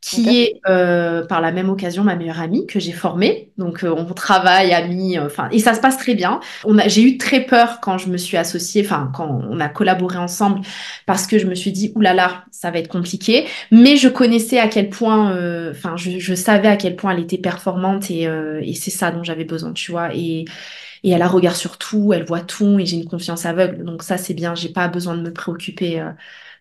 Qui 0.00 0.38
est 0.42 0.60
euh, 0.68 1.26
par 1.26 1.40
la 1.40 1.50
même 1.50 1.68
occasion 1.68 2.04
ma 2.04 2.14
meilleure 2.14 2.40
amie 2.40 2.66
que 2.66 2.78
j'ai 2.78 2.92
formée. 2.92 3.50
Donc, 3.58 3.82
euh, 3.82 3.92
on 3.94 4.14
travaille, 4.14 4.72
amis, 4.72 5.18
euh, 5.18 5.26
enfin, 5.26 5.48
et 5.50 5.58
ça 5.58 5.74
se 5.74 5.80
passe 5.80 5.98
très 5.98 6.14
bien. 6.14 6.38
On 6.64 6.78
a, 6.78 6.86
j'ai 6.86 7.02
eu 7.02 7.18
très 7.18 7.40
peur 7.40 7.80
quand 7.80 7.98
je 7.98 8.08
me 8.08 8.16
suis 8.16 8.36
associée, 8.36 8.82
enfin, 8.84 9.10
quand 9.12 9.26
on 9.50 9.58
a 9.58 9.68
collaboré 9.68 10.16
ensemble, 10.16 10.60
parce 11.04 11.26
que 11.26 11.38
je 11.38 11.46
me 11.46 11.54
suis 11.56 11.72
dit, 11.72 11.92
oulala, 11.96 12.44
ça 12.52 12.70
va 12.70 12.78
être 12.78 12.88
compliqué. 12.88 13.46
Mais 13.72 13.96
je 13.96 14.08
connaissais 14.08 14.60
à 14.60 14.68
quel 14.68 14.88
point, 14.88 15.32
enfin, 15.70 15.96
je, 15.96 16.18
je 16.20 16.34
savais 16.34 16.68
à 16.68 16.76
quel 16.76 16.94
point 16.94 17.12
elle 17.12 17.20
était 17.20 17.36
performante 17.38 18.08
et, 18.10 18.22
et 18.62 18.74
c'est 18.74 18.92
ça 18.92 19.10
dont 19.10 19.24
j'avais 19.24 19.44
besoin, 19.44 19.72
tu 19.72 19.90
vois. 19.90 20.14
Et, 20.14 20.44
et 21.04 21.10
elle 21.10 21.22
a 21.22 21.28
regard 21.28 21.56
sur 21.56 21.76
tout, 21.78 22.12
elle 22.12 22.24
voit 22.24 22.40
tout 22.40 22.78
et 22.78 22.86
j'ai 22.86 22.96
une 22.96 23.08
confiance 23.08 23.46
aveugle. 23.46 23.84
Donc 23.84 24.02
ça, 24.04 24.16
c'est 24.16 24.34
bien. 24.34 24.54
J'ai 24.54 24.68
pas 24.70 24.88
besoin 24.88 25.16
de 25.16 25.22
me 25.22 25.32
préoccuper 25.32 26.00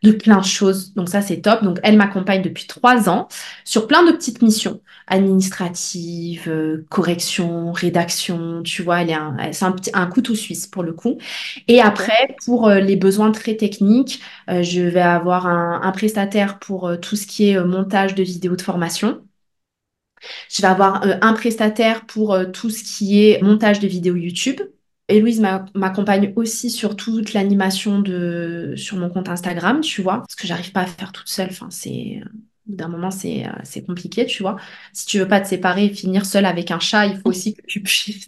de 0.03 0.11
plein 0.11 0.39
de 0.39 0.45
choses. 0.45 0.93
Donc 0.93 1.09
ça, 1.09 1.21
c'est 1.21 1.41
top. 1.41 1.63
Donc 1.63 1.79
elle 1.83 1.97
m'accompagne 1.97 2.41
depuis 2.41 2.67
trois 2.67 3.09
ans 3.09 3.27
sur 3.65 3.87
plein 3.87 4.03
de 4.05 4.11
petites 4.11 4.41
missions 4.41 4.81
administratives, 5.07 6.47
euh, 6.49 6.85
correction, 6.89 7.71
rédaction. 7.71 8.61
Tu 8.63 8.83
vois, 8.83 9.01
elle 9.01 9.09
est 9.09 9.13
un, 9.13 9.35
c'est 9.51 9.65
un, 9.65 9.71
petit, 9.71 9.91
un 9.93 10.07
couteau 10.07 10.35
suisse 10.35 10.67
pour 10.67 10.83
le 10.83 10.93
coup. 10.93 11.17
Et 11.67 11.81
après, 11.81 12.35
pour 12.45 12.67
euh, 12.67 12.79
les 12.79 12.95
besoins 12.95 13.31
très 13.31 13.55
techniques, 13.55 14.21
euh, 14.49 14.63
je 14.63 14.81
vais 14.81 15.01
avoir 15.01 15.47
un, 15.47 15.81
un 15.83 15.91
prestataire 15.91 16.59
pour 16.59 16.87
euh, 16.87 16.97
tout 16.97 17.15
ce 17.15 17.25
qui 17.27 17.49
est 17.49 17.63
montage 17.63 18.15
de 18.15 18.23
vidéos 18.23 18.55
de 18.55 18.61
formation. 18.61 19.21
Je 20.49 20.61
vais 20.61 20.67
avoir 20.67 21.03
un 21.03 21.33
prestataire 21.33 22.05
pour 22.05 22.37
tout 22.51 22.69
ce 22.69 22.83
qui 22.83 23.23
est 23.29 23.41
montage 23.41 23.79
de 23.79 23.87
vidéos 23.87 24.15
YouTube. 24.15 24.59
Héloïse 25.09 25.39
m'a- 25.39 25.65
m'accompagne 25.73 26.33
aussi 26.35 26.69
sur 26.69 26.95
toute 26.97 27.33
l'animation 27.33 27.99
de 28.01 28.73
sur 28.75 28.97
mon 28.97 29.09
compte 29.09 29.29
Instagram, 29.29 29.79
tu 29.81 30.01
vois, 30.01 30.17
parce 30.19 30.35
que 30.35 30.47
j'arrive 30.47 30.71
pas 30.73 30.81
à 30.81 30.85
faire 30.85 31.11
toute 31.13 31.29
seule. 31.29 31.47
Enfin, 31.51 31.69
c'est 31.71 32.21
d'un 32.65 32.89
moment, 32.89 33.11
c'est 33.11 33.47
euh, 33.47 33.51
c'est 33.63 33.85
compliqué, 33.85 34.25
tu 34.25 34.43
vois. 34.43 34.57
Si 34.93 35.05
tu 35.05 35.19
veux 35.19 35.27
pas 35.27 35.39
te 35.39 35.47
séparer 35.47 35.85
et 35.85 35.93
finir 35.93 36.25
seule 36.25 36.45
avec 36.45 36.71
un 36.71 36.79
chat, 36.79 37.05
il 37.07 37.17
faut 37.19 37.29
aussi 37.29 37.53
que 37.55 37.61
tu 37.67 37.81
puisses 37.81 38.27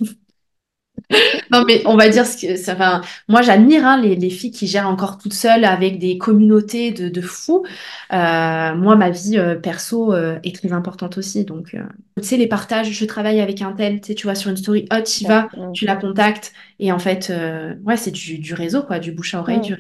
non, 1.52 1.64
mais 1.66 1.82
on 1.86 1.96
va 1.98 2.08
dire 2.10 2.26
ce 2.26 2.38
que 2.38 2.56
ça 2.56 2.74
enfin, 2.74 3.02
moi 3.28 3.42
j'admire 3.42 3.86
hein, 3.86 4.00
les, 4.00 4.16
les 4.16 4.30
filles 4.30 4.52
qui 4.52 4.68
gèrent 4.68 4.88
encore 4.88 5.18
toutes 5.18 5.34
seules 5.34 5.66
avec 5.66 5.98
des 5.98 6.18
communautés 6.20 6.92
de, 6.92 7.10
de 7.10 7.22
fous. 7.22 7.66
Euh, 8.14 8.76
moi, 8.76 8.96
ma 8.96 9.10
vie 9.10 9.38
euh, 9.38 9.56
perso 9.56 10.14
euh, 10.14 10.38
est 10.44 10.56
très 10.56 10.72
importante 10.72 11.18
aussi. 11.18 11.46
Donc, 11.46 11.76
tu 12.18 12.24
sais, 12.24 12.38
les 12.38 12.48
partages, 12.48 12.92
je 12.92 13.06
travaille 13.06 13.40
avec 13.40 13.62
un 13.62 13.74
tel, 13.74 14.02
tu 14.02 14.08
sais, 14.08 14.16
tu 14.16 14.28
vois, 14.28 14.36
sur 14.36 14.52
une 14.52 14.58
story, 14.58 14.88
hop, 14.92 15.04
tu 15.04 15.24
y 15.24 15.28
vas, 15.28 15.48
tu 15.74 15.86
la 15.86 15.96
contactes. 15.96 16.54
Et 16.80 16.92
en 16.92 17.00
fait, 17.00 17.32
ouais, 17.84 17.98
c'est 17.98 18.12
du, 18.12 18.38
du 18.38 18.54
réseau, 18.54 18.84
quoi, 18.84 19.00
du 19.00 19.12
bouche 19.12 19.34
à 19.34 19.40
oreille, 19.40 19.62
du. 19.62 19.76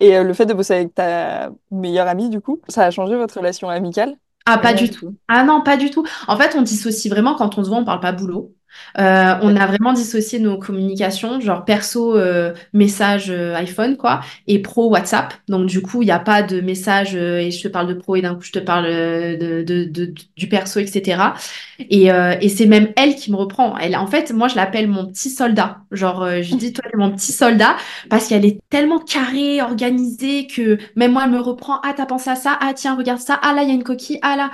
Et 0.00 0.22
le 0.22 0.32
fait 0.34 0.46
de 0.46 0.54
bosser 0.54 0.74
avec 0.74 0.94
ta 0.94 1.50
meilleure 1.70 2.06
amie, 2.06 2.28
du 2.28 2.40
coup, 2.40 2.60
ça 2.68 2.84
a 2.84 2.90
changé 2.90 3.16
votre 3.16 3.38
relation 3.38 3.68
amicale? 3.68 4.16
Ah, 4.46 4.58
pas 4.58 4.72
du 4.72 4.90
tout. 4.90 5.14
Ah 5.28 5.44
non, 5.44 5.62
pas 5.62 5.76
du 5.76 5.90
tout. 5.90 6.06
En 6.26 6.36
fait, 6.36 6.54
on 6.56 6.62
dissocie 6.62 7.10
vraiment 7.10 7.34
quand 7.34 7.58
on 7.58 7.64
se 7.64 7.68
voit, 7.68 7.78
on 7.78 7.84
parle 7.84 8.00
pas 8.00 8.12
boulot. 8.12 8.54
Euh, 8.98 9.34
on 9.42 9.56
a 9.56 9.66
vraiment 9.66 9.92
dissocié 9.92 10.38
nos 10.38 10.58
communications, 10.58 11.40
genre 11.40 11.64
perso, 11.64 12.16
euh, 12.16 12.52
message 12.72 13.30
euh, 13.30 13.54
iPhone, 13.54 13.96
quoi, 13.96 14.20
et 14.46 14.60
pro 14.60 14.88
WhatsApp. 14.90 15.34
Donc, 15.48 15.66
du 15.66 15.82
coup, 15.82 16.02
il 16.02 16.06
n'y 16.06 16.10
a 16.10 16.18
pas 16.18 16.42
de 16.42 16.60
message 16.60 17.14
et 17.14 17.50
je 17.50 17.62
te 17.62 17.68
parle 17.68 17.88
de 17.88 17.94
pro 17.94 18.16
et 18.16 18.22
d'un 18.22 18.34
coup, 18.34 18.42
je 18.42 18.52
te 18.52 18.58
parle 18.58 18.86
de, 18.86 19.62
de- 19.62 19.84
de- 19.84 20.14
du 20.36 20.48
perso, 20.48 20.80
etc. 20.80 21.34
Et, 21.78 22.06
et 22.08 22.48
c'est 22.48 22.66
même 22.66 22.92
elle 22.96 23.14
qui 23.14 23.30
me 23.30 23.36
reprend. 23.36 23.76
Elle, 23.78 23.96
en 23.96 24.06
fait, 24.06 24.32
moi, 24.32 24.48
je 24.48 24.56
l'appelle 24.56 24.88
mon 24.88 25.06
petit 25.06 25.30
soldat. 25.30 25.78
Genre, 25.92 26.28
je 26.42 26.54
dis, 26.56 26.72
toi, 26.72 26.84
mon 26.96 27.10
petit 27.12 27.32
soldat, 27.32 27.76
parce 28.10 28.28
qu'elle 28.28 28.44
est 28.44 28.60
tellement 28.70 28.98
carrée, 28.98 29.62
organisée, 29.62 30.46
que 30.46 30.78
même 30.96 31.12
moi, 31.12 31.22
elle 31.24 31.30
me 31.32 31.40
reprend. 31.40 31.80
Ah, 31.84 31.92
t'as 31.96 32.06
pensé 32.06 32.30
à 32.30 32.36
ça? 32.36 32.58
Ah, 32.60 32.72
tiens, 32.74 32.96
regarde 32.96 33.20
ça. 33.20 33.38
Ah, 33.42 33.52
là, 33.54 33.62
il 33.62 33.68
y 33.68 33.72
a 33.72 33.74
une 33.74 33.84
coquille. 33.84 34.18
Ah, 34.22 34.36
là. 34.36 34.50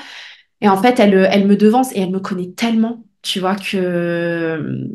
Et 0.61 0.69
en 0.69 0.77
fait, 0.81 0.99
elle, 1.01 1.15
elle 1.31 1.47
me 1.47 1.57
devance 1.57 1.93
et 1.95 2.01
elle 2.01 2.11
me 2.11 2.21
connaît 2.21 2.51
tellement, 2.53 3.05
tu 3.25 3.41
vois, 3.41 3.57
que 3.57 3.77
euh, 3.77 4.89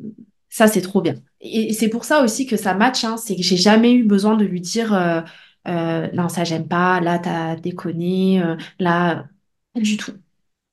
ça, 0.50 0.68
c'est 0.68 0.82
trop 0.82 1.02
bien. 1.02 1.16
Et 1.42 1.74
c'est 1.74 1.90
pour 1.90 2.06
ça 2.06 2.24
aussi 2.24 2.46
que 2.48 2.58
ça 2.58 2.74
match, 2.74 3.04
hein, 3.04 3.18
c'est 3.18 3.36
que 3.36 3.44
j'ai 3.44 3.58
jamais 3.58 3.94
eu 3.94 4.04
besoin 4.04 4.36
de 4.36 4.46
lui 4.46 4.62
dire, 4.62 4.94
euh, 4.94 5.22
euh, 5.68 6.08
non, 6.14 6.30
ça, 6.30 6.44
j'aime 6.44 6.68
pas, 6.68 7.00
là, 7.02 7.20
t'as 7.20 7.56
déconné, 7.56 8.42
euh, 8.44 8.56
là, 8.80 9.26
pas 9.74 9.82
du 9.82 9.98
tout. 9.98 10.14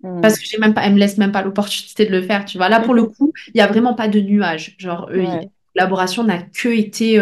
Mm. 0.02 0.20
Parce 0.20 0.38
que 0.38 0.44
j'ai 0.46 0.58
même 0.58 0.74
pas, 0.74 0.84
elle 0.86 0.94
me 0.94 0.98
laisse 0.98 1.18
même 1.18 1.32
pas 1.32 1.42
l'opportunité 1.42 2.06
de 2.06 2.10
le 2.12 2.22
faire, 2.22 2.44
tu 2.44 2.58
vois. 2.58 2.68
Là, 2.68 2.80
pour 2.80 2.94
le 2.94 3.04
coup, 3.04 3.32
il 3.54 3.58
y 3.58 3.60
a 3.60 3.66
vraiment 3.66 3.94
pas 3.94 4.08
de 4.08 4.20
nuage. 4.20 4.76
Genre, 4.78 5.08
Ouais. 5.10 5.24
la 5.24 5.84
collaboration 5.84 6.24
n'a 6.24 6.42
que 6.42 6.68
été 6.68 7.20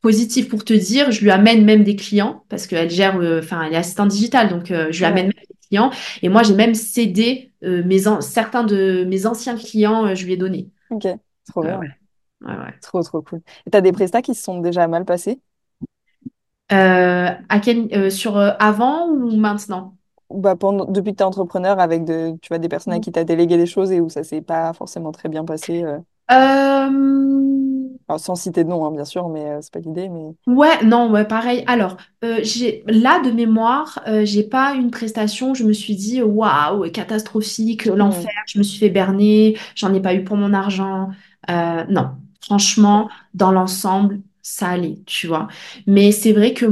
euh, 0.00 0.10
positive 0.10 0.48
pour 0.48 0.64
te 0.64 0.72
dire. 0.72 1.10
Je 1.12 1.22
lui 1.22 1.30
amène 1.30 1.64
même 1.64 1.84
des 1.84 1.96
clients 1.96 2.44
parce 2.48 2.66
qu'elle 2.66 2.90
gère, 2.90 3.18
euh, 3.20 3.40
enfin, 3.40 3.62
elle 3.64 3.74
est 3.74 3.76
assistante 3.76 4.08
digitale, 4.08 4.48
donc 4.48 4.70
euh, 4.70 4.88
je 4.92 4.98
lui 4.98 5.04
amène 5.06 5.26
même 5.26 5.34
des 5.48 5.56
clients. 5.68 5.90
Et 6.22 6.28
moi, 6.28 6.42
j'ai 6.42 6.54
même 6.54 6.74
cédé 6.74 7.52
euh, 7.64 7.82
mes 7.84 8.08
an- 8.08 8.20
certains 8.20 8.64
de 8.64 9.04
mes 9.08 9.26
anciens 9.26 9.56
clients, 9.56 10.06
euh, 10.06 10.14
je 10.14 10.24
lui 10.26 10.32
ai 10.34 10.36
donné. 10.36 10.70
Ok. 10.90 11.06
Trop 11.46 11.64
Euh, 11.64 11.66
bien. 11.66 11.78
ouais, 11.78 11.88
ouais, 12.42 12.56
ouais. 12.56 12.74
Trop, 12.80 13.02
trop 13.02 13.22
cool. 13.22 13.42
Et 13.66 13.70
t'as 13.70 13.80
des 13.80 13.92
prestats 13.92 14.22
qui 14.22 14.34
se 14.34 14.42
sont 14.42 14.60
déjà 14.60 14.88
mal 14.88 15.04
passés? 15.04 15.40
Euh, 16.72 17.30
à 17.48 17.60
quel, 17.60 17.88
euh, 17.94 18.10
sur 18.10 18.36
euh, 18.36 18.52
avant 18.60 19.08
ou 19.08 19.36
maintenant? 19.36 19.96
Bah, 20.30 20.54
pendant, 20.54 20.84
depuis 20.84 21.10
que 21.12 21.16
tu 21.16 21.22
es 21.22 21.26
entrepreneur 21.26 21.80
avec 21.80 22.04
de, 22.04 22.36
tu 22.40 22.48
vois, 22.48 22.58
des 22.58 22.68
personnes 22.68 22.92
à 22.92 23.00
qui 23.00 23.10
tu 23.10 23.18
as 23.18 23.24
délégué 23.24 23.56
des 23.56 23.66
choses 23.66 23.90
et 23.90 24.00
où 24.00 24.08
ça 24.08 24.22
s'est 24.22 24.42
pas 24.42 24.72
forcément 24.72 25.10
très 25.10 25.28
bien 25.28 25.44
passé. 25.44 25.84
Alors, 28.10 28.20
sans 28.20 28.34
citer 28.36 28.64
de 28.64 28.68
nom, 28.68 28.84
hein, 28.86 28.90
bien 28.92 29.04
sûr, 29.04 29.28
mais 29.28 29.44
euh, 29.46 29.60
c'est 29.62 29.72
pas 29.72 29.80
l'idée. 29.80 30.08
Mais... 30.08 30.34
Ouais, 30.46 30.82
non, 30.84 31.10
ouais, 31.12 31.26
pareil. 31.26 31.62
Alors, 31.66 31.96
euh, 32.24 32.40
j'ai 32.42 32.82
là 32.88 33.20
de 33.20 33.30
mémoire, 33.30 34.02
euh, 34.08 34.24
j'ai 34.24 34.42
pas 34.42 34.74
une 34.74 34.90
prestation. 34.90 35.52
où 35.52 35.54
Je 35.54 35.64
me 35.64 35.72
suis 35.72 35.94
dit 35.94 36.22
waouh, 36.22 36.90
catastrophique, 36.90 37.86
Hmm. 37.86 37.94
l'enfer. 37.96 38.32
Je 38.46 38.58
me 38.58 38.62
suis 38.64 38.78
fait 38.78 38.90
berner, 38.90 39.56
j'en 39.76 39.92
ai 39.94 40.00
pas 40.00 40.14
eu 40.14 40.24
pour 40.24 40.36
mon 40.36 40.52
argent. 40.54 41.10
Euh, 41.50 41.84
non, 41.88 42.10
franchement, 42.40 43.08
dans 43.34 43.52
l'ensemble, 43.52 44.22
ça 44.42 44.68
allait, 44.70 44.98
tu 45.06 45.26
vois. 45.28 45.46
Mais 45.86 46.10
c'est 46.10 46.32
vrai 46.32 46.54
que 46.54 46.66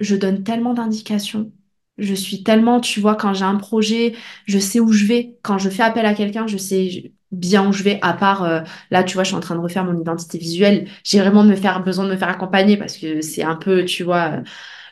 je 0.00 0.16
donne 0.16 0.42
tellement 0.44 0.74
d'indications. 0.74 1.52
Je 1.98 2.14
suis 2.14 2.42
tellement, 2.44 2.80
tu 2.80 3.00
vois, 3.00 3.16
quand 3.16 3.34
j'ai 3.34 3.44
un 3.44 3.56
projet, 3.56 4.14
je 4.46 4.58
sais 4.58 4.78
où 4.80 4.92
je 4.92 5.04
vais. 5.06 5.36
Quand 5.42 5.58
je 5.58 5.68
fais 5.68 5.82
appel 5.82 6.06
à 6.06 6.14
quelqu'un, 6.14 6.46
je 6.46 6.56
sais 6.56 7.12
bien 7.32 7.68
où 7.68 7.72
je 7.72 7.82
vais. 7.82 7.98
À 8.02 8.12
part 8.14 8.44
euh, 8.44 8.60
Là, 8.90 9.04
tu 9.04 9.14
vois, 9.14 9.24
je 9.24 9.28
suis 9.28 9.36
en 9.36 9.40
train 9.40 9.54
de 9.56 9.60
refaire 9.60 9.84
mon 9.84 9.98
identité 10.00 10.38
visuelle. 10.38 10.88
J'ai 11.04 11.20
vraiment 11.20 11.44
de 11.44 11.50
me 11.50 11.56
faire, 11.56 11.82
besoin 11.82 12.04
de 12.06 12.10
me 12.10 12.16
faire 12.16 12.28
accompagner 12.28 12.76
parce 12.76 12.96
que 12.96 13.20
c'est 13.22 13.42
un 13.42 13.56
peu, 13.56 13.84
tu 13.84 14.02
vois, 14.04 14.42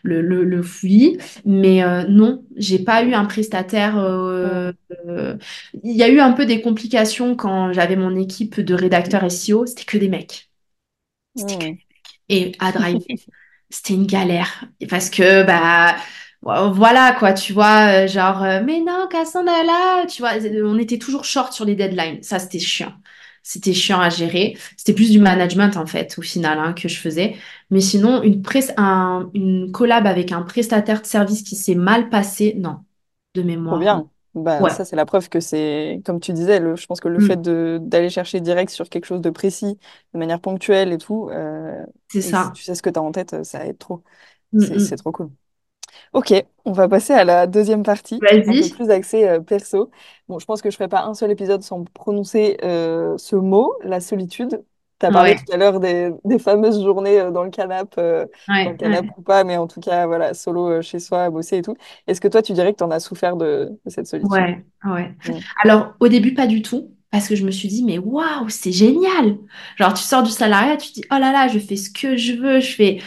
le, 0.03 0.23
le, 0.23 0.45
le 0.45 0.63
fouillis. 0.63 1.19
Mais 1.45 1.83
euh, 1.85 2.05
non, 2.09 2.45
j'ai 2.57 2.79
pas 2.81 3.05
eu 3.05 3.15
un 3.15 3.25
prestataire. 3.27 3.99
euh, 3.99 4.73
euh, 5.09 5.37
Il 5.85 5.97
y 5.97 6.03
a 6.03 6.09
eu 6.09 6.21
un 6.21 6.33
peu 6.33 6.47
des 6.47 6.61
complications 6.63 7.37
quand 7.37 7.73
j'avais 7.73 7.97
mon 7.97 8.17
équipe 8.17 8.61
de 8.61 8.75
rédacteurs 8.75 9.25
SEO. 9.25 9.67
C'était 9.67 9.85
que 9.85 9.99
des 9.99 10.09
mecs. 10.09 10.51
C'était 11.37 11.57
que... 11.59 11.67
Hmm. 11.73 11.77
Et 12.29 12.53
à 12.61 12.73
driver, 12.73 13.17
c'était 13.71 13.95
une 13.95 14.07
galère. 14.07 14.65
Parce 14.91 15.11
que, 15.11 15.45
bah, 15.45 15.97
voilà, 16.73 17.15
quoi, 17.19 17.33
tu 17.33 17.53
vois, 17.53 18.05
euh, 18.05 18.07
genre, 18.09 18.43
euh, 18.43 18.61
mais 18.65 18.81
non, 18.81 19.09
Cassandra, 19.11 19.65
là, 19.65 20.07
tu 20.07 20.23
vois, 20.23 20.33
on 20.65 20.79
était 20.79 20.99
toujours 20.99 21.25
short 21.25 21.53
sur 21.53 21.65
les 21.65 21.75
deadlines. 21.75 22.23
Ça, 22.23 22.39
c'était 22.39 22.59
chiant. 22.61 22.95
C'était 23.43 23.73
chiant 23.75 24.01
à 24.01 24.11
gérer. 24.11 24.57
C'était 24.77 24.93
plus 24.93 25.11
du 25.11 25.19
management, 25.21 25.77
en 25.77 25.87
fait, 25.87 26.17
au 26.19 26.23
final, 26.23 26.59
hein, 26.59 26.73
que 26.73 26.89
je 26.89 26.99
faisais. 26.99 27.37
Mais 27.71 27.81
sinon, 27.81 28.23
une, 28.23 28.43
pres- 28.43 28.73
un- 28.77 29.31
une 29.35 29.73
collab 29.73 30.07
avec 30.07 30.33
un 30.33 30.43
prestataire 30.43 31.01
de 31.03 31.07
service 31.07 31.43
qui 31.43 31.57
s'est 31.57 31.75
mal 31.75 32.09
passé, 32.11 32.55
non, 32.57 32.81
de 33.35 33.43
mémoire, 33.43 33.93
bien. 33.93 34.11
Bah, 34.35 34.69
Ouais, 34.69 34.71
ça, 34.71 34.85
c'est 34.85 34.97
la 34.97 35.07
preuve 35.07 35.29
que 35.31 35.41
c'est, 35.41 36.03
comme 36.05 36.21
tu 36.21 36.33
disais, 36.35 36.61
le, 36.61 36.77
je 36.77 36.87
pense 36.87 37.01
que 37.01 37.09
le 37.09 37.21
fait 37.21 37.41
Mm, 37.41 37.41
de 37.41 37.79
d'aller 37.83 38.11
chercher 38.11 38.41
direct 38.41 38.71
sur 38.71 38.89
quelque 38.91 39.07
chose 39.07 39.23
de 39.23 39.31
précis, 39.31 39.79
de 40.13 40.19
manière 40.19 40.41
ponctuelle 40.41 40.93
et 40.93 40.99
tout, 40.99 41.31
euh, 41.31 41.85
c'est 42.09 42.23
et 42.23 42.35
si 42.35 42.51
ça. 42.51 42.53
tu 42.53 42.63
sais 42.63 42.75
ce 42.75 42.83
que 42.83 42.91
tu 42.91 42.99
as 42.99 43.03
en 43.03 43.13
tête, 43.13 43.43
ça 43.45 43.65
aide 43.67 43.79
trop. 43.79 44.03
Mm, 44.53 44.59
C'est 44.59 44.79
c'est 44.79 44.97
mm. 44.97 44.97
trop 44.97 45.13
cool. 45.13 45.31
Ok, 46.13 46.33
on 46.65 46.73
va 46.73 46.89
passer 46.89 47.13
à 47.13 47.25
la 47.25 47.47
deuxième 47.47 47.83
partie, 47.83 48.25
un 48.47 48.55
peu 48.55 48.55
Vas-y. 48.55 48.69
plus 48.69 48.91
axée 48.91 49.27
euh, 49.29 49.41
perso. 49.41 49.91
Bon, 50.29 50.39
je 50.39 50.45
pense 50.47 50.63
que 50.63 50.71
je 50.71 50.77
ferai 50.77 50.89
pas 50.89 51.05
un 51.05 51.15
seul 51.15 51.31
épisode 51.31 51.63
sans 51.63 51.85
prononcer 51.85 52.57
euh, 52.65 53.17
ce 53.19 53.37
mot, 53.37 53.75
la 53.83 54.01
solitude. 54.01 54.65
Tu 54.99 55.07
as 55.07 55.13
parlé 55.13 55.35
Ouais, 55.35 55.37
tout 55.37 55.45
à 55.53 55.57
l'heure 55.59 55.79
des, 55.81 56.11
des 56.25 56.39
fameuses 56.39 56.83
journées 56.83 57.21
euh, 57.21 57.31
dans 57.31 57.45
le 57.45 57.51
canapé, 57.51 58.01
euh, 58.01 58.27
dans 58.63 58.71
le 58.71 58.77
ouais, 58.77 58.79
canapé 58.79 59.09
ouais. 59.09 59.17
ou 59.17 59.23
pas, 59.23 59.45
mais 59.45 59.57
en 59.59 59.67
tout 59.67 59.81
cas, 59.81 60.07
voilà, 60.07 60.33
solo 60.35 60.71
euh, 60.71 60.83
chez 60.83 60.99
soi, 61.01 61.25
à 61.25 61.31
bosser 61.31 61.59
et 61.59 61.63
tout. 61.63 61.77
Est-ce 62.07 62.21
que 62.21 62.29
toi, 62.29 62.43
tu 62.43 62.53
dirais 62.55 62.73
que 62.73 62.79
tu 62.79 62.85
en 62.85 62.91
as 62.91 63.01
souffert 63.01 63.37
de, 63.37 63.79
de 63.85 63.91
cette 63.91 64.07
solitude? 64.07 64.47
Ouais, 64.47 64.65
ouais. 64.85 65.15
Mm. 65.27 65.41
Alors, 65.63 65.95
au 66.01 66.09
début, 66.09 66.35
pas 66.35 66.47
du 66.47 66.63
tout, 66.63 66.91
parce 67.11 67.29
que 67.29 67.37
je 67.37 67.45
me 67.45 67.51
suis 67.51 67.69
dit, 67.69 67.85
mais 67.85 67.99
waouh, 67.99 68.49
c'est 68.49 68.73
génial. 68.73 69.39
Genre, 69.77 69.95
tu 69.95 70.03
sors 70.03 70.23
du 70.23 70.31
salariat, 70.31 70.77
tu 70.77 70.89
te 70.89 70.95
dis, 70.95 71.05
oh 71.13 71.19
là 71.19 71.33
là, 71.33 71.49
je 71.49 71.59
fais 71.59 71.77
ce 71.77 71.91
que 71.91 72.17
je 72.17 72.33
veux, 72.35 72.61
je 72.61 72.73
fais. 72.75 73.03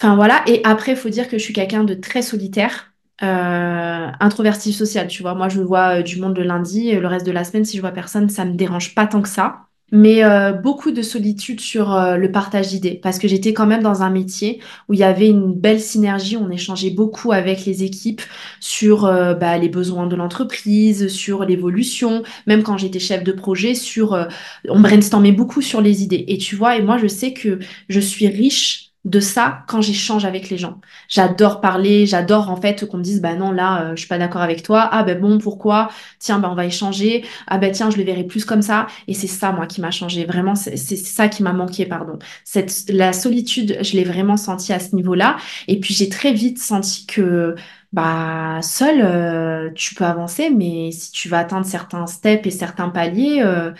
Enfin, 0.00 0.14
voilà. 0.16 0.42
Et 0.46 0.60
après, 0.64 0.92
il 0.92 0.96
faut 0.98 1.08
dire 1.08 1.28
que 1.28 1.38
je 1.38 1.42
suis 1.42 1.52
quelqu'un 1.52 1.84
de 1.84 1.94
très 1.94 2.22
solitaire, 2.22 2.92
euh, 3.22 4.06
introverti 4.20 4.72
social, 4.72 5.08
tu 5.08 5.22
vois. 5.22 5.34
Moi, 5.34 5.48
je 5.48 5.60
vois 5.60 5.98
euh, 6.00 6.02
du 6.02 6.20
monde 6.20 6.36
le 6.38 6.44
lundi, 6.44 6.88
et 6.88 7.00
le 7.00 7.06
reste 7.08 7.26
de 7.26 7.32
la 7.32 7.44
semaine, 7.44 7.64
si 7.64 7.76
je 7.76 7.82
vois 7.82 7.90
personne, 7.90 8.28
ça 8.28 8.44
me 8.44 8.54
dérange 8.54 8.94
pas 8.94 9.06
tant 9.06 9.22
que 9.22 9.28
ça. 9.28 9.64
Mais 9.90 10.22
euh, 10.22 10.52
beaucoup 10.52 10.90
de 10.90 11.00
solitude 11.00 11.60
sur 11.60 11.94
euh, 11.94 12.16
le 12.16 12.30
partage 12.30 12.68
d'idées, 12.68 13.00
parce 13.02 13.18
que 13.18 13.26
j'étais 13.26 13.54
quand 13.54 13.66
même 13.66 13.82
dans 13.82 14.02
un 14.02 14.10
métier 14.10 14.60
où 14.88 14.92
il 14.92 15.00
y 15.00 15.02
avait 15.02 15.28
une 15.28 15.54
belle 15.54 15.80
synergie, 15.80 16.36
on 16.36 16.50
échangeait 16.50 16.90
beaucoup 16.90 17.32
avec 17.32 17.64
les 17.64 17.82
équipes 17.84 18.20
sur 18.60 19.06
euh, 19.06 19.32
bah, 19.34 19.56
les 19.56 19.70
besoins 19.70 20.06
de 20.06 20.14
l'entreprise, 20.14 21.08
sur 21.08 21.44
l'évolution, 21.44 22.22
même 22.46 22.62
quand 22.62 22.76
j'étais 22.76 22.98
chef 22.98 23.24
de 23.24 23.32
projet, 23.32 23.74
sur, 23.74 24.12
euh, 24.12 24.26
on 24.68 24.80
brainstormait 24.80 25.32
beaucoup 25.32 25.62
sur 25.62 25.80
les 25.80 26.02
idées. 26.02 26.24
Et 26.28 26.36
tu 26.38 26.54
vois, 26.54 26.76
et 26.76 26.82
moi 26.82 26.98
je 26.98 27.06
sais 27.06 27.32
que 27.32 27.58
je 27.88 28.00
suis 28.00 28.28
riche 28.28 28.87
de 29.08 29.20
ça 29.20 29.64
quand 29.66 29.80
j'échange 29.80 30.24
avec 30.24 30.50
les 30.50 30.58
gens. 30.58 30.80
J'adore 31.08 31.60
parler, 31.60 32.06
j'adore 32.06 32.50
en 32.50 32.56
fait 32.56 32.86
qu'on 32.86 32.98
me 32.98 33.02
dise 33.02 33.20
bah 33.20 33.34
non 33.34 33.50
là 33.52 33.82
euh, 33.82 33.90
je 33.92 34.00
suis 34.00 34.08
pas 34.08 34.18
d'accord 34.18 34.42
avec 34.42 34.62
toi. 34.62 34.88
Ah 34.92 35.02
ben 35.02 35.18
bon 35.20 35.38
pourquoi? 35.38 35.88
Tiens 36.18 36.38
bah 36.38 36.48
on 36.50 36.54
va 36.54 36.66
échanger. 36.66 37.24
Ah 37.46 37.58
ben 37.58 37.72
tiens 37.72 37.90
je 37.90 37.96
le 37.96 38.04
verrai 38.04 38.24
plus 38.24 38.44
comme 38.44 38.62
ça. 38.62 38.86
Et 39.06 39.14
c'est 39.14 39.26
ça 39.26 39.52
moi 39.52 39.66
qui 39.66 39.80
m'a 39.80 39.90
changé. 39.90 40.24
Vraiment 40.24 40.54
c'est 40.54 40.76
ça 40.76 41.28
qui 41.28 41.42
m'a 41.42 41.52
manqué 41.52 41.86
pardon. 41.86 42.18
Cette 42.44 42.84
la 42.88 43.12
solitude 43.12 43.78
je 43.82 43.96
l'ai 43.96 44.04
vraiment 44.04 44.36
senti 44.36 44.72
à 44.72 44.78
ce 44.78 44.94
niveau-là. 44.94 45.36
Et 45.68 45.80
puis 45.80 45.94
j'ai 45.94 46.08
très 46.08 46.32
vite 46.32 46.58
senti 46.58 47.06
que 47.06 47.54
bah, 47.92 48.60
seul, 48.62 49.00
euh, 49.02 49.70
tu 49.74 49.94
peux 49.94 50.04
avancer, 50.04 50.50
mais 50.50 50.92
si 50.92 51.10
tu 51.10 51.28
vas 51.28 51.38
atteindre 51.38 51.64
certains 51.66 52.06
steps 52.06 52.46
et 52.46 52.50
certains 52.50 52.90
paliers, 52.90 53.40
euh, 53.42 53.72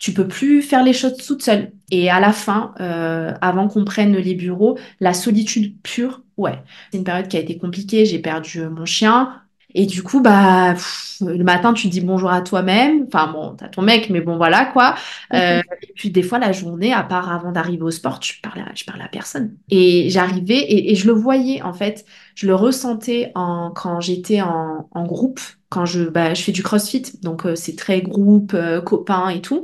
tu 0.00 0.12
peux 0.14 0.26
plus 0.26 0.62
faire 0.62 0.82
les 0.82 0.94
choses 0.94 1.16
toute 1.18 1.42
seule. 1.42 1.72
Et 1.92 2.10
à 2.10 2.20
la 2.20 2.32
fin, 2.32 2.74
euh, 2.80 3.32
avant 3.42 3.68
qu'on 3.68 3.84
prenne 3.84 4.16
les 4.16 4.34
bureaux, 4.34 4.78
la 4.98 5.14
solitude 5.14 5.80
pure, 5.82 6.22
ouais. 6.38 6.58
C'est 6.90 6.98
une 6.98 7.04
période 7.04 7.28
qui 7.28 7.36
a 7.36 7.40
été 7.40 7.58
compliquée. 7.58 8.06
J'ai 8.06 8.18
perdu 8.18 8.60
euh, 8.62 8.70
mon 8.70 8.86
chien. 8.86 9.42
Et 9.74 9.86
du 9.86 10.02
coup, 10.02 10.20
bah, 10.20 10.72
pff, 10.74 11.18
le 11.20 11.44
matin, 11.44 11.72
tu 11.74 11.88
dis 11.88 12.00
bonjour 12.00 12.30
à 12.30 12.42
toi-même. 12.42 13.04
Enfin, 13.06 13.32
bon, 13.32 13.54
t'as 13.56 13.68
ton 13.68 13.82
mec, 13.82 14.10
mais 14.10 14.20
bon, 14.20 14.36
voilà, 14.36 14.66
quoi. 14.66 14.94
Euh, 15.32 15.62
et 15.82 15.92
puis, 15.94 16.10
des 16.10 16.22
fois, 16.22 16.38
la 16.40 16.52
journée, 16.52 16.92
à 16.92 17.02
part 17.04 17.30
avant 17.32 17.52
d'arriver 17.52 17.82
au 17.82 17.90
sport, 17.92 18.18
tu 18.18 18.40
parles 18.40 18.60
à, 18.60 18.72
je 18.74 18.84
parle 18.84 19.00
à 19.02 19.08
personne. 19.08 19.56
Et 19.70 20.10
j'arrivais, 20.10 20.58
et, 20.58 20.90
et 20.92 20.94
je 20.96 21.06
le 21.06 21.12
voyais, 21.12 21.62
en 21.62 21.72
fait, 21.72 22.04
je 22.34 22.46
le 22.48 22.54
ressentais 22.54 23.30
en, 23.36 23.70
quand 23.70 24.00
j'étais 24.00 24.40
en, 24.42 24.88
en 24.90 25.04
groupe, 25.06 25.40
quand 25.68 25.86
je, 25.86 26.02
bah, 26.02 26.34
je 26.34 26.42
fais 26.42 26.52
du 26.52 26.62
CrossFit, 26.64 27.02
donc 27.22 27.46
euh, 27.46 27.54
c'est 27.54 27.76
très 27.76 28.02
groupe, 28.02 28.54
euh, 28.54 28.80
copains 28.80 29.28
et 29.30 29.40
tout. 29.40 29.62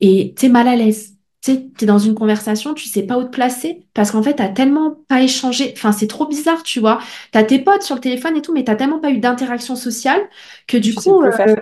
Et 0.00 0.34
t'es 0.36 0.48
mal 0.48 0.68
à 0.68 0.76
l'aise. 0.76 1.17
Tu 1.42 1.52
sais, 1.52 1.70
t'es 1.76 1.86
dans 1.86 1.98
une 1.98 2.14
conversation, 2.14 2.74
tu 2.74 2.88
sais 2.88 3.04
pas 3.04 3.16
où 3.18 3.24
te 3.24 3.28
placer 3.30 3.86
parce 3.94 4.10
qu'en 4.10 4.22
fait, 4.22 4.34
t'as 4.34 4.48
tellement 4.48 4.96
pas 5.08 5.22
échangé. 5.22 5.72
Enfin, 5.76 5.92
c'est 5.92 6.08
trop 6.08 6.26
bizarre, 6.26 6.62
tu 6.64 6.80
vois. 6.80 6.98
T'as 7.32 7.44
tes 7.44 7.60
potes 7.60 7.82
sur 7.82 7.94
le 7.94 8.00
téléphone 8.00 8.36
et 8.36 8.42
tout, 8.42 8.52
mais 8.52 8.64
t'as 8.64 8.74
tellement 8.76 8.98
pas 9.00 9.10
eu 9.10 9.18
d'interaction 9.18 9.76
sociale 9.76 10.20
que 10.66 10.76
du 10.76 10.94
Tu 10.94 10.96
coup, 10.96 11.22
euh, 11.22 11.56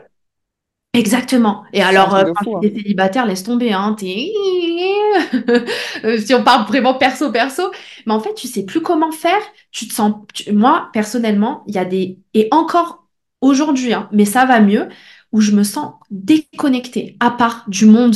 exactement. 0.95 1.65
Et 1.73 1.83
alors, 1.83 2.15
euh, 2.15 2.25
quand 2.35 2.45
fou, 2.45 2.57
tu 2.61 2.67
hein. 2.67 2.67
es 2.67 2.75
célibataire, 2.75 3.27
laisse 3.27 3.43
tomber, 3.45 3.73
hein. 3.73 3.95
T'es... 3.99 4.31
Euh, 6.05 6.19
si 6.21 6.35
on 6.35 6.43
parle 6.45 6.67
vraiment 6.67 6.95
perso, 6.95 7.31
perso. 7.33 7.71
Mais 8.07 8.13
en 8.13 8.21
fait, 8.21 8.35
tu 8.35 8.47
sais 8.49 8.65
plus 8.65 8.81
comment 8.83 9.13
faire. 9.13 9.41
Tu 9.71 9.89
te 9.89 9.95
sens... 9.95 10.15
tu- 10.35 10.53
Moi, 10.53 10.89
personnellement, 10.93 11.65
il 11.67 11.75
y 11.75 11.79
a 11.79 11.85
des... 11.85 12.19
Et 12.35 12.49
encore 12.51 13.07
aujourd'hui, 13.41 13.93
hein, 13.95 14.09
mais 14.13 14.25
ça 14.25 14.45
va 14.47 14.61
mieux, 14.61 14.89
où 15.33 15.41
je 15.41 15.53
me 15.53 15.63
sens 15.63 15.95
déconnectée, 16.11 17.17
à 17.21 17.31
part 17.31 17.65
du 17.69 17.87
monde 17.87 18.15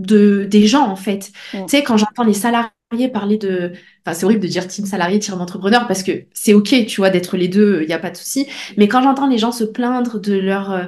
de, 0.00 0.44
des 0.50 0.66
gens, 0.66 0.88
en 0.88 0.96
fait. 0.96 1.32
Mm. 1.52 1.66
Tu 1.66 1.76
sais, 1.76 1.82
quand 1.84 1.96
j'entends 1.96 2.24
les 2.24 2.34
salariés 2.34 2.72
parler 3.12 3.38
de... 3.38 3.72
Enfin, 4.04 4.14
c'est 4.18 4.24
horrible 4.24 4.42
de 4.42 4.48
dire 4.48 4.66
team 4.68 4.86
salarié, 4.86 5.18
team 5.20 5.34
entrepreneur, 5.40 5.86
parce 5.86 6.02
que 6.02 6.12
c'est 6.34 6.54
OK, 6.54 6.74
tu 6.86 6.96
vois, 7.00 7.10
d'être 7.10 7.36
les 7.36 7.48
deux, 7.48 7.80
il 7.82 7.86
n'y 7.88 7.92
a 7.94 7.98
pas 7.98 8.10
de 8.10 8.16
souci. 8.16 8.46
Mais 8.76 8.88
quand 8.88 9.02
j'entends 9.02 9.28
les 9.28 9.38
gens 9.38 9.52
se 9.52 9.64
plaindre 9.64 10.20
de 10.20 10.34
leur... 10.34 10.70
euh, 10.72 10.84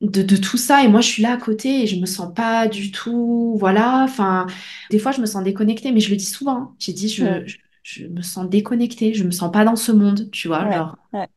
De, 0.00 0.22
de 0.22 0.36
tout 0.36 0.56
ça, 0.58 0.84
et 0.84 0.88
moi, 0.88 1.00
je 1.00 1.08
suis 1.08 1.22
là 1.24 1.32
à 1.34 1.36
côté, 1.38 1.82
et 1.82 1.86
je 1.88 1.96
me 2.00 2.06
sens 2.06 2.32
pas 2.34 2.68
du 2.68 2.92
tout... 2.92 3.56
Voilà, 3.58 4.04
enfin... 4.04 4.46
Des 4.90 4.98
fois, 5.00 5.12
je 5.12 5.20
me 5.20 5.26
sens 5.26 5.42
déconnectée, 5.44 5.92
mais 5.92 6.00
je 6.00 6.10
le 6.10 6.16
dis 6.16 6.24
souvent. 6.24 6.56
hein. 6.56 6.76
J'ai 6.78 6.92
dit, 6.92 7.08
je, 7.08 7.44
je, 7.46 7.58
je 7.82 8.06
me 8.06 8.22
sens 8.22 8.48
déconnectée, 8.48 9.14
je 9.14 9.24
me 9.24 9.32
sens 9.32 9.50
pas 9.52 9.64
dans 9.64 9.76
ce 9.76 9.92
monde, 9.92 10.30
tu 10.30 10.48
vois, 10.48 10.64
Ouais, 11.12 11.28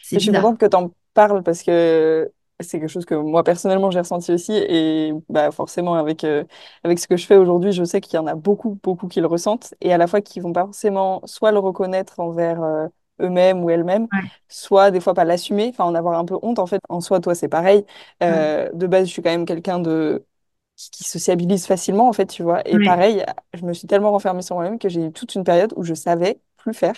c'est 0.00 0.16
Je 0.16 0.20
suis 0.20 0.32
bizarre. 0.32 0.32
contente 0.32 0.58
que 0.58 0.66
tu 0.66 0.76
en 0.76 0.92
parles 1.14 1.42
parce 1.42 1.62
que 1.62 2.32
c'est 2.60 2.78
quelque 2.80 2.88
chose 2.88 3.04
que 3.04 3.14
moi 3.14 3.42
personnellement 3.44 3.90
j'ai 3.90 3.98
ressenti 3.98 4.32
aussi 4.32 4.52
et 4.52 5.12
bah 5.28 5.50
forcément 5.50 5.94
avec, 5.94 6.24
euh, 6.24 6.44
avec 6.84 6.98
ce 6.98 7.08
que 7.08 7.16
je 7.16 7.26
fais 7.26 7.36
aujourd'hui, 7.36 7.72
je 7.72 7.84
sais 7.84 8.00
qu'il 8.00 8.14
y 8.14 8.18
en 8.18 8.26
a 8.26 8.34
beaucoup, 8.36 8.78
beaucoup 8.82 9.08
qui 9.08 9.20
le 9.20 9.26
ressentent 9.26 9.74
et 9.80 9.92
à 9.92 9.98
la 9.98 10.06
fois 10.06 10.20
qui 10.20 10.40
vont 10.40 10.52
pas 10.52 10.64
forcément 10.64 11.20
soit 11.26 11.52
le 11.52 11.58
reconnaître 11.58 12.20
envers 12.20 12.62
euh, 12.62 12.86
eux-mêmes 13.20 13.62
ou 13.64 13.70
elles-mêmes, 13.70 14.08
Ouais, 14.12 14.30
soit 14.48 14.90
des 14.90 15.00
fois 15.00 15.14
pas 15.14 15.24
l'assumer, 15.24 15.68
enfin 15.70 15.84
en 15.84 15.94
avoir 15.94 16.18
un 16.18 16.24
peu 16.24 16.38
honte 16.42 16.58
en 16.58 16.66
fait. 16.66 16.80
En 16.88 17.00
soi, 17.00 17.20
toi 17.20 17.34
c'est 17.34 17.48
pareil. 17.48 17.84
ouais, 18.28 18.48
Euh, 18.48 18.70
de 18.72 18.86
base, 18.86 19.06
je 19.08 19.12
suis 19.12 19.22
quand 19.22 19.30
même 19.30 19.46
quelqu'un 19.46 19.78
de 19.80 20.24
qui, 20.76 20.90
qui 20.90 21.04
sociabilise 21.04 21.66
facilement 21.66 22.08
en 22.08 22.12
fait, 22.12 22.26
tu 22.26 22.42
vois. 22.42 22.66
Et 22.68 22.78
ouais. 22.78 22.80
pareil, 22.80 23.24
je 23.54 23.64
me 23.64 23.72
suis 23.72 23.86
tellement 23.88 24.10
renfermée 24.12 24.42
sur 24.42 24.56
moi-même 24.56 24.78
que 24.78 24.88
j'ai 24.88 25.04
eu 25.06 25.12
toute 25.12 25.34
une 25.34 25.44
période 25.44 25.72
où 25.76 25.82
je 25.84 25.94
savais 25.94 26.40
plus 26.64 26.74
faire 26.74 26.96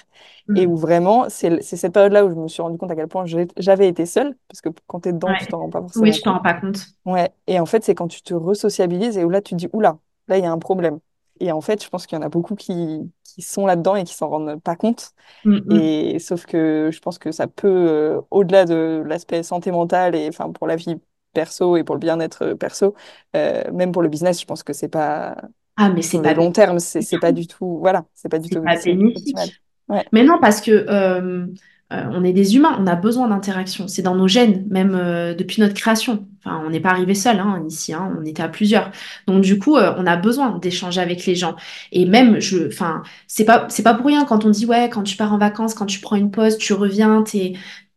et 0.54 0.66
où 0.66 0.76
Mm. 0.76 0.76
vraiment, 0.76 1.28
c'est 1.28 1.60
cette 1.62 1.92
période-là 1.92 2.24
où 2.24 2.30
je 2.30 2.34
me 2.34 2.48
suis 2.48 2.62
rendu 2.62 2.78
compte 2.78 2.90
à 2.90 2.96
quel 2.96 3.08
point 3.08 3.24
j'avais 3.58 3.88
été 3.88 4.06
seule, 4.06 4.36
parce 4.48 4.60
que 4.62 4.70
quand 4.86 5.00
tu 5.00 5.10
es 5.10 5.12
dedans, 5.12 5.34
tu 5.36 5.46
Ouais. 5.46 5.48
t'en 5.48 5.58
rends 5.60 5.70
pas 5.70 5.80
Oui, 5.94 6.12
forcément 6.12 6.12
je 6.12 6.22
t'en 6.22 6.32
rends 6.34 6.42
pas 6.42 6.54
compte. 6.54 6.78
Ouais, 7.04 7.32
et 7.46 7.60
en 7.60 7.66
fait, 7.66 7.84
c'est 7.84 7.94
quand 7.94 8.08
tu 8.08 8.22
te 8.22 8.34
resociabilises 8.34 9.16
et 9.16 9.24
où 9.24 9.30
là, 9.30 9.40
tu 9.40 9.54
dis, 9.54 9.68
oula, 9.72 9.98
là, 10.28 10.38
il 10.38 10.42
y 10.44 10.46
a 10.46 10.50
un 10.50 10.58
problème. 10.58 10.98
Et 11.38 11.52
en 11.52 11.60
fait, 11.60 11.82
je 11.84 11.88
pense 11.88 12.06
qu'il 12.06 12.16
y 12.16 12.18
en 12.20 12.22
a 12.24 12.28
beaucoup 12.28 12.56
qui, 12.56 13.12
qui 13.22 13.42
sont 13.42 13.64
là-dedans 13.66 13.94
et 13.96 14.02
qui 14.04 14.14
s'en 14.14 14.28
rendent 14.28 14.60
pas 14.60 14.74
compte. 14.76 15.12
Mm, 15.44 15.62
mm. 15.66 15.90
Et 16.10 16.18
sauf 16.20 16.46
que 16.46 16.90
je 16.92 17.00
pense 17.00 17.18
que 17.18 17.32
ça 17.32 17.46
peut, 17.48 17.68
euh, 17.68 18.20
au-delà 18.30 18.64
de 18.66 19.02
l'aspect 19.06 19.42
santé 19.42 19.70
mentale 19.72 20.14
et 20.16 20.28
enfin 20.28 20.52
pour 20.52 20.66
la 20.68 20.76
vie 20.76 20.96
perso 21.34 21.76
et 21.76 21.84
pour 21.84 21.94
le 21.96 22.00
bien-être 22.00 22.54
perso, 22.54 22.94
euh, 23.36 23.70
même 23.72 23.92
pour 23.92 24.02
le 24.02 24.08
business, 24.08 24.40
je 24.40 24.46
pense 24.46 24.62
que 24.62 24.72
c'est 24.72 24.88
pas 24.88 25.36
Ah, 25.76 25.90
mais 25.90 26.02
c'est 26.02 26.22
pas 26.22 26.32
long 26.34 26.52
terme, 26.52 26.78
c'est 26.78 27.18
pas 27.18 27.32
du 27.32 27.46
tout, 27.46 27.78
voilà, 27.80 28.06
c'est 28.14 28.30
pas 28.30 28.38
du 28.38 28.48
tout 28.48 28.62
pas 28.62 28.74
opti- 28.74 28.90
optimal. 28.90 28.96
bénéfique. 28.98 29.60
Ouais. 29.88 30.06
Mais 30.12 30.24
non, 30.24 30.38
parce 30.40 30.60
que 30.62 30.70
euh, 30.70 31.46
euh, 31.92 32.04
on 32.12 32.24
est 32.24 32.32
des 32.32 32.56
humains, 32.56 32.76
on 32.80 32.86
a 32.86 32.96
besoin 32.96 33.28
d'interaction. 33.28 33.86
C'est 33.86 34.02
dans 34.02 34.14
nos 34.16 34.26
gènes, 34.26 34.66
même 34.70 34.94
euh, 34.94 35.34
depuis 35.34 35.60
notre 35.60 35.74
création. 35.74 36.26
Enfin, 36.44 36.62
on 36.66 36.70
n'est 36.70 36.80
pas 36.80 36.90
arrivé 36.90 37.14
seul 37.14 37.38
hein, 37.40 37.62
ici, 37.68 37.92
hein, 37.92 38.16
on 38.18 38.24
était 38.24 38.42
à 38.42 38.48
plusieurs. 38.48 38.90
Donc 39.26 39.42
du 39.42 39.58
coup, 39.58 39.76
on 39.76 40.06
a 40.06 40.16
besoin 40.16 40.58
d'échanger 40.58 41.00
avec 41.00 41.26
les 41.26 41.34
gens. 41.36 41.56
Et 41.92 42.06
même, 42.06 42.40
je, 42.40 42.68
enfin, 42.68 43.02
c'est 43.28 43.44
pas, 43.44 43.66
c'est 43.68 43.82
pas 43.82 43.94
pour 43.94 44.06
rien 44.06 44.24
quand 44.24 44.44
on 44.44 44.50
dit 44.50 44.66
ouais, 44.66 44.88
quand 44.90 45.02
tu 45.02 45.16
pars 45.16 45.32
en 45.32 45.38
vacances, 45.38 45.74
quand 45.74 45.86
tu 45.86 46.00
prends 46.00 46.16
une 46.16 46.30
pause, 46.30 46.56
tu 46.58 46.72
reviens, 46.72 47.22
t'es 47.22 47.52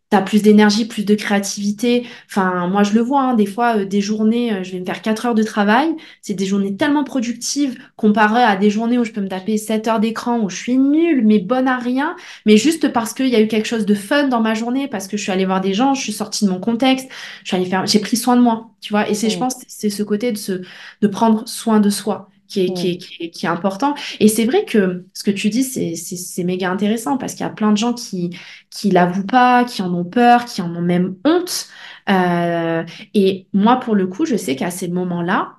T'as 0.10 0.22
plus 0.24 0.42
d'énergie, 0.42 0.86
plus 0.86 1.06
de 1.06 1.14
créativité. 1.14 2.08
Enfin, 2.28 2.68
moi, 2.68 2.82
je 2.82 2.94
le 2.94 3.02
vois, 3.02 3.22
hein, 3.22 3.34
des 3.36 3.46
fois, 3.46 3.78
euh, 3.78 3.86
des 3.86 4.02
journées, 4.02 4.52
euh, 4.54 4.64
je 4.64 4.72
vais 4.72 4.80
me 4.80 4.86
faire 4.86 5.04
4 5.04 5.28
heures 5.28 5.36
de 5.36 5.44
travail. 5.44 5.96
C'est 6.24 6.34
des 6.34 6.48
journées 6.48 6.76
tellement 6.76 7.04
productives 7.04 7.78
comparées 7.96 8.42
à 8.42 8.56
des 8.56 8.72
journées 8.72 8.98
où 8.98 9.04
je 9.04 9.12
peux 9.12 9.22
me 9.22 9.28
taper 9.28 9.58
7 9.58 9.88
heures 9.88 10.00
d'écran, 10.00 10.40
où 10.40 10.50
je 10.50 10.56
suis 10.56 10.80
nulle, 10.80 11.24
mais 11.28 11.38
bonne 11.38 11.68
à 11.68 11.78
rien. 11.78 12.16
Mais 12.48 12.58
juste 12.58 12.92
parce 12.92 13.14
qu'il 13.14 13.28
y 13.28 13.36
a 13.36 13.42
eu 13.42 13.48
quelque 13.48 13.68
chose 13.68 13.86
de 13.86 13.94
fun 13.94 14.28
dans 14.30 14.42
ma 14.42 14.56
journée, 14.56 14.88
parce 14.88 15.08
que 15.08 15.16
je 15.16 15.22
suis 15.22 15.32
allée 15.32 15.46
voir 15.46 15.62
des 15.62 15.76
gens, 15.76 15.94
je 15.94 16.02
suis 16.02 16.14
sortie 16.14 16.46
de 16.46 16.50
mon 16.50 16.60
contexte, 16.60 17.08
je 17.44 17.50
suis 17.50 17.58
allée 17.58 17.66
faire, 17.70 17.86
j'ai 17.86 18.00
pris 18.00 18.18
soin 18.18 18.36
de 18.36 18.42
moi, 18.42 18.72
tu 18.82 18.94
vois. 18.94 19.08
Et 19.10 19.14
c'est, 19.14 19.30
je 19.30 19.38
Mm. 19.38 19.40
pense, 19.40 19.56
c'est 19.68 19.90
ce 19.92 20.02
côté 20.04 20.32
de 20.32 20.38
se, 20.38 20.62
de 21.02 21.08
prendre 21.08 21.48
soin 21.48 21.80
de 21.80 21.90
soi. 21.92 22.30
Qui 22.50 22.62
est, 22.62 22.74
qui 22.74 22.90
est, 22.92 22.98
qui 22.98 23.24
est, 23.24 23.30
qui 23.30 23.46
est 23.46 23.50
important. 23.50 23.94
Et 24.20 24.28
c'est 24.28 24.46
vrai 24.46 24.66
que 24.66 25.06
ce 25.14 25.24
que 25.24 25.32
tu 25.32 25.50
dis, 25.50 25.64
c'est, 25.64 26.44
méga 26.44 26.72
intéressant 26.72 27.18
parce 27.18 27.34
qu'il 27.36 27.46
y 27.46 27.50
a 27.50 27.52
plein 27.52 27.72
de 27.72 27.78
gens 27.78 27.94
qui, 27.94 28.32
qui 28.72 28.90
l'avouent 28.90 29.26
pas, 29.26 29.66
qui 29.66 29.84
en 29.84 29.94
ont 29.94 30.04
peur, 30.06 30.46
qui 30.46 30.62
en 30.64 30.76
ont 30.76 30.82
même 30.82 31.16
honte. 31.26 31.68
Euh, 32.10 32.84
et 33.14 33.48
moi, 33.54 33.78
pour 33.80 33.96
le 33.96 34.08
coup, 34.08 34.26
je 34.26 34.36
sais 34.36 34.56
qu'à 34.56 34.72
ces 34.72 34.88
moments-là, 34.88 35.58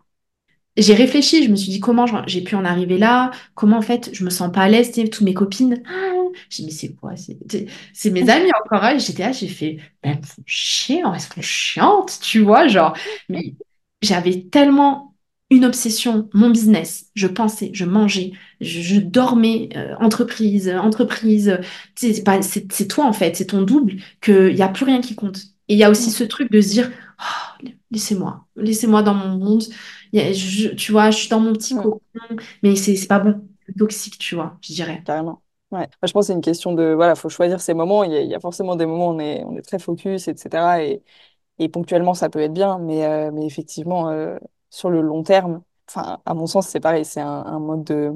j'ai 0.76 0.94
réfléchi, 0.94 1.44
je 1.44 1.50
me 1.50 1.56
suis 1.56 1.70
dit 1.70 1.80
comment 1.80 2.06
j'ai 2.26 2.42
pu 2.42 2.54
en 2.54 2.64
arriver 2.64 2.96
là, 2.98 3.32
comment 3.54 3.78
en 3.78 3.82
fait 3.82 4.10
je 4.14 4.24
me 4.24 4.30
sens 4.30 4.50
pas 4.52 4.62
à 4.62 4.68
l'aise, 4.68 4.92
toutes 4.92 5.20
mes 5.22 5.34
copines. 5.34 5.82
Ah, 5.86 6.12
j'ai 6.48 6.62
dit, 6.62 6.66
mais 6.68 6.72
c'est 6.72 6.94
quoi? 6.94 7.12
C'est 7.92 8.10
mes 8.10 8.28
amis 8.30 8.50
encore 8.64 8.82
là. 8.82 8.94
Et 8.94 8.98
J'étais 9.00 9.24
là, 9.24 9.32
j'ai 9.32 9.48
fait, 9.48 9.78
ben, 10.02 10.18
elles 10.18 10.26
sont 10.26 10.42
chiantes, 10.46 11.14
elles 11.14 11.20
sont 11.20 11.42
chiantes, 11.42 12.18
tu 12.22 12.40
vois, 12.40 12.68
genre. 12.68 12.96
Mais 13.28 13.54
j'avais 14.02 14.42
tellement 14.44 15.09
une 15.50 15.64
obsession, 15.64 16.28
mon 16.34 16.50
business. 16.50 17.06
Je 17.14 17.26
pensais, 17.26 17.70
je 17.74 17.84
mangeais, 17.84 18.32
je, 18.60 18.80
je 18.80 19.00
dormais, 19.00 19.68
euh, 19.76 19.94
entreprise, 20.00 20.68
entreprise. 20.70 21.58
Tu 21.96 22.14
sais, 22.14 22.24
c'est 22.42 22.72
c'est 22.72 22.86
toi 22.88 23.04
en 23.06 23.12
fait, 23.12 23.36
c'est 23.36 23.46
ton 23.46 23.62
double, 23.62 23.96
qu'il 24.20 24.54
n'y 24.54 24.62
a 24.62 24.68
plus 24.68 24.84
rien 24.84 25.00
qui 25.00 25.14
compte. 25.14 25.38
Et 25.68 25.74
il 25.74 25.78
y 25.78 25.84
a 25.84 25.90
aussi 25.90 26.10
ce 26.10 26.24
truc 26.24 26.50
de 26.52 26.60
se 26.60 26.68
dire, 26.70 26.90
Oh, 27.20 27.64
laissez-moi, 27.90 28.46
laissez-moi 28.56 29.02
dans 29.02 29.14
mon 29.14 29.36
monde. 29.38 29.64
A- 30.14 30.32
je- 30.32 30.68
tu 30.70 30.92
vois, 30.92 31.10
je 31.10 31.18
suis 31.18 31.28
dans 31.28 31.40
mon 31.40 31.52
petit 31.52 31.74
Mm. 31.74 31.80
cocon, 31.82 32.00
mais 32.62 32.76
c'est 32.76 33.06
pas 33.06 33.18
bon, 33.20 33.46
toxique, 33.78 34.18
tu 34.18 34.34
vois, 34.34 34.58
je 34.62 34.72
dirais. 34.72 35.02
Carrément. 35.04 35.42
Ouais. 35.70 35.80
Moi, 35.80 35.88
je 36.08 36.12
pense 36.12 36.24
que 36.24 36.26
c'est 36.28 36.32
une 36.34 36.40
question 36.40 36.72
de, 36.72 36.92
voilà, 36.94 37.14
faut 37.14 37.28
choisir 37.28 37.60
ses 37.60 37.74
moments. 37.74 38.02
Il 38.04 38.12
y 38.12 38.16
a, 38.16 38.20
il 38.22 38.28
y 38.30 38.34
a 38.34 38.40
forcément 38.40 38.76
des 38.76 38.86
moments 38.86 39.08
où 39.10 39.14
on 39.14 39.18
est, 39.20 39.44
on 39.44 39.56
est 39.56 39.62
très 39.62 39.78
focus, 39.78 40.28
etc. 40.28 40.82
Et, 40.84 41.02
et 41.58 41.68
ponctuellement, 41.68 42.14
ça 42.14 42.28
peut 42.30 42.40
être 42.40 42.52
bien, 42.54 42.78
mais, 42.78 43.04
euh, 43.06 43.30
mais 43.32 43.46
effectivement, 43.46 44.10
euh, 44.10 44.38
sur 44.70 44.90
le 44.90 45.00
long 45.02 45.22
terme, 45.22 45.62
enfin, 45.88 46.20
à 46.26 46.34
mon 46.34 46.46
sens, 46.46 46.68
c'est 46.68 46.80
pareil, 46.80 47.04
c'est 47.04 47.20
un, 47.20 47.28
un 47.44 47.58
mode 47.58 47.84
de, 47.84 48.12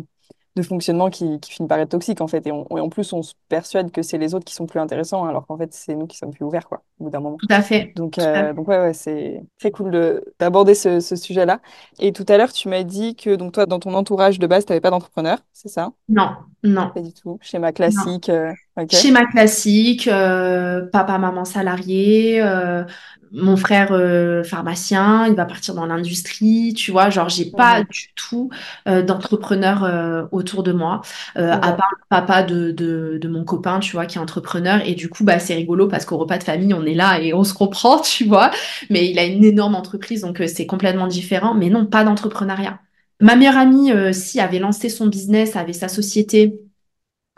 de 0.57 0.63
fonctionnement 0.63 1.11
qui, 1.11 1.41
qui 1.41 1.53
finit 1.53 1.69
par 1.69 1.79
être 1.81 1.91
toxique, 1.91 2.21
en 2.21 2.29
fait. 2.29 2.47
Et, 2.47 2.53
on- 2.53 2.67
et 2.77 2.81
en 2.81 2.89
plus, 2.89 3.13
on 3.13 3.23
se 3.23 3.35
persuade 3.49 3.91
que 3.91 4.03
c'est 4.03 4.19
les 4.19 4.35
autres 4.35 4.45
qui 4.45 4.55
sont 4.55 4.67
plus 4.67 4.81
intéressants, 4.81 5.25
alors 5.27 5.47
qu'en 5.47 5.59
fait, 5.59 5.73
c'est 5.75 5.95
nous 5.95 6.07
qui 6.07 6.17
sommes 6.17 6.33
plus 6.33 6.45
ouverts, 6.45 6.69
quoi, 6.69 6.83
au 7.01 7.05
bout 7.05 7.11
d'un 7.11 7.21
moment. 7.21 7.43
Tout 7.43 7.47
à 7.51 7.63
fait, 7.63 7.97
Donc, 7.97 8.19
euh, 8.19 8.53
donc 8.55 8.67
ouais, 8.69 8.79
ouais, 8.81 8.95
c'est 8.95 9.43
très 9.59 9.71
cool 9.71 9.91
de- 9.93 10.25
d'aborder 10.41 10.75
ce, 10.75 11.01
ce 11.01 11.17
sujet-là. 11.17 11.61
Et 12.01 12.13
tout 12.13 12.25
à 12.29 12.37
l'heure, 12.39 12.53
tu 12.53 12.69
m'as 12.69 12.83
dit 12.85 13.15
que 13.17 13.37
donc 13.37 13.53
toi, 13.55 13.67
dans 13.67 13.79
ton 13.81 13.95
entourage 13.95 14.39
de 14.41 14.47
base, 14.49 14.65
tu 14.67 14.73
n'avais 14.73 14.81
pas 14.81 14.91
d'entrepreneur, 14.91 15.39
c'est 15.53 15.69
ça? 15.69 15.93
Non, 16.09 16.31
non, 16.65 16.93
Pas 16.93 17.01
du 17.03 17.13
tout. 17.13 17.39
Schéma 17.43 17.73
classique. 17.73 18.29
euh. 18.29 18.53
Schéma 18.91 19.27
classique, 19.27 20.09
euh, 20.09 20.87
papa, 20.93 21.19
maman 21.19 21.45
salarié, 21.45 22.41
euh, 22.43 22.85
mon 23.33 23.57
frère 23.57 23.89
euh, 23.93 24.45
pharmacien, 24.45 25.27
il 25.27 25.35
va 25.35 25.47
partir 25.47 25.75
dans 25.75 25.87
l'industrie, 25.87 26.75
tu 26.75 26.93
vois, 26.93 27.11
genre 27.11 27.29
j'ai 27.29 27.47
pas 27.53 27.83
du 27.83 28.13
tout 28.15 28.51
euh, 28.89 29.03
d'entrepreneur 29.03 29.85
euh, 29.85 30.27
autour 30.33 30.63
de 30.63 30.73
moi, 30.73 31.01
euh, 31.39 31.53
à 31.53 31.73
part 31.73 31.89
le 31.99 32.05
papa 32.11 32.43
de, 32.45 32.71
de, 32.73 33.19
de 33.21 33.29
mon 33.29 33.45
copain, 33.45 33.81
tu 33.81 33.93
vois, 33.93 34.07
qui 34.07 34.19
est 34.19 34.21
entrepreneur, 34.21 34.81
et 34.87 34.95
du 34.95 35.09
coup, 35.09 35.25
bah, 35.25 35.39
c'est 35.41 35.55
rigolo 35.55 35.89
parce 35.89 36.05
qu'au 36.05 36.19
repas 36.19 36.39
de 36.39 36.45
famille, 36.45 36.75
on 36.75 36.85
est 36.87 36.95
là 36.95 37.21
et 37.21 37.35
on 37.35 37.45
se 37.45 37.55
comprend, 37.55 37.99
tu 38.03 38.27
vois, 38.27 38.51
mais 38.91 39.11
il 39.11 39.19
a 39.19 39.25
une 39.25 39.45
énorme 39.45 39.75
entreprise, 39.75 40.21
donc 40.23 40.41
c'est 40.47 40.67
complètement 40.67 41.09
différent, 41.09 41.55
mais 41.55 41.71
non, 41.71 41.87
pas 41.87 42.05
d'entrepreneuriat. 42.05 42.79
Ma 43.21 43.37
meilleure 43.37 43.57
amie, 43.57 43.93
euh, 43.93 44.13
si, 44.13 44.41
avait 44.41 44.59
lancé 44.59 44.89
son 44.89 45.07
business, 45.07 45.57
avait 45.57 45.73
sa 45.73 45.89
société. 45.89 46.61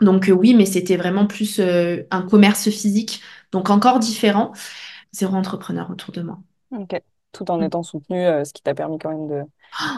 Donc 0.01 0.29
euh, 0.29 0.33
oui, 0.33 0.53
mais 0.55 0.65
c'était 0.65 0.97
vraiment 0.97 1.27
plus 1.27 1.59
euh, 1.59 2.03
un 2.11 2.23
commerce 2.23 2.69
physique, 2.69 3.21
donc 3.51 3.69
encore 3.69 3.99
différent. 3.99 4.53
Zéro 5.13 5.35
entrepreneur 5.35 5.89
autour 5.91 6.13
de 6.13 6.21
moi. 6.23 6.39
Ok. 6.71 7.01
Tout 7.31 7.49
en 7.51 7.61
Mm. 7.61 7.67
étant 7.67 7.83
soutenu, 7.83 8.17
ce 8.45 8.53
qui 8.53 8.61
t'a 8.63 8.73
permis 8.73 8.97
quand 8.99 9.11
même 9.11 9.27
de, 9.27 9.43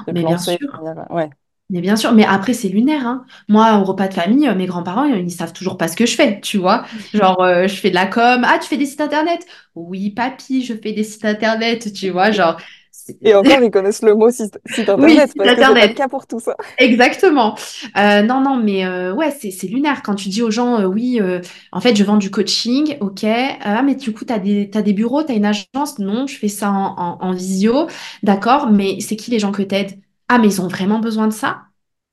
de 0.07 0.13
te 0.13 0.13
Mais 0.13 0.23
bien 0.23 0.37
sûr, 0.37 0.57
dire, 0.77 1.05
Ouais. 1.09 1.29
mais 1.69 1.81
bien 1.81 1.95
sûr. 1.95 2.13
Mais 2.13 2.25
après, 2.25 2.53
c'est 2.53 2.69
lunaire, 2.69 3.05
hein. 3.07 3.25
Moi, 3.47 3.77
au 3.79 3.83
repas 3.83 4.07
de 4.07 4.13
famille, 4.13 4.49
mes 4.55 4.65
grands-parents, 4.65 5.05
ils 5.05 5.31
savent 5.31 5.53
toujours 5.53 5.77
pas 5.77 5.87
ce 5.87 5.95
que 5.95 6.05
je 6.05 6.15
fais, 6.15 6.41
tu 6.41 6.57
vois. 6.57 6.85
Genre, 7.13 7.41
euh, 7.43 7.67
je 7.67 7.75
fais 7.75 7.89
de 7.91 7.95
la 7.95 8.07
com. 8.07 8.43
Ah, 8.45 8.59
tu 8.59 8.67
fais 8.67 8.77
des 8.77 8.85
sites 8.87 9.01
internet? 9.01 9.45
Oui, 9.75 10.09
papy, 10.11 10.63
je 10.63 10.73
fais 10.75 10.93
des 10.93 11.03
sites 11.03 11.25
internet, 11.25 11.93
tu 11.93 12.09
vois. 12.09 12.31
Genre, 12.31 12.57
Et 13.23 13.33
encore, 13.35 13.61
ils 13.61 13.71
connaissent 13.71 14.01
le 14.01 14.15
mot 14.15 14.29
site, 14.31 14.59
site 14.65 14.89
oui, 14.97 15.17
internet, 15.17 15.31
site 15.31 15.37
parce 15.37 15.53
que 15.53 15.63
c'est 15.63 15.75
pas 15.75 15.87
le 15.87 15.93
cas 15.93 16.07
pour 16.07 16.27
tous. 16.27 16.47
hein. 16.47 16.55
Exactement. 16.77 17.55
Euh, 17.97 18.21
non, 18.21 18.41
non, 18.41 18.57
mais 18.57 18.85
euh, 18.85 19.13
ouais, 19.13 19.31
c'est 19.31 19.51
c'est 19.51 19.67
lunaire 19.67 20.01
quand 20.03 20.15
tu 20.15 20.29
dis 20.29 20.41
aux 20.41 20.51
gens, 20.51 20.79
euh, 20.81 20.85
oui, 20.85 21.19
en 21.71 21.81
fait, 21.81 21.95
je 21.95 22.03
vends 22.03 22.17
du 22.17 22.31
coaching, 22.31 22.97
ok. 23.01 23.23
Ah, 23.25 23.81
mais 23.83 23.95
du 23.95 24.13
coup, 24.13 24.25
tu 24.25 24.33
as 24.33 24.39
des, 24.39 24.69
t'as 24.69 24.81
des 24.81 24.93
bureaux, 24.93 25.23
tu 25.23 25.31
as 25.31 25.35
une 25.35 25.45
agence? 25.45 25.99
Non, 25.99 26.27
je 26.27 26.35
fais 26.37 26.47
ça 26.47 26.71
en, 26.71 26.95
en, 26.97 27.17
en 27.21 27.31
visio. 27.33 27.87
D'accord, 28.23 28.69
mais 28.71 28.99
c'est 29.01 29.15
qui 29.15 29.31
les 29.31 29.39
gens 29.39 29.51
que 29.51 29.61
t'aides? 29.61 29.99
Ah, 30.29 30.39
mais 30.39 30.47
ils 30.47 30.61
ont 30.61 30.67
vraiment 30.67 30.99
besoin 30.99 31.27
de 31.27 31.33
ça? 31.33 31.63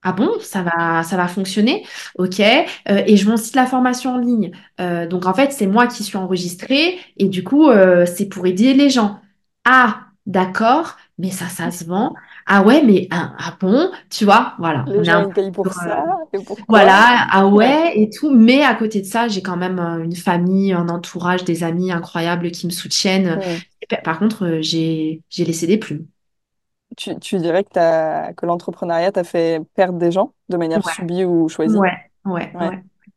Ah 0.03 0.13
bon, 0.13 0.31
ça 0.41 0.63
va, 0.63 1.03
ça 1.03 1.17
va 1.17 1.27
fonctionner, 1.27 1.85
ok. 2.17 2.39
Euh, 2.41 3.03
et 3.07 3.17
je 3.17 3.29
aussi 3.31 3.51
de 3.53 3.57
la 3.57 3.67
formation 3.67 4.15
en 4.15 4.19
ligne. 4.19 4.53
Euh, 4.81 5.07
donc 5.09 5.27
en 5.27 5.35
fait, 5.35 5.53
c'est 5.53 5.67
moi 5.67 5.89
qui 5.89 6.05
suis 6.05 6.17
enregistrée 6.17 6.99
et 7.17 7.29
du 7.29 7.43
coup, 7.43 7.69
euh, 7.71 8.07
c'est 8.07 8.27
pour 8.27 8.47
aider 8.47 8.73
les 8.75 8.89
gens. 8.91 9.21
Ah, 9.65 10.06
d'accord, 10.27 10.97
mais 11.19 11.31
ça, 11.31 11.49
ça 11.49 11.71
se 11.71 11.85
vend. 11.85 12.15
Ah 12.47 12.63
ouais, 12.63 12.83
mais 12.83 13.09
ah, 13.11 13.35
ah 13.39 13.57
bon, 13.61 13.91
tu 14.11 14.25
vois, 14.25 14.55
voilà, 14.59 14.87
Les 14.87 15.05
on 15.05 15.05
gens, 15.05 15.31
payent 15.33 15.51
pour 15.53 15.73
euh, 15.73 15.73
ça, 15.75 16.05
et 16.33 16.39
pourquoi? 16.41 16.69
voilà, 16.69 17.27
ah 17.31 17.47
Ouais. 17.49 17.93
et 17.97 18.11
tout. 18.11 18.31
Mais 18.31 18.63
à 18.63 18.75
côté 18.75 19.01
de 19.03 19.07
ça, 19.07 19.29
j'ai 19.29 19.43
quand 19.43 19.57
même 19.57 19.79
euh, 19.79 20.05
une 20.05 20.17
famille, 20.17 20.73
un 20.73 20.89
entourage, 20.89 21.45
des 21.45 21.65
amis 21.65 21.93
incroyables 21.93 22.51
qui 22.53 22.67
me 22.67 22.73
soutiennent. 22.73 23.41
Par 24.05 24.19
contre, 24.21 24.45
euh, 24.47 24.63
j'ai 24.63 25.23
laissé 25.39 25.67
des 25.67 25.79
plumes. 25.79 26.07
Tu, 26.97 27.19
tu 27.21 27.39
dirais 27.39 27.65
que, 27.65 28.33
que 28.35 28.47
l'entrepreneuriat 28.47 29.13
t'a 29.13 29.25
fait 29.25 29.61
perdre 29.75 29.99
des 29.99 30.11
gens 30.13 30.35
de 30.49 30.57
manière 30.57 30.85
Ouais, 30.85 30.85
subie 30.85 31.25
ou 31.25 31.49
choisie? 31.49 31.85
ouais, 31.85 32.11
ouais, 32.25 32.55
Ouais. 32.61 32.71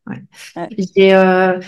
ouais. 0.08 0.24
J'ai 0.78 1.14
euh, 1.16 1.60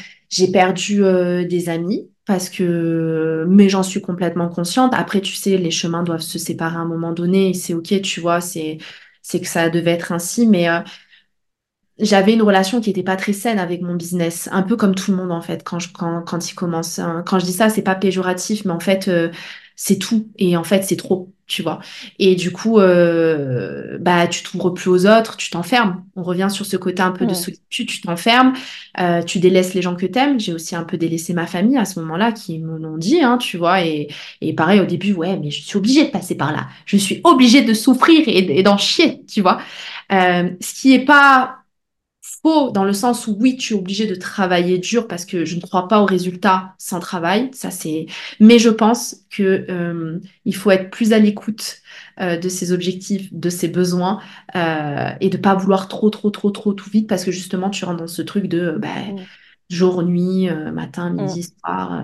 perdu 0.53 1.03
euh, 1.03 1.45
des 1.45 1.69
amis 1.69 2.09
parce 2.31 2.49
que, 2.49 3.45
mais 3.49 3.67
j'en 3.69 3.83
suis 3.83 4.01
complètement 4.01 4.47
consciente. 4.49 4.93
Après, 4.95 5.19
tu 5.21 5.33
sais, 5.35 5.57
les 5.57 5.71
chemins 5.71 6.03
doivent 6.03 6.21
se 6.21 6.39
séparer 6.39 6.77
à 6.77 6.79
un 6.79 6.85
moment 6.85 7.11
donné 7.11 7.49
et 7.49 7.53
c'est 7.53 7.73
ok, 7.73 8.01
tu 8.01 8.21
vois, 8.21 8.39
c'est 8.41 8.77
c'est 9.21 9.41
que 9.41 9.47
ça 9.47 9.69
devait 9.69 9.91
être 9.91 10.13
ainsi. 10.13 10.47
Mais 10.47 10.69
euh, 10.69 10.79
j'avais 11.99 12.33
une 12.33 12.41
relation 12.41 12.81
qui 12.81 12.89
n'était 12.89 13.03
pas 13.03 13.15
très 13.15 13.33
saine 13.33 13.59
avec 13.59 13.81
mon 13.81 13.95
business, 13.95 14.49
un 14.51 14.63
peu 14.63 14.75
comme 14.75 14.95
tout 14.95 15.11
le 15.11 15.17
monde 15.17 15.31
en 15.31 15.41
fait 15.41 15.63
quand 15.63 15.79
je, 15.79 15.89
il 15.89 16.55
commence. 16.55 16.99
hein. 16.99 17.23
Quand 17.27 17.37
je 17.39 17.45
dis 17.45 17.53
ça, 17.53 17.69
c'est 17.69 17.81
pas 17.83 17.95
péjoratif, 17.95 18.65
mais 18.65 18.71
en 18.71 18.79
fait 18.79 19.07
euh, 19.07 19.29
c'est 19.83 19.97
tout 19.97 20.27
et 20.37 20.55
en 20.55 20.63
fait 20.63 20.83
c'est 20.83 20.95
trop, 20.95 21.33
tu 21.47 21.63
vois. 21.63 21.79
Et 22.19 22.35
du 22.35 22.51
coup, 22.51 22.77
euh, 22.79 23.97
bah 23.99 24.27
tu 24.27 24.43
t'ouvres 24.43 24.69
plus 24.69 24.91
aux 24.91 25.07
autres, 25.07 25.37
tu 25.37 25.49
t'enfermes. 25.49 26.03
On 26.15 26.21
revient 26.21 26.49
sur 26.51 26.67
ce 26.67 26.77
côté 26.77 27.01
un 27.01 27.09
peu 27.09 27.25
de 27.25 27.33
solitude, 27.33 27.87
tu 27.87 27.99
t'enfermes, 28.01 28.53
euh, 28.99 29.23
tu 29.23 29.39
délaisses 29.39 29.73
les 29.73 29.81
gens 29.81 29.95
que 29.95 30.05
t'aimes. 30.05 30.39
J'ai 30.39 30.53
aussi 30.53 30.75
un 30.75 30.83
peu 30.83 30.97
délaissé 30.97 31.33
ma 31.33 31.47
famille 31.47 31.77
à 31.79 31.85
ce 31.85 31.99
moment-là 31.99 32.31
qui 32.31 32.59
me 32.59 32.77
l'ont 32.77 32.97
dit, 32.97 33.23
hein, 33.23 33.39
tu 33.39 33.57
vois. 33.57 33.83
Et, 33.83 34.07
et 34.41 34.53
pareil 34.53 34.79
au 34.81 34.85
début, 34.85 35.13
ouais, 35.13 35.35
mais 35.39 35.49
je 35.49 35.63
suis 35.63 35.77
obligée 35.77 36.05
de 36.05 36.11
passer 36.11 36.35
par 36.37 36.51
là. 36.51 36.67
Je 36.85 36.97
suis 36.97 37.19
obligée 37.23 37.63
de 37.63 37.73
souffrir 37.73 38.21
et, 38.27 38.59
et 38.59 38.61
d'en 38.61 38.77
chier, 38.77 39.23
tu 39.25 39.41
vois. 39.41 39.59
Euh, 40.11 40.47
ce 40.61 40.79
qui 40.79 40.93
est 40.93 41.05
pas 41.05 41.60
faux 42.41 42.71
dans 42.71 42.83
le 42.83 42.93
sens 42.93 43.27
où 43.27 43.37
oui, 43.39 43.57
tu 43.57 43.73
es 43.73 43.77
obligé 43.77 44.07
de 44.07 44.15
travailler 44.15 44.77
dur 44.79 45.07
parce 45.07 45.25
que 45.25 45.45
je 45.45 45.55
ne 45.55 45.61
crois 45.61 45.87
pas 45.87 46.01
aux 46.01 46.05
résultats 46.05 46.73
sans 46.77 46.99
travail. 46.99 47.49
Ça 47.53 47.71
c'est. 47.71 48.07
Mais 48.39 48.59
je 48.59 48.69
pense 48.69 49.17
que 49.29 49.65
euh, 49.69 50.19
il 50.45 50.55
faut 50.55 50.71
être 50.71 50.89
plus 50.89 51.13
à 51.13 51.19
l'écoute 51.19 51.77
euh, 52.19 52.37
de 52.37 52.49
ses 52.49 52.71
objectifs, 52.71 53.31
de 53.33 53.49
ses 53.49 53.67
besoins 53.67 54.19
euh, 54.55 55.09
et 55.21 55.29
de 55.29 55.37
pas 55.37 55.55
vouloir 55.55 55.87
trop, 55.87 56.09
trop, 56.09 56.31
trop, 56.31 56.51
trop 56.51 56.73
tout 56.73 56.89
vite 56.89 57.07
parce 57.07 57.23
que 57.25 57.31
justement 57.31 57.69
tu 57.69 57.85
rentres 57.85 57.99
dans 57.99 58.07
ce 58.07 58.21
truc 58.21 58.47
de 58.47 58.75
bah, 58.79 58.89
Mm. 59.05 59.27
jour, 59.69 60.03
nuit, 60.03 60.49
matin, 60.73 61.09
Mm. 61.17 61.35
midi, 61.35 61.43
soir. 61.43 62.03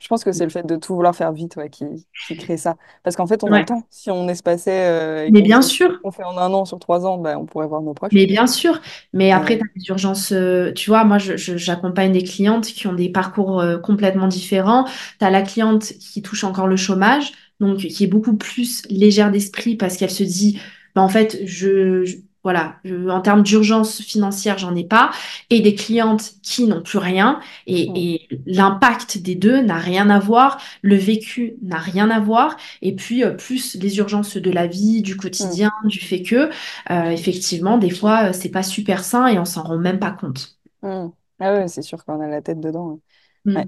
Je 0.00 0.08
pense 0.08 0.24
que 0.24 0.32
c'est 0.32 0.44
le 0.44 0.50
fait 0.50 0.64
de 0.66 0.76
tout 0.76 0.94
vouloir 0.94 1.14
faire 1.14 1.32
vite 1.32 1.56
ouais, 1.56 1.70
qui, 1.70 1.84
qui 2.20 2.36
crée 2.36 2.56
ça. 2.56 2.76
Parce 3.02 3.16
qu'en 3.16 3.26
fait, 3.26 3.44
on 3.44 3.52
a 3.52 3.58
le 3.58 3.64
Ouais. 3.64 3.66
temps. 3.66 3.84
Si 3.90 4.10
on 4.10 4.28
espacait 4.28 4.88
euh, 4.88 5.30
Mais 5.30 5.40
qu'on 5.40 5.42
bien 5.42 5.62
sûr. 5.62 5.98
qu'on 6.02 6.10
fait 6.12 6.24
en 6.24 6.38
un 6.38 6.52
an 6.54 6.64
sur 6.64 6.78
trois 6.78 7.06
ans, 7.06 7.18
bah, 7.18 7.38
on 7.38 7.46
pourrait 7.46 7.66
voir 7.68 7.82
nos 7.82 7.94
proches. 7.94 8.12
Mais 8.12 8.26
bien 8.26 8.48
sûr, 8.48 8.80
mais 9.12 9.30
après, 9.30 9.56
Mais 9.56 9.58
tu 9.58 9.62
as 9.64 9.68
des 9.78 9.86
urgences, 9.88 10.32
euh, 10.32 10.72
tu 10.72 10.90
vois, 10.90 11.04
moi, 11.04 11.18
j'accompagne 11.18 12.10
des 12.12 12.24
clientes 12.24 12.66
qui 12.66 12.88
ont 12.88 12.92
des 12.92 13.08
parcours 13.08 13.60
euh, 13.60 13.78
complètement 13.78 14.26
différents. 14.26 14.84
Tu 15.20 15.24
as 15.24 15.30
la 15.30 15.42
cliente 15.42 15.84
qui 15.84 16.20
touche 16.20 16.42
encore 16.42 16.66
le 16.66 16.74
chômage, 16.76 17.30
donc 17.60 17.78
qui 17.78 18.02
est 18.04 18.08
beaucoup 18.08 18.36
plus 18.36 18.82
légère 18.90 19.30
d'esprit 19.30 19.76
parce 19.76 19.96
qu'elle 19.96 20.10
se 20.10 20.24
dit, 20.24 20.58
bah, 20.96 21.02
en 21.02 21.08
fait, 21.08 21.38
je, 21.46 22.04
je- 22.04 22.16
voilà, 22.42 22.76
je- 22.84 23.08
en 23.08 23.20
termes 23.20 23.42
d'urgence 23.42 24.00
financière, 24.02 24.58
j'en 24.58 24.74
ai 24.74 24.84
pas, 24.84 25.10
et 25.50 25.60
des 25.60 25.74
clientes 25.74 26.32
qui 26.42 26.66
n'ont 26.66 26.82
plus 26.82 26.98
rien, 26.98 27.40
Mm. 27.86 27.94
et, 27.94 28.14
et 28.14 28.28
l'impact 28.46 29.18
des 29.18 29.34
deux 29.34 29.60
n'a 29.60 29.76
rien 29.78 30.08
à 30.10 30.18
voir, 30.18 30.60
le 30.82 30.96
vécu 30.96 31.56
n'a 31.62 31.78
rien 31.78 32.10
à 32.10 32.20
voir, 32.20 32.56
et 32.82 32.94
puis 32.94 33.24
euh, 33.24 33.32
plus 33.32 33.74
les 33.76 33.98
urgences 33.98 34.36
de 34.36 34.50
la 34.50 34.66
vie, 34.66 35.02
du 35.02 35.16
Mm. 35.38 35.56
quotidien, 35.56 35.70
du 35.84 35.98
fait 36.00 36.22
que 36.22 36.50
euh, 36.90 37.10
effectivement, 37.10 37.78
des 37.78 37.90
fois, 37.90 38.30
euh, 38.30 38.32
c'est 38.32 38.48
pas 38.50 38.62
super 38.62 39.04
sain 39.04 39.26
et 39.26 39.38
on 39.38 39.44
s'en 39.44 39.62
rend 39.62 39.78
même 39.78 39.98
pas 39.98 40.10
compte. 40.12 40.56
Mm. 40.82 41.08
Ah 41.38 41.54
ouais, 41.54 41.68
c'est 41.68 41.82
sûr 41.82 42.04
qu'on 42.04 42.20
a 42.20 42.26
la 42.28 42.42
tête 42.42 42.60
dedans. 42.60 43.00
ouais. 43.44 43.54
Ouais. 43.54 43.66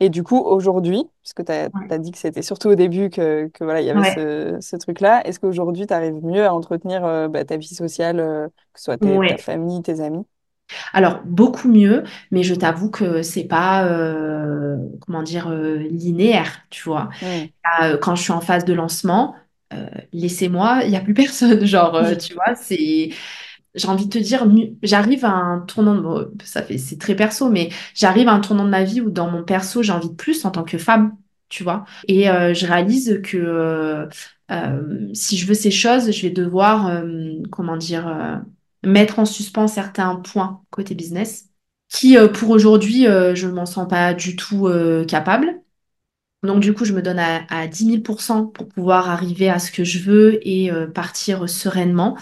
Et 0.00 0.10
du 0.10 0.22
coup, 0.22 0.38
aujourd'hui, 0.40 1.04
parce 1.22 1.32
que 1.34 1.42
tu 1.42 1.52
Ouais. 1.74 1.94
as, 1.94 1.98
dit 1.98 2.10
que 2.12 2.18
c'était 2.18 2.42
surtout 2.42 2.68
au 2.70 2.74
début 2.74 3.10
que, 3.10 3.48
que 3.48 3.64
voilà, 3.64 3.80
il 3.80 3.86
y 3.86 3.90
avait 3.90 4.02
Ouais. 4.02 4.04
ce, 4.04 4.58
ce 4.60 4.76
truc-là, 4.76 5.26
est-ce 5.26 5.40
qu'aujourd'hui, 5.40 5.86
tu 5.86 5.94
arrives 5.94 6.22
mieux 6.24 6.44
à 6.44 6.52
entretenir 6.54 7.04
euh, 7.04 7.28
bah, 7.28 7.44
ta 7.44 7.56
vie 7.56 7.68
sociale, 7.74 8.20
euh, 8.20 8.48
que 8.72 8.80
ce 8.80 8.84
soit 8.84 8.98
ta 8.98 9.10
Ouais. 9.18 9.36
famille, 9.38 9.82
tes 9.82 10.00
amis? 10.00 10.24
Alors, 10.92 11.20
beaucoup 11.24 11.68
mieux, 11.68 12.04
mais 12.30 12.42
je 12.42 12.54
t'avoue 12.54 12.90
que 12.90 13.22
c'est 13.22 13.44
pas, 13.44 13.86
euh, 13.86 14.76
comment 15.00 15.22
dire, 15.22 15.50
linéaire, 15.50 16.62
tu 16.70 16.82
vois. 16.84 17.08
Quand 18.02 18.14
je 18.16 18.22
suis 18.22 18.32
en 18.32 18.40
phase 18.40 18.64
de 18.64 18.72
lancement, 18.74 19.36
laissez-moi, 20.12 20.82
il 20.84 20.90
n'y 20.90 20.96
a 20.96 21.00
plus 21.00 21.14
personne. 21.14 21.64
Genre, 21.66 22.00
tu 22.18 22.34
vois, 22.34 22.54
c'est, 22.56 23.10
j'ai 23.74 23.88
envie 23.88 24.06
de 24.06 24.10
te 24.10 24.18
dire, 24.18 24.46
j'arrive 24.82 25.24
à 25.24 25.30
un 25.30 25.60
tournant, 25.60 25.96
de... 25.96 26.32
ça 26.44 26.62
fait, 26.62 26.78
c'est 26.78 26.98
très 26.98 27.16
perso, 27.16 27.48
mais 27.50 27.70
j'arrive 27.94 28.28
à 28.28 28.32
un 28.32 28.40
tournant 28.40 28.64
de 28.64 28.70
ma 28.70 28.84
vie 28.84 29.00
où 29.00 29.10
dans 29.10 29.28
mon 29.30 29.42
perso, 29.42 29.82
j'ai 29.82 29.92
envie 29.92 30.10
de 30.10 30.14
plus 30.14 30.44
en 30.44 30.50
tant 30.50 30.62
que 30.64 30.78
femme, 30.78 31.16
tu 31.48 31.64
vois. 31.64 31.84
Et 32.08 32.30
euh, 32.30 32.54
je 32.54 32.66
réalise 32.66 33.20
que 33.24 33.36
euh, 33.36 34.06
euh, 34.50 35.08
si 35.12 35.36
je 35.36 35.46
veux 35.46 35.54
ces 35.54 35.70
choses, 35.70 36.10
je 36.12 36.22
vais 36.22 36.30
devoir, 36.30 37.02
comment 37.50 37.76
dire, 37.76 38.42
mettre 38.84 39.18
en 39.18 39.24
suspens 39.24 39.66
certains 39.68 40.16
points 40.16 40.62
côté 40.70 40.94
business, 40.94 41.46
qui 41.88 42.16
pour 42.32 42.50
aujourd'hui, 42.50 43.04
je 43.04 43.46
m'en 43.48 43.66
sens 43.66 43.88
pas 43.88 44.14
du 44.14 44.36
tout 44.36 44.68
capable. 45.08 45.60
Donc 46.42 46.60
du 46.60 46.74
coup, 46.74 46.84
je 46.84 46.92
me 46.92 47.00
donne 47.00 47.18
à, 47.18 47.46
à 47.48 47.66
10 47.66 47.86
000 47.86 48.02
pour 48.02 48.20
cent 48.20 48.46
pour 48.46 48.68
pouvoir 48.68 49.08
arriver 49.08 49.48
à 49.48 49.58
ce 49.58 49.70
que 49.72 49.82
je 49.82 49.98
veux 49.98 50.38
et 50.46 50.70
partir 50.94 51.48
sereinement 51.48 52.16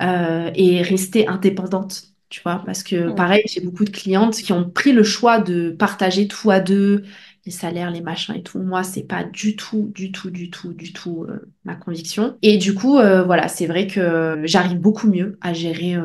euh, 0.00 0.50
et 0.54 0.82
rester 0.82 1.26
indépendante, 1.28 2.04
tu 2.28 2.40
vois, 2.42 2.62
parce 2.66 2.82
que 2.82 3.08
Mm. 3.08 3.14
pareil, 3.14 3.42
j'ai 3.46 3.60
beaucoup 3.60 3.84
de 3.84 3.90
clientes 3.90 4.36
qui 4.36 4.52
ont 4.52 4.68
pris 4.70 4.92
le 4.92 5.02
choix 5.02 5.40
de 5.40 5.70
partager 5.70 6.28
tout 6.28 6.50
à 6.50 6.60
deux, 6.60 7.04
les 7.46 7.52
salaires, 7.52 7.90
les 7.90 8.00
machins 8.02 8.34
et 8.34 8.42
tout. 8.42 8.58
Moi, 8.60 8.82
c'est 8.84 9.04
pas 9.04 9.24
du 9.24 9.56
tout, 9.56 9.90
du 9.94 10.12
tout, 10.12 10.30
du 10.30 10.50
tout, 10.50 10.72
du 10.74 10.92
tout 10.92 11.24
euh, 11.28 11.50
ma 11.64 11.74
conviction. 11.76 12.36
Et 12.42 12.58
du 12.58 12.74
coup, 12.74 12.98
euh, 12.98 13.22
voilà, 13.24 13.48
c'est 13.48 13.66
vrai 13.66 13.86
que 13.86 14.40
j'arrive 14.44 14.78
beaucoup 14.78 15.08
mieux 15.08 15.38
à 15.40 15.52
gérer 15.54 15.96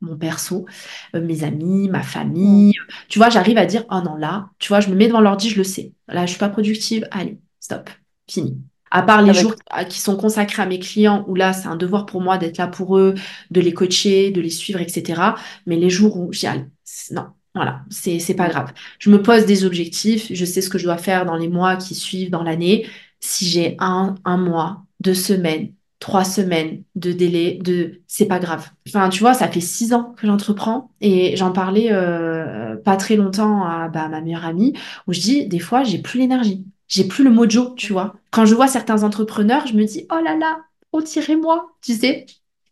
mon 0.00 0.16
perso, 0.16 0.66
euh, 1.14 1.20
mes 1.24 1.44
amis, 1.44 1.88
ma 1.88 2.00
Mm. 2.00 2.02
famille. 2.02 2.72
Tu 3.08 3.18
vois, 3.18 3.30
j'arrive 3.30 3.58
à 3.58 3.66
dire, 3.66 3.84
oh 3.90 4.00
non, 4.04 4.16
là, 4.16 4.50
tu 4.58 4.68
vois, 4.68 4.80
je 4.80 4.88
me 4.90 4.94
mets 4.96 5.06
devant 5.08 5.20
l'ordi, 5.20 5.48
je 5.50 5.56
le 5.58 5.64
sais. 5.64 5.92
Là, 6.08 6.26
je 6.26 6.30
suis 6.30 6.38
pas 6.40 6.48
productive, 6.48 7.06
allez, 7.12 7.38
stop, 7.60 7.88
fini. 8.28 8.58
À 8.92 9.02
part 9.02 9.22
les 9.22 9.32
jours 9.34 9.54
Avec... 9.70 9.88
qui 9.88 10.00
sont 10.00 10.16
consacrés 10.16 10.62
à 10.62 10.66
mes 10.66 10.78
clients, 10.78 11.24
où 11.26 11.34
là, 11.34 11.52
c'est 11.54 11.66
un 11.66 11.76
devoir 11.76 12.06
pour 12.06 12.20
moi 12.20 12.36
d'être 12.38 12.58
là 12.58 12.66
pour 12.68 12.98
eux, 12.98 13.14
de 13.50 13.60
les 13.60 13.72
coacher, 13.72 14.30
de 14.30 14.40
les 14.40 14.50
suivre, 14.50 14.80
etc. 14.80 15.20
Mais 15.66 15.76
les 15.76 15.90
jours 15.90 16.18
où 16.18 16.32
j'y 16.32 16.46
allais, 16.46 16.66
non, 17.10 17.26
voilà, 17.54 17.82
c'est 17.90 18.18
c'est 18.18 18.34
pas 18.34 18.48
grave. 18.48 18.72
Je 18.98 19.10
me 19.10 19.22
pose 19.22 19.46
des 19.46 19.64
objectifs, 19.64 20.28
je 20.30 20.44
sais 20.44 20.60
ce 20.60 20.68
que 20.70 20.78
je 20.78 20.84
dois 20.84 20.98
faire 20.98 21.24
dans 21.26 21.36
les 21.36 21.48
mois 21.48 21.76
qui 21.76 21.94
suivent, 21.94 22.30
dans 22.30 22.42
l'année. 22.42 22.86
Si 23.20 23.46
j'ai 23.46 23.76
un, 23.78 24.14
un 24.24 24.36
mois, 24.36 24.84
deux 25.00 25.14
semaines, 25.14 25.72
trois 26.02 26.24
semaines 26.24 26.82
de 26.96 27.12
délai, 27.12 27.58
de, 27.62 28.02
c'est 28.08 28.26
pas 28.26 28.40
grave. 28.40 28.70
Enfin, 28.88 29.08
tu 29.08 29.20
vois, 29.20 29.34
ça 29.34 29.48
fait 29.48 29.60
six 29.60 29.94
ans 29.94 30.14
que 30.18 30.26
j'entreprends 30.26 30.90
et 31.00 31.36
j'en 31.36 31.52
parlais 31.52 31.88
euh, 31.92 32.76
pas 32.76 32.96
très 32.96 33.16
longtemps 33.16 33.64
à 33.64 33.88
bah, 33.88 34.08
ma 34.08 34.20
meilleure 34.20 34.44
amie 34.44 34.74
où 35.06 35.12
je 35.12 35.20
dis, 35.20 35.46
des 35.46 35.60
fois, 35.60 35.84
j'ai 35.84 35.98
plus 35.98 36.18
l'énergie. 36.18 36.64
J'ai 36.92 37.04
plus 37.08 37.24
le 37.24 37.30
mojo, 37.30 37.74
tu 37.76 37.92
vois. 37.92 38.14
Quand 38.30 38.44
je 38.46 38.54
vois 38.54 38.68
certains 38.68 39.02
entrepreneurs, 39.04 39.66
je 39.66 39.74
me 39.74 39.84
dis, 39.84 40.06
oh 40.12 40.20
là 40.22 40.36
là, 40.36 40.64
retirez-moi, 40.92 41.72
tu 41.82 41.94
sais. 41.94 42.26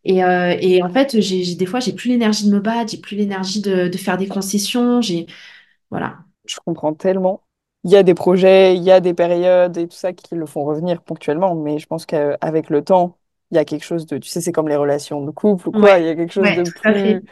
Et, 0.04 0.24
euh, 0.24 0.56
et 0.60 0.82
en 0.82 0.90
fait, 0.90 1.20
j'ai, 1.20 1.54
des 1.56 1.66
fois, 1.66 1.80
j'ai 1.80 1.92
plus 1.94 2.10
l'énergie 2.10 2.46
de 2.46 2.54
me 2.54 2.60
battre, 2.60 2.90
j'ai 2.92 2.98
plus 3.00 3.16
l'énergie 3.16 3.62
de, 3.62 3.88
de 3.88 3.98
faire 3.98 4.18
des 4.18 4.28
concessions, 4.28 5.00
j'ai, 5.02 5.26
voilà. 5.90 6.18
Je 6.46 6.56
comprends 6.64 6.94
tellement. 6.94 7.42
Il 7.84 7.90
y 7.90 7.96
a 7.96 8.02
des 8.02 8.14
projets, 8.14 8.76
il 8.76 8.82
y 8.82 8.90
a 8.90 9.00
des 9.00 9.14
périodes 9.14 9.76
et 9.78 9.88
tout 9.88 9.96
ça 9.96 10.12
qui 10.12 10.34
le 10.34 10.46
font 10.46 10.64
revenir 10.64 11.02
ponctuellement, 11.02 11.54
mais 11.54 11.78
je 11.78 11.86
pense 11.86 12.04
qu'avec 12.06 12.68
le 12.70 12.82
temps, 12.84 13.18
il 13.50 13.56
y 13.56 13.58
a 13.58 13.64
quelque 13.64 13.84
chose 13.84 14.06
de, 14.06 14.18
tu 14.18 14.28
sais, 14.28 14.40
c'est 14.40 14.52
comme 14.52 14.68
les 14.68 14.76
relations 14.76 15.24
de 15.24 15.30
couple 15.30 15.68
ou 15.70 15.72
quoi, 15.72 15.98
Ouais, 15.98 16.02
il 16.02 16.06
y 16.06 16.08
a 16.08 16.14
quelque 16.14 16.32
chose 16.32 16.52
ouais, 16.52 16.54
de 16.54 16.64
plus, 16.64 17.24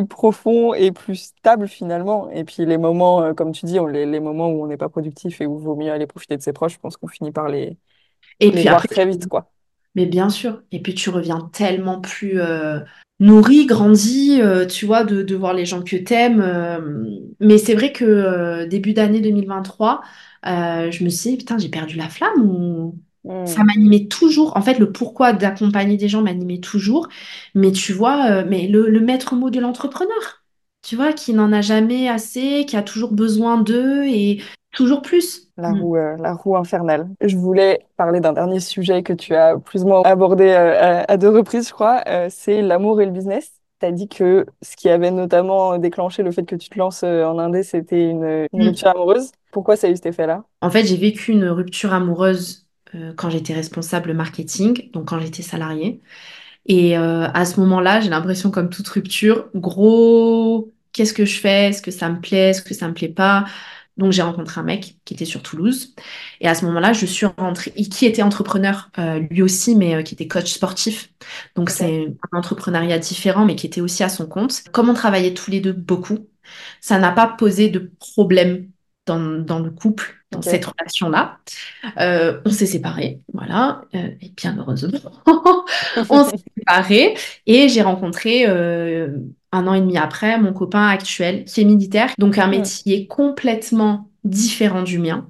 plus 0.00 0.06
profond 0.06 0.74
et 0.74 0.92
plus 0.92 1.16
stable 1.16 1.68
finalement. 1.68 2.28
Et 2.30 2.44
puis 2.44 2.66
les 2.66 2.78
moments, 2.78 3.22
euh, 3.22 3.32
comme 3.34 3.52
tu 3.52 3.66
dis, 3.66 3.80
on- 3.80 3.86
les, 3.86 4.06
les 4.06 4.20
moments 4.20 4.48
où 4.50 4.62
on 4.62 4.66
n'est 4.66 4.76
pas 4.76 4.88
productif 4.90 5.40
et 5.40 5.46
où 5.46 5.58
il 5.58 5.64
vaut 5.64 5.76
mieux 5.76 5.90
aller 5.92 6.06
profiter 6.06 6.36
de 6.36 6.42
ses 6.42 6.52
proches, 6.52 6.74
je 6.74 6.78
pense 6.80 6.96
qu'on 6.96 7.08
finit 7.08 7.32
par 7.32 7.48
les, 7.48 7.78
Et 8.40 8.52
les 8.52 8.64
puis 8.64 8.68
voir 8.68 8.86
après, 8.86 8.88
très 8.88 9.06
vite, 9.06 9.26
quoi. 9.28 9.52
Mais 9.94 10.06
bien 10.06 10.28
sûr. 10.30 10.62
Et 10.72 10.82
puis 10.82 10.94
tu 10.94 11.10
reviens 11.10 11.50
tellement 11.52 12.00
plus 12.00 12.40
euh, 12.40 12.80
nourri, 13.20 13.66
grandi, 13.66 14.40
euh, 14.42 14.66
tu 14.66 14.84
vois, 14.86 15.04
de, 15.04 15.22
de 15.22 15.34
voir 15.36 15.54
les 15.54 15.64
gens 15.66 15.82
que 15.82 15.96
t'aimes. 15.96 16.40
euh. 16.42 17.04
Mais 17.40 17.58
c'est 17.58 17.74
vrai 17.74 17.92
que 17.92 18.66
début 18.66 18.92
d'année 18.92 19.20
2023, 19.20 20.02
euh, 20.46 20.90
je 20.90 21.02
me 21.04 21.08
suis 21.08 21.30
dit, 21.30 21.36
putain, 21.38 21.58
j'ai 21.58 21.68
perdu 21.70 21.96
la 21.96 22.08
flamme 22.08 22.42
ou 22.42 22.98
ça 23.44 23.62
Hmm, 23.62 23.64
m'animait 23.64 24.06
toujours. 24.08 24.56
En 24.56 24.62
fait, 24.62 24.78
le 24.78 24.92
pourquoi 24.92 25.32
d'accompagner 25.32 25.96
des 25.96 26.08
gens 26.08 26.22
m'animait 26.22 26.60
toujours. 26.60 27.08
Mais 27.54 27.72
tu 27.72 27.92
vois, 27.92 28.26
euh, 28.30 28.44
mais 28.48 28.68
le, 28.68 28.88
le 28.90 29.00
maître 29.00 29.34
mot 29.36 29.50
de 29.50 29.60
l'entrepreneur, 29.60 30.44
tu 30.82 30.96
vois, 30.96 31.12
qui 31.12 31.32
n'en 31.34 31.52
a 31.52 31.60
jamais 31.62 32.08
assez, 32.08 32.64
qui 32.66 32.76
a 32.76 32.82
toujours 32.82 33.12
besoin 33.12 33.60
d'eux 33.60 34.04
et 34.06 34.42
toujours 34.72 35.02
plus. 35.02 35.48
La 35.58 35.72
Mm. 35.72 35.72
roue, 35.72 35.96
euh, 35.96 36.16
la 36.18 36.34
roue 36.34 36.54
infernale. 36.56 37.08
Je 37.22 37.34
voulais 37.36 37.86
parler 37.96 38.20
d'un 38.20 38.34
dernier 38.34 38.60
sujet 38.60 39.02
que 39.02 39.14
tu 39.14 39.34
as 39.34 39.56
plus 39.58 39.84
ou 39.84 39.88
moins 39.88 40.02
abordé 40.02 40.44
euh, 40.50 40.78
à, 40.78 41.10
à 41.12 41.16
deux 41.16 41.30
reprises, 41.30 41.68
je 41.68 41.72
crois, 41.72 42.04
c'est 42.28 42.60
l'amour 42.60 43.00
et 43.00 43.06
le 43.06 43.10
business. 43.12 43.52
Tu 43.80 43.86
as 43.86 43.92
dit 43.92 44.06
que 44.06 44.44
ce 44.60 44.76
qui 44.76 44.90
avait 44.90 45.10
notamment 45.10 45.78
déclenché 45.78 46.22
le 46.22 46.30
fait 46.30 46.44
que 46.44 46.56
tu 46.56 46.68
te 46.68 46.78
lances 46.78 47.02
en 47.04 47.38
Indé, 47.38 47.62
c'était 47.62 48.10
une, 48.10 48.46
une 48.52 48.62
Mm. 48.62 48.68
rupture 48.68 48.88
amoureuse. 48.88 49.32
Pourquoi 49.50 49.76
ça 49.76 49.86
a 49.86 49.90
eu 49.90 49.96
cet 49.96 50.06
effet-là? 50.06 50.44
En 50.60 50.70
fait, 50.70 50.84
j'ai 50.84 50.96
vécu 50.98 51.32
une 51.32 51.46
rupture 51.48 51.92
amoureuse 51.94 52.65
euh, 52.94 53.12
quand 53.14 53.30
j'étais 53.30 53.54
responsable 53.54 54.14
marketing, 54.14 54.90
donc 54.92 55.08
quand 55.08 55.20
j'étais 55.20 55.42
salariée. 55.42 56.00
Et 56.66 56.98
euh, 56.98 57.28
à 57.32 57.44
ce 57.46 57.60
moment-là, 57.60 58.00
j'ai 58.00 58.10
l'impression, 58.10 58.50
comme 58.50 58.70
toute 58.70 58.88
rupture, 58.88 59.48
gros, 59.54 60.72
qu'est-ce 60.92 61.14
que 61.14 61.24
je 61.24 61.38
fais? 61.40 61.68
Est-ce 61.70 61.82
que 61.82 61.90
ça 61.90 62.08
me 62.10 62.20
plaît? 62.20 62.50
Est-ce 62.50 62.62
que 62.62 62.74
ça 62.74 62.88
me 62.88 62.94
plaît 62.94 63.08
pas? 63.08 63.46
Donc 63.96 64.12
j'ai 64.12 64.22
rencontré 64.22 64.60
un 64.60 64.64
mec 64.64 64.98
qui 65.04 65.14
était 65.14 65.24
sur 65.24 65.42
Toulouse. 65.42 65.94
Et 66.40 66.48
à 66.48 66.54
ce 66.54 66.64
moment-là, 66.66 66.92
je 66.92 67.06
suis 67.06 67.26
rentrée, 67.26 67.72
qui 67.72 68.06
était 68.06 68.22
entrepreneur 68.22 68.90
euh, 68.98 69.20
lui 69.30 69.42
aussi, 69.42 69.74
mais 69.74 69.94
euh, 69.94 70.02
qui 70.02 70.14
était 70.14 70.28
coach 70.28 70.52
sportif. 70.52 71.12
Donc 71.54 71.70
c'est 71.70 72.14
un 72.32 72.38
entrepreneuriat 72.38 72.98
différent, 72.98 73.46
mais 73.46 73.56
qui 73.56 73.66
était 73.66 73.80
aussi 73.80 74.02
à 74.04 74.08
son 74.08 74.26
compte. 74.26 74.64
Comme 74.72 74.90
on 74.90 74.94
travaillait 74.94 75.34
tous 75.34 75.50
les 75.50 75.60
deux 75.60 75.72
beaucoup, 75.72 76.28
ça 76.80 76.98
n'a 76.98 77.12
pas 77.12 77.26
posé 77.26 77.68
de 77.70 77.90
problème 77.98 78.70
dans, 79.06 79.20
dans 79.40 79.58
le 79.60 79.70
couple, 79.70 80.14
dans 80.32 80.42
cette 80.42 80.64
relation-là. 80.66 81.38
Euh, 82.00 82.40
on 82.44 82.50
s'est 82.50 82.66
séparés, 82.66 83.20
voilà, 83.32 83.82
euh, 83.94 84.08
et 84.20 84.30
bien 84.36 84.56
heureusement, 84.58 84.98
on 86.10 86.24
s'est 86.24 86.36
séparés 86.58 87.14
et 87.46 87.68
j'ai 87.68 87.82
rencontré 87.82 88.44
euh, 88.48 89.08
un 89.52 89.66
an 89.66 89.74
et 89.74 89.80
demi 89.80 89.96
après 89.98 90.38
mon 90.38 90.52
copain 90.52 90.86
actuel 90.88 91.44
qui 91.44 91.60
est 91.60 91.64
militaire, 91.64 92.10
donc 92.18 92.38
un 92.38 92.46
Hmm, 92.46 92.46
métier 92.48 93.06
complètement 93.06 94.10
différent 94.24 94.82
du 94.82 94.98
mien. 94.98 95.28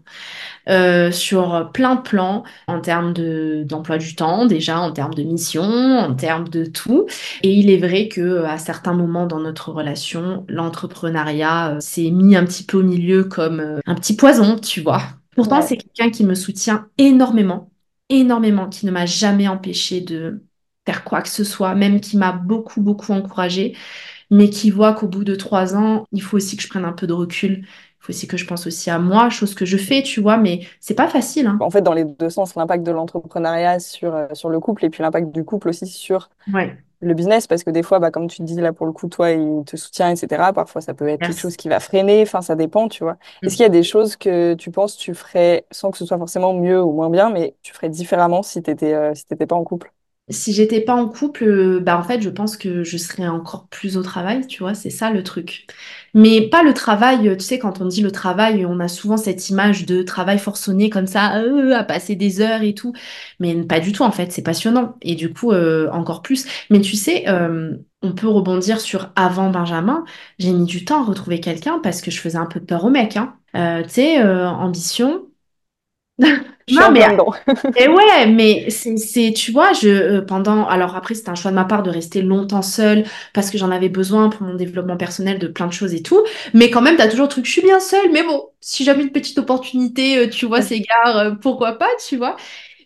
Euh, 0.69 1.11
sur 1.12 1.71
plein 1.73 1.97
de 1.97 2.01
plans, 2.03 2.45
en 2.67 2.81
termes 2.81 3.12
de, 3.12 3.62
d'emploi 3.67 3.99
du 3.99 4.14
temps, 4.17 4.47
déjà, 4.47 4.81
en 4.81 4.93
termes 4.93 5.14
de 5.14 5.23
mission, 5.23 5.62
en 5.62 6.14
termes 6.14 6.49
de 6.49 6.64
tout. 6.64 7.07
Et 7.43 7.53
il 7.53 7.71
est 7.71 7.79
vrai 7.79 8.09
que 8.09 8.45
à 8.45 8.59
certains 8.59 8.93
moments 8.95 9.27
dans 9.27 9.41
notre 9.41 9.71
relation, 9.73 10.45
l'entrepreneuriat 10.49 11.77
euh, 11.77 11.81
s'est 11.81 12.11
mis 12.11 12.37
un 12.37 12.45
petit 12.45 12.64
peu 12.64 12.79
au 12.79 12.83
milieu 12.83 13.25
comme 13.25 13.61
euh, 13.61 13.81
un 13.87 13.95
petit 13.95 14.17
poison, 14.17 14.59
tu 14.59 14.81
vois. 14.81 15.03
Pourtant, 15.35 15.61
Ouais. 15.61 15.67
c'est 15.67 15.77
quelqu'un 15.77 16.11
qui 16.11 16.25
me 16.25 16.35
soutient 16.35 16.89
énormément, 16.99 17.71
énormément, 18.09 18.69
qui 18.69 18.87
ne 18.87 18.91
m'a 18.91 19.07
jamais 19.07 19.49
empêché 19.49 20.01
de 20.01 20.43
faire 20.87 21.05
quoi 21.05 21.21
que 21.23 21.29
ce 21.29 21.45
soit, 21.45 21.75
même 21.75 22.01
qui 22.01 22.17
m'a 22.17 22.33
beaucoup, 22.33 22.81
beaucoup 22.81 23.12
encouragée 23.12 23.77
mais 24.31 24.51
qui 24.51 24.71
voit 24.71 24.95
qu'au 24.95 25.09
bout 25.09 25.25
de 25.25 25.35
trois 25.35 25.75
ans, 25.77 26.05
il 26.12 26.23
faut 26.23 26.37
aussi 26.37 26.57
que 26.57 26.62
je 26.62 26.69
prenne 26.69 26.85
un 26.85 26.93
peu 26.93 27.07
de 27.07 27.12
recul. 27.12 27.67
Faut 28.07 28.11
aussi 28.13 28.29
que 28.29 28.37
je 28.37 28.47
pense 28.47 28.67
aussi 28.67 28.91
à 28.91 28.99
moi, 28.99 29.31
chose 29.31 29.55
que 29.55 29.65
je 29.65 29.77
fais, 29.77 30.03
tu 30.03 30.21
vois, 30.21 30.37
mais 30.37 30.61
c'est 30.81 30.95
pas 30.95 31.09
facile, 31.09 31.47
hein. 31.49 31.59
En 31.61 31.71
fait, 31.71 31.83
dans 31.83 31.93
les 31.95 32.05
deux 32.05 32.31
sens, 32.31 32.55
l'impact 32.55 32.85
de 32.85 32.93
l'entrepreneuriat 32.93 33.81
sur, 33.81 34.15
euh, 34.15 34.27
sur 34.35 34.49
le 34.51 34.61
couple 34.61 34.85
et 34.85 34.91
puis 34.91 35.03
l'impact 35.03 35.33
du 35.33 35.45
couple 35.45 35.69
aussi 35.71 35.87
sur 35.87 36.31
Ouais, 36.53 36.85
le 37.01 37.15
business, 37.15 37.47
parce 37.47 37.65
que 37.65 37.71
des 37.71 37.83
fois, 37.83 37.99
bah, 37.99 38.11
comme 38.11 38.29
tu 38.29 38.43
dis 38.43 38.57
là 38.57 38.73
pour 38.73 38.87
le 38.87 38.93
coup, 38.93 39.09
toi, 39.09 39.31
il 39.33 39.65
te 39.67 39.77
soutient, 39.77 40.11
etc. 40.11 40.53
Parfois, 40.55 40.81
ça 40.81 40.95
peut 40.95 41.09
être 41.09 41.23
quelque 41.23 41.39
chose 41.41 41.57
qui 41.57 41.69
va 41.69 41.81
freiner, 41.81 42.23
enfin, 42.23 42.43
ça 42.43 42.57
dépend, 42.57 42.89
tu 42.89 43.05
vois. 43.05 43.19
Est-ce 43.45 43.55
Mm. 43.55 43.57
qu'il 43.57 43.65
y 43.65 43.67
a 43.67 43.69
des 43.71 43.83
choses 43.83 44.17
que 44.17 44.55
tu 44.55 44.71
penses 44.71 44.97
tu 44.97 45.15
ferais, 45.15 45.67
sans 45.73 45.91
que 45.91 45.99
ce 45.99 46.07
soit 46.07 46.19
forcément 46.19 46.55
mieux 46.55 46.83
ou 46.83 46.93
moins 46.93 47.11
bien, 47.11 47.31
mais 47.31 47.57
tu 47.63 47.75
ferais 47.75 47.91
différemment 47.91 48.43
si 48.43 48.63
t'étais 48.63 48.95
euh, 48.95 49.15
si 49.15 49.27
t'étais 49.27 49.47
pas 49.47 49.57
en 49.57 49.65
couple? 49.65 49.93
Si 50.29 50.53
j'étais 50.53 50.81
pas 50.81 50.95
en 50.97 51.09
couple, 51.09 51.45
euh, 51.45 51.79
bah 51.79 51.97
en 51.97 52.03
fait, 52.03 52.20
je 52.20 52.31
pense 52.31 52.57
que 52.57 52.83
je 52.83 52.97
serais 52.97 53.29
encore 53.29 53.68
plus 53.68 53.97
au 53.97 54.03
travail, 54.03 54.45
tu 54.49 54.59
vois, 54.61 54.74
c'est 54.74 54.91
ça 54.91 55.11
le 55.12 55.22
truc. 55.22 55.66
Mais 56.14 56.49
pas 56.49 56.64
le 56.64 56.74
travail, 56.74 57.29
euh, 57.29 57.37
tu 57.37 57.45
sais, 57.45 57.61
quand 57.61 57.81
on 57.81 57.87
dit 57.87 58.03
le 58.03 58.11
travail, 58.11 58.66
on 58.66 58.81
a 58.81 58.89
souvent 58.89 59.16
cette 59.16 59.49
image 59.51 59.87
de 59.87 60.03
travail 60.03 60.41
forcené 60.41 60.91
comme 60.91 61.07
ça, 61.07 61.39
euh, 61.39 61.77
à 61.77 61.85
passer 61.85 62.16
des 62.16 62.41
heures 62.41 62.62
et 62.62 62.74
tout. 62.74 62.93
Mais 63.39 63.55
pas 63.62 63.79
du 63.79 63.93
tout, 63.93 64.03
en 64.03 64.11
fait, 64.11 64.33
c'est 64.33 64.43
passionnant. 64.43 64.97
Et 65.01 65.14
du 65.14 65.33
coup, 65.33 65.53
encore 65.53 66.22
plus. 66.22 66.45
Mais 66.70 66.81
tu 66.81 66.97
sais, 66.97 67.24
on 68.03 68.12
peut 68.14 68.29
rebondir 68.29 68.81
sur 68.81 69.12
avant 69.16 69.51
Benjamin. 69.51 70.05
J'ai 70.41 70.53
mis 70.53 70.64
du 70.66 70.85
temps 70.85 71.03
à 71.03 71.05
retrouver 71.07 71.39
quelqu'un 71.41 71.79
parce 71.81 72.01
que 72.03 72.11
je 72.11 72.20
faisais 72.20 72.39
un 72.39 72.47
peu 72.47 72.59
peur 72.61 72.85
au 72.85 72.91
mec, 72.91 73.16
hein. 73.16 73.37
Tu 73.55 73.89
sais, 73.91 74.22
ambition. 74.24 75.29
Je 76.69 76.75
Non, 76.75 76.91
mais 76.91 77.07
et 77.77 77.87
ouais, 77.89 78.27
mais 78.27 78.71
c'est, 78.71 78.97
c'est, 78.97 79.33
tu 79.33 79.53
vois, 79.53 79.73
je, 79.73 79.89
euh, 79.89 80.21
pendant, 80.23 80.67
alors 80.67 80.97
après, 80.97 81.14
c'était 81.14 81.29
un 81.31 81.37
choix 81.37 81.53
de 81.53 81.55
ma 81.57 81.64
part 81.64 81.83
de 81.85 81.91
rester 81.91 82.23
longtemps 82.23 82.62
seule 82.62 83.05
parce 83.35 83.51
que 83.51 83.59
j'en 83.59 83.71
avais 83.71 83.89
besoin 83.89 84.31
pour 84.31 84.43
mon 84.43 84.55
développement 84.55 84.97
personnel 84.97 85.39
de 85.39 85.47
plein 85.47 85.69
de 85.69 85.73
choses 85.73 85.95
et 85.95 86.03
tout. 86.03 86.25
Mais 86.55 86.71
quand 86.71 86.83
même, 86.83 86.97
t'as 86.97 87.09
toujours 87.09 87.27
le 87.27 87.31
truc, 87.31 87.47
je 87.47 87.53
suis 87.53 87.62
bien 87.62 87.79
seule, 87.79 88.11
mais 88.12 88.25
bon, 88.25 88.49
si 88.61 88.83
jamais 88.85 89.05
une 89.05 89.12
petite 89.12 89.39
opportunité, 89.39 90.19
euh, 90.19 90.29
tu 90.29 90.47
vois, 90.47 90.61
s'égare, 90.62 91.17
euh, 91.17 91.31
pourquoi 91.41 91.75
pas, 91.79 91.89
tu 92.09 92.17
vois. 92.17 92.37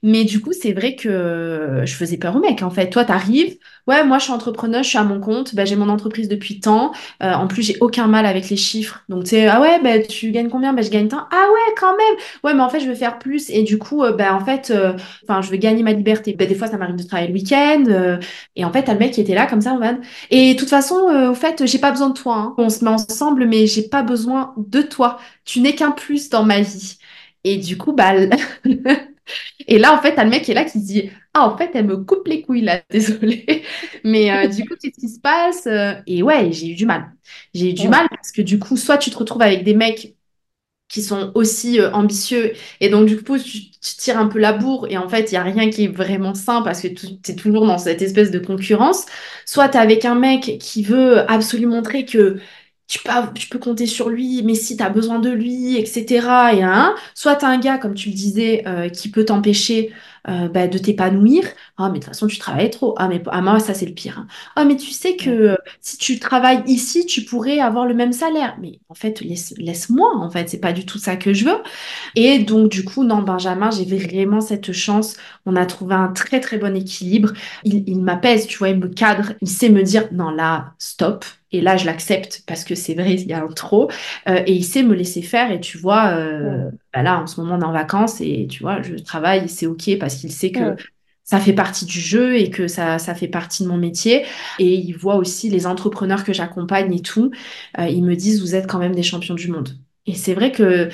Mais 0.03 0.24
du 0.24 0.40
coup, 0.40 0.53
c'est 0.53 0.72
vrai 0.72 0.96
que 0.96 1.82
je 1.84 1.94
faisais 1.94 2.16
peur 2.16 2.36
au 2.36 2.40
mec, 2.40 2.62
en 2.62 2.70
fait. 2.70 2.88
Toi, 2.88 3.05
t'arrives, 3.05 3.57
ouais, 3.86 4.03
moi, 4.05 4.18
je 4.18 4.24
suis 4.24 4.32
entrepreneur, 4.32 4.82
je 4.82 4.88
suis 4.88 4.96
à 4.98 5.05
mon 5.05 5.20
compte, 5.20 5.55
bah, 5.55 5.66
j'ai 5.66 5.76
mon 5.76 5.90
entreprise 5.90 6.26
depuis 6.28 6.59
tant. 6.61 6.92
Euh, 7.22 7.32
en 7.34 7.46
plus, 7.46 7.62
j'ai 7.62 7.76
aucun 7.80 8.07
mal 8.07 8.24
avec 8.24 8.48
les 8.48 8.57
chiffres. 8.57 9.05
Donc, 9.11 9.24
tu 9.24 9.30
sais, 9.30 9.46
ah 9.48 9.61
ouais, 9.61 9.78
bah, 9.82 9.98
tu 10.01 10.30
gagnes 10.30 10.48
combien? 10.48 10.72
Bah, 10.72 10.80
je 10.82 10.90
gagne 10.90 11.09
tant. 11.09 11.26
Ah 11.30 11.46
ouais, 11.53 11.74
quand 11.78 11.94
même. 11.96 12.16
Ouais, 12.44 12.55
mais 12.55 12.62
en 12.62 12.70
fait, 12.70 12.80
je 12.80 12.86
veux 12.88 12.94
faire 12.94 13.18
plus. 13.18 13.51
Et 13.51 13.62
du 13.62 13.78
coup, 13.78 14.03
euh, 14.03 14.12
bah, 14.12 14.34
en 14.34 14.42
fait, 14.44 14.70
euh, 14.70 14.94
enfin, 15.28 15.42
je 15.42 15.51
veux 15.51 15.57
gagner 15.59 15.82
ma 15.82 15.92
liberté. 15.92 16.32
Bah, 16.32 16.46
des 16.46 16.55
fois, 16.55 16.66
ça 16.68 16.78
m'arrive 16.78 16.96
de 16.96 17.03
travailler 17.03 17.28
le 17.28 17.34
week-end. 17.34 17.84
euh, 17.88 18.18
et 18.57 18.64
en 18.64 18.72
fait, 18.72 18.84
t'as 18.84 18.92
le 18.94 18.98
mec 18.98 19.12
qui 19.12 19.20
était 19.20 19.34
là, 19.34 19.46
comme 19.46 19.61
ça, 19.61 19.72
en 19.72 19.78
mode. 19.78 19.98
Et 20.30 20.55
de 20.55 20.59
toute 20.59 20.68
façon, 20.70 20.96
euh, 21.09 21.30
au 21.30 21.34
fait, 21.34 21.66
j'ai 21.66 21.78
pas 21.78 21.90
besoin 21.90 22.09
de 22.11 22.14
toi. 22.14 22.36
hein. 22.36 22.55
On 22.59 22.68
se 22.70 22.84
met 22.84 22.90
ensemble, 22.90 23.46
mais 23.46 23.66
j'ai 23.66 23.82
pas 23.88 24.03
besoin 24.03 24.55
de 24.57 24.82
toi. 24.82 25.18
Tu 25.44 25.61
n'es 25.61 25.74
qu'un 25.74 25.90
plus 25.90 26.28
dans 26.30 26.44
ma 26.44 26.61
vie. 26.61 26.98
Et 27.44 27.57
du 27.59 27.76
coup, 27.78 27.92
bah, 27.92 28.12
et 29.66 29.79
là, 29.79 29.95
en 29.97 30.03
fait, 30.03 30.14
t'as 30.14 30.25
le 30.25 30.31
mec 30.31 30.45
qui 30.45 30.51
est 30.53 30.55
là 30.55 30.64
qui 30.64 30.81
se 30.81 30.87
dit, 30.87 31.11
ah, 31.35 31.47
en 31.49 31.57
fait, 31.57 31.71
elle 31.75 31.87
me 31.87 31.99
coupe 31.99 32.27
les 32.29 32.43
couilles 32.43 32.62
là, 32.62 32.83
désolée. 32.91 33.64
Mais 34.05 34.31
euh, 34.33 34.49
du 34.49 34.64
coup, 34.66 34.75
qu'est-ce 34.81 34.99
qui 35.01 35.09
se 35.09 35.21
passe? 35.21 35.66
Euh, 35.66 35.95
Et 36.07 36.23
ouais, 36.23 36.53
j'ai 36.53 36.68
eu 36.71 36.75
du 36.75 36.87
mal. 36.87 37.12
J'ai 37.55 37.71
eu 37.71 37.75
du 37.75 37.89
mal 37.89 38.09
parce 38.11 38.33
que 38.33 38.43
du 38.43 38.59
coup, 38.59 38.77
soit 38.77 38.99
tu 38.99 39.11
te 39.11 39.18
retrouves 39.18 39.43
avec 39.43 39.64
des 39.64 39.75
mecs 39.75 40.16
qui 40.89 41.03
sont 41.03 41.31
aussi 41.37 41.81
euh, 41.81 41.93
ambitieux. 41.93 42.53
Et 42.81 42.89
donc, 42.89 43.07
du 43.07 43.23
coup, 43.23 43.39
tu, 43.39 43.71
tu 43.71 43.97
tires 43.97 44.18
un 44.18 44.27
peu 44.29 44.39
la 44.41 44.53
bourre 44.53 44.89
et 44.91 44.99
en 44.99 45.09
fait, 45.09 45.31
il 45.31 45.35
n'y 45.35 45.39
a 45.39 45.43
rien 45.45 45.71
qui 45.71 45.85
est 45.85 45.89
vraiment 45.89 46.35
sain 46.35 46.62
parce 46.62 46.81
que 46.83 46.89
tu 46.89 47.07
es 47.29 47.37
toujours 47.37 47.66
dans 47.66 47.79
cette 47.79 48.03
espèce 48.03 48.31
de 48.33 48.41
concurrence. 48.41 49.07
Soit 49.47 49.68
tu 49.68 49.77
es 49.79 49.81
avec 49.81 50.05
un 50.05 50.16
mec 50.16 50.59
qui 50.61 50.83
veut 50.83 51.31
absolument 51.31 51.77
montrer 51.77 52.05
que 52.05 52.41
tu 52.91 52.99
peux, 53.05 53.11
tu 53.34 53.49
peux 53.49 53.59
compter 53.61 53.86
sur 53.86 54.09
lui, 54.11 54.43
mais 54.43 54.55
si 54.57 54.76
tu 54.76 54.82
as 54.82 54.91
besoin 54.91 55.20
de 55.20 55.30
lui, 55.30 55.76
etc. 55.78 56.55
Et, 56.55 56.62
hein, 56.64 56.95
soit 57.14 57.36
tu 57.36 57.45
as 57.45 57.49
un 57.49 57.59
gars, 57.59 57.78
comme 57.78 57.95
tu 57.95 58.09
le 58.11 58.14
disais, 58.16 58.64
euh, 58.66 58.88
qui 58.88 59.11
peut 59.11 59.24
t'empêcher 59.24 59.93
euh, 60.28 60.49
bah, 60.49 60.66
de 60.68 60.76
t'épanouir. 60.76 61.45
Ah, 61.78 61.84
mais 61.88 61.95
de 62.01 62.05
toute 62.05 62.07
façon, 62.07 62.26
tu 62.26 62.38
travailles 62.38 62.70
trop. 62.70 62.95
Ah, 62.99 63.09
mais 63.09 63.22
ah, 63.28 63.41
moi, 63.43 63.61
ça, 63.61 63.74
c'est 63.74 63.86
le 63.86 63.95
pire. 63.95 64.18
hein. 64.18 64.26
Ah, 64.57 64.64
mais 64.64 64.76
tu 64.76 64.91
sais 64.91 65.16
que 65.16 65.30
euh, 65.30 65.57
si 65.80 65.99
tu 65.99 66.18
travailles 66.18 66.62
ici, 66.66 67.07
tu 67.07 67.24
pourrais 67.24 67.61
avoir 67.61 67.86
le 67.86 67.95
même 67.95 68.12
salaire. 68.12 68.57
Mais 68.61 68.80
en 68.88 68.95
fait, 68.95 69.20
laisse, 69.20 69.55
laisse-moi, 69.57 70.16
en 70.16 70.30
fait, 70.30 70.49
c'est 70.51 70.59
pas 70.61 70.72
du 70.72 70.84
tout 70.84 70.99
ça 70.99 71.16
que 71.16 71.32
je 71.32 71.45
veux. 71.47 71.59
Et 72.16 72.41
donc, 72.41 72.70
du 72.70 72.84
coup, 72.84 73.05
non, 73.05 73.22
Benjamin, 73.22 73.70
j'ai 73.70 73.84
vraiment 73.84 74.41
cette 74.41 74.72
chance. 74.72 75.16
On 75.47 75.57
a 75.57 75.66
trouvé 75.66 75.95
un 75.95 76.09
très, 76.09 76.41
très 76.41 76.59
bon 76.59 76.76
équilibre. 76.76 77.32
Il, 77.64 77.84
il 77.88 78.01
m'apaise, 78.03 78.47
tu 78.47 78.59
vois, 78.59 78.70
il 78.70 78.78
me 78.78 78.88
cadre. 78.88 79.32
Il 79.41 79.49
sait 79.49 79.68
me 79.70 79.82
dire, 79.82 80.09
non, 80.12 80.30
là, 80.30 80.74
stop. 80.78 81.24
Et 81.53 81.61
là, 81.61 81.76
je 81.76 81.86
l'accepte 81.86 82.42
parce 82.46 82.64
que 82.64 82.74
c'est 82.74 82.94
vrai, 82.94 83.14
il 83.14 83.26
y 83.26 83.32
a 83.32 83.42
un 83.42 83.48
trop. 83.48 83.90
Euh, 84.28 84.42
et 84.46 84.53
il 84.53 84.64
sait 84.64 84.82
me 84.82 84.94
laisser 84.94 85.22
faire. 85.22 85.51
Et 85.51 85.61
tu 85.61 85.78
vois, 85.78 86.12
euh, 86.14 86.70
bah 86.92 87.03
là, 87.03 87.20
en 87.20 87.26
ce 87.26 87.40
moment, 87.40 87.57
on 87.57 87.61
est 87.61 87.64
en 87.64 87.72
vacances 87.72 88.20
et 88.20 88.46
tu 88.48 88.62
vois, 88.62 88.82
je 88.82 88.94
travaille, 88.94 89.48
c'est 89.48 89.66
OK 89.66 89.98
parce 89.98 90.16
qu'il 90.16 90.32
sait 90.32 90.53
que 90.53 90.76
ça 91.24 91.38
fait 91.40 91.53
partie 91.53 91.84
du 91.84 92.01
jeu 92.01 92.36
et 92.36 92.51
que 92.51 92.66
ça, 92.66 92.98
ça 92.98 93.14
fait 93.14 93.28
partie 93.28 93.62
de 93.64 93.68
mon 93.68 93.76
métier. 93.76 94.24
Et 94.59 94.74
il 94.74 94.92
voit 94.92 95.16
aussi 95.16 95.51
les 95.51 95.66
entrepreneurs 95.66 96.24
que 96.24 96.32
j'accompagne 96.32 96.92
et 96.94 97.03
tout. 97.03 97.30
Euh, 97.78 97.86
ils 97.86 98.05
me 98.05 98.14
disent, 98.16 98.40
vous 98.40 98.55
êtes 98.55 98.66
quand 98.68 98.78
même 98.78 98.94
des 98.94 99.03
champions 99.03 99.34
du 99.34 99.48
monde. 99.48 99.70
Et 100.07 100.14
c'est 100.14 100.34
vrai 100.34 100.51
que 100.51 100.88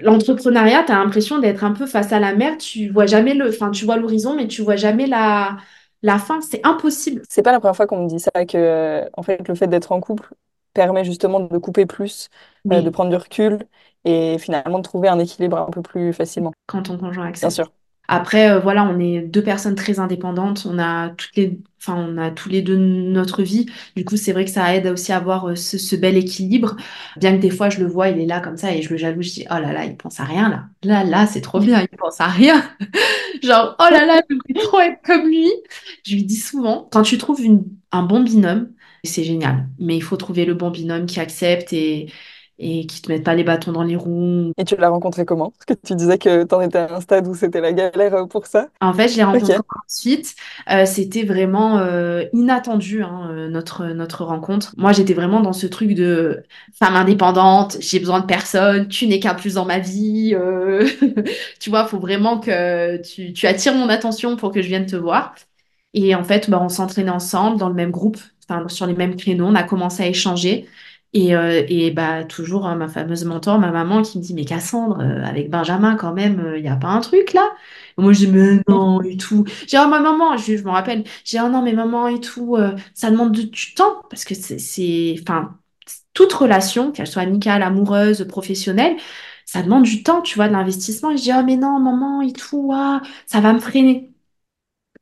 l'entrepreneuriat, 0.00 0.84
tu 0.84 0.92
as 0.92 0.96
l'impression 0.98 1.38
d'être 1.38 1.64
un 1.64 1.72
peu 1.72 1.86
face 1.86 2.12
à 2.12 2.20
la 2.20 2.34
mer. 2.34 2.58
Tu 2.58 2.88
vois 2.90 3.06
jamais 3.06 3.34
le, 3.34 3.48
enfin, 3.48 3.70
tu 3.70 3.84
vois 3.84 3.96
l'horizon, 3.96 4.36
mais 4.36 4.48
tu 4.48 4.62
vois 4.62 4.76
jamais 4.76 5.06
la, 5.06 5.56
la 6.02 6.18
fin. 6.18 6.40
C'est 6.40 6.64
impossible. 6.66 7.22
C'est 7.28 7.42
pas 7.42 7.52
la 7.52 7.60
première 7.60 7.76
fois 7.76 7.86
qu'on 7.86 8.02
me 8.04 8.08
dit 8.08 8.20
ça, 8.20 8.30
que 8.46 8.56
euh, 8.58 9.08
en 9.14 9.22
fait, 9.22 9.46
le 9.48 9.54
fait 9.54 9.66
d'être 9.68 9.92
en 9.92 10.00
couple 10.00 10.34
permet 10.74 11.04
justement 11.04 11.40
de 11.40 11.58
couper 11.58 11.86
plus, 11.86 12.28
euh, 12.72 12.82
de 12.82 12.90
prendre 12.90 13.10
du 13.10 13.16
recul 13.16 13.58
et 14.04 14.38
finalement 14.38 14.78
de 14.78 14.84
trouver 14.84 15.08
un 15.08 15.18
équilibre 15.18 15.58
un 15.58 15.70
peu 15.70 15.82
plus 15.82 16.12
facilement. 16.12 16.52
quand 16.66 16.82
ton 16.84 16.98
conjoint 16.98 17.26
Bien 17.40 17.50
accepte. 17.50 17.50
sûr. 17.50 17.72
Après, 18.08 18.50
euh, 18.50 18.58
voilà, 18.58 18.84
on 18.84 18.98
est 18.98 19.22
deux 19.22 19.42
personnes 19.42 19.74
très 19.74 19.98
indépendantes. 19.98 20.66
On 20.68 20.78
a 20.78 21.10
toutes 21.10 21.36
les, 21.36 21.58
enfin, 21.80 21.94
on 21.96 22.18
a 22.18 22.30
tous 22.30 22.48
les 22.48 22.60
deux 22.60 22.76
notre 22.76 23.42
vie. 23.42 23.66
Du 23.96 24.04
coup, 24.04 24.16
c'est 24.16 24.32
vrai 24.32 24.44
que 24.44 24.50
ça 24.50 24.74
aide 24.74 24.86
aussi 24.86 25.12
à 25.12 25.16
avoir 25.16 25.48
euh, 25.48 25.54
ce, 25.54 25.96
bel 25.96 26.16
équilibre. 26.16 26.76
Bien 27.16 27.36
que 27.36 27.40
des 27.40 27.50
fois, 27.50 27.70
je 27.70 27.80
le 27.80 27.86
vois, 27.86 28.08
il 28.08 28.20
est 28.20 28.26
là 28.26 28.40
comme 28.40 28.56
ça 28.56 28.74
et 28.74 28.82
je 28.82 28.90
le 28.90 28.96
jalouse. 28.96 29.26
Je 29.26 29.32
dis, 29.32 29.46
oh 29.50 29.54
là 29.54 29.72
là, 29.72 29.84
il 29.84 29.96
pense 29.96 30.20
à 30.20 30.24
rien 30.24 30.48
là. 30.48 30.64
Là, 30.82 31.04
là, 31.04 31.26
c'est 31.26 31.40
trop 31.40 31.60
bien, 31.60 31.80
il 31.80 31.96
pense 31.96 32.20
à 32.20 32.26
rien. 32.26 32.62
Genre, 33.42 33.76
oh 33.78 33.86
là 33.90 34.04
là, 34.04 34.20
trop 34.64 34.80
être 34.80 35.00
comme 35.04 35.28
lui. 35.28 35.50
Je 36.04 36.14
lui 36.14 36.24
dis 36.24 36.36
souvent, 36.36 36.88
quand 36.92 37.02
tu 37.02 37.18
trouves 37.18 37.40
un 37.92 38.02
bon 38.02 38.20
binôme, 38.22 38.72
c'est 39.04 39.24
génial. 39.24 39.68
Mais 39.78 39.96
il 39.96 40.02
faut 40.02 40.16
trouver 40.16 40.44
le 40.44 40.54
bon 40.54 40.70
binôme 40.70 41.06
qui 41.06 41.20
accepte 41.20 41.72
et, 41.72 42.10
et 42.62 42.86
qui 42.86 43.02
te 43.02 43.10
mette 43.10 43.24
pas 43.24 43.34
les 43.34 43.44
bâtons 43.44 43.72
dans 43.72 43.82
les 43.82 43.96
roues. 43.96 44.52
Et 44.58 44.64
tu 44.64 44.76
l'as 44.76 44.88
rencontré 44.88 45.24
comment? 45.24 45.50
Parce 45.50 45.64
que 45.66 45.86
tu 45.86 45.94
disais 45.94 46.18
que 46.18 46.44
t'en 46.44 46.60
étais 46.60 46.78
à 46.78 46.94
un 46.94 47.00
stade 47.00 47.26
où 47.26 47.34
c'était 47.34 47.60
la 47.60 47.72
galère 47.72 48.14
euh, 48.14 48.26
pour 48.26 48.46
ça. 48.46 48.68
En 48.80 48.92
fait, 48.92 49.08
je 49.08 49.16
l'ai 49.16 49.22
rencontré 49.22 49.60
ensuite. 49.88 50.34
Euh, 50.70 50.86
c'était 50.86 51.22
vraiment 51.22 51.78
euh, 51.78 52.24
inattendu, 52.32 53.02
hein, 53.02 53.48
notre, 53.48 53.86
notre 53.86 54.24
rencontre. 54.24 54.74
Moi, 54.76 54.92
j'étais 54.92 55.14
vraiment 55.14 55.40
dans 55.40 55.52
ce 55.52 55.66
truc 55.66 55.94
de 55.94 56.42
femme 56.74 56.96
indépendante, 56.96 57.76
j'ai 57.80 58.00
besoin 58.00 58.20
de 58.20 58.26
personne, 58.26 58.88
tu 58.88 59.06
n'es 59.06 59.20
qu'un 59.20 59.34
plus 59.34 59.54
dans 59.54 59.64
ma 59.64 59.78
vie. 59.78 60.34
euh, 60.34 60.86
Tu 61.60 61.70
vois, 61.70 61.86
faut 61.86 62.00
vraiment 62.00 62.40
que 62.40 62.96
tu, 63.02 63.32
tu 63.32 63.46
attires 63.46 63.74
mon 63.74 63.88
attention 63.88 64.36
pour 64.36 64.50
que 64.52 64.62
je 64.62 64.68
vienne 64.68 64.86
te 64.86 64.96
voir. 64.96 65.34
Et 65.94 66.14
en 66.14 66.24
fait, 66.24 66.48
bah, 66.50 66.60
on 66.62 66.68
s'entraînait 66.68 67.10
ensemble 67.10 67.58
dans 67.58 67.68
le 67.68 67.74
même 67.74 67.90
groupe, 67.90 68.18
sur 68.68 68.86
les 68.86 68.94
mêmes 68.94 69.16
créneaux. 69.16 69.46
On 69.46 69.54
a 69.54 69.62
commencé 69.62 70.02
à 70.02 70.08
échanger. 70.08 70.68
Et, 71.14 71.36
euh, 71.36 71.62
et 71.68 71.90
bah, 71.90 72.24
toujours 72.24 72.66
hein, 72.66 72.74
ma 72.76 72.88
fameuse 72.88 73.24
mentor, 73.26 73.58
ma 73.58 73.70
maman, 73.70 74.00
qui 74.02 74.16
me 74.18 74.22
dit, 74.22 74.32
mais 74.32 74.46
Cassandre, 74.46 74.98
euh, 75.00 75.22
avec 75.24 75.50
Benjamin, 75.50 75.94
quand 75.96 76.14
même, 76.14 76.54
il 76.56 76.62
n'y 76.62 76.68
a 76.70 76.76
pas 76.76 76.88
un 76.88 77.00
truc 77.00 77.34
là? 77.34 77.50
Moi, 77.98 78.14
je 78.14 78.20
dis, 78.20 78.26
mais 78.28 78.60
non, 78.68 79.02
et 79.02 79.18
tout. 79.18 79.44
J'ai 79.66 79.78
oh, 79.78 79.88
ma 79.88 80.00
maman, 80.00 80.36
je, 80.38 80.56
je 80.56 80.62
me 80.64 80.70
rappelle, 80.70 81.04
j'ai 81.24 81.38
oh 81.40 81.48
non, 81.50 81.60
mais 81.62 81.74
maman, 81.74 82.08
et 82.08 82.18
tout, 82.20 82.56
euh, 82.56 82.74
ça 82.94 83.10
demande 83.10 83.32
de- 83.36 83.42
du 83.42 83.74
temps. 83.74 84.02
Parce 84.08 84.24
que 84.24 84.34
c'est, 84.34 84.58
c'est- 84.58 85.16
enfin, 85.20 85.58
toute 86.14 86.32
relation, 86.32 86.92
qu'elle 86.92 87.06
soit 87.06 87.22
amicale, 87.22 87.62
amoureuse, 87.62 88.26
professionnelle, 88.28 88.96
ça 89.46 89.62
demande 89.62 89.84
du 89.84 90.02
temps, 90.02 90.22
tu 90.22 90.36
vois, 90.36 90.48
de 90.48 90.52
l'investissement. 90.54 91.10
Et 91.12 91.16
je 91.18 91.22
dis, 91.24 91.32
oh, 91.38 91.42
mais 91.44 91.56
non, 91.56 91.78
maman, 91.80 92.22
et 92.22 92.32
tout, 92.32 92.70
ah, 92.74 93.02
ça 93.26 93.40
va 93.40 93.52
me 93.52 93.60
freiner. 93.60 94.12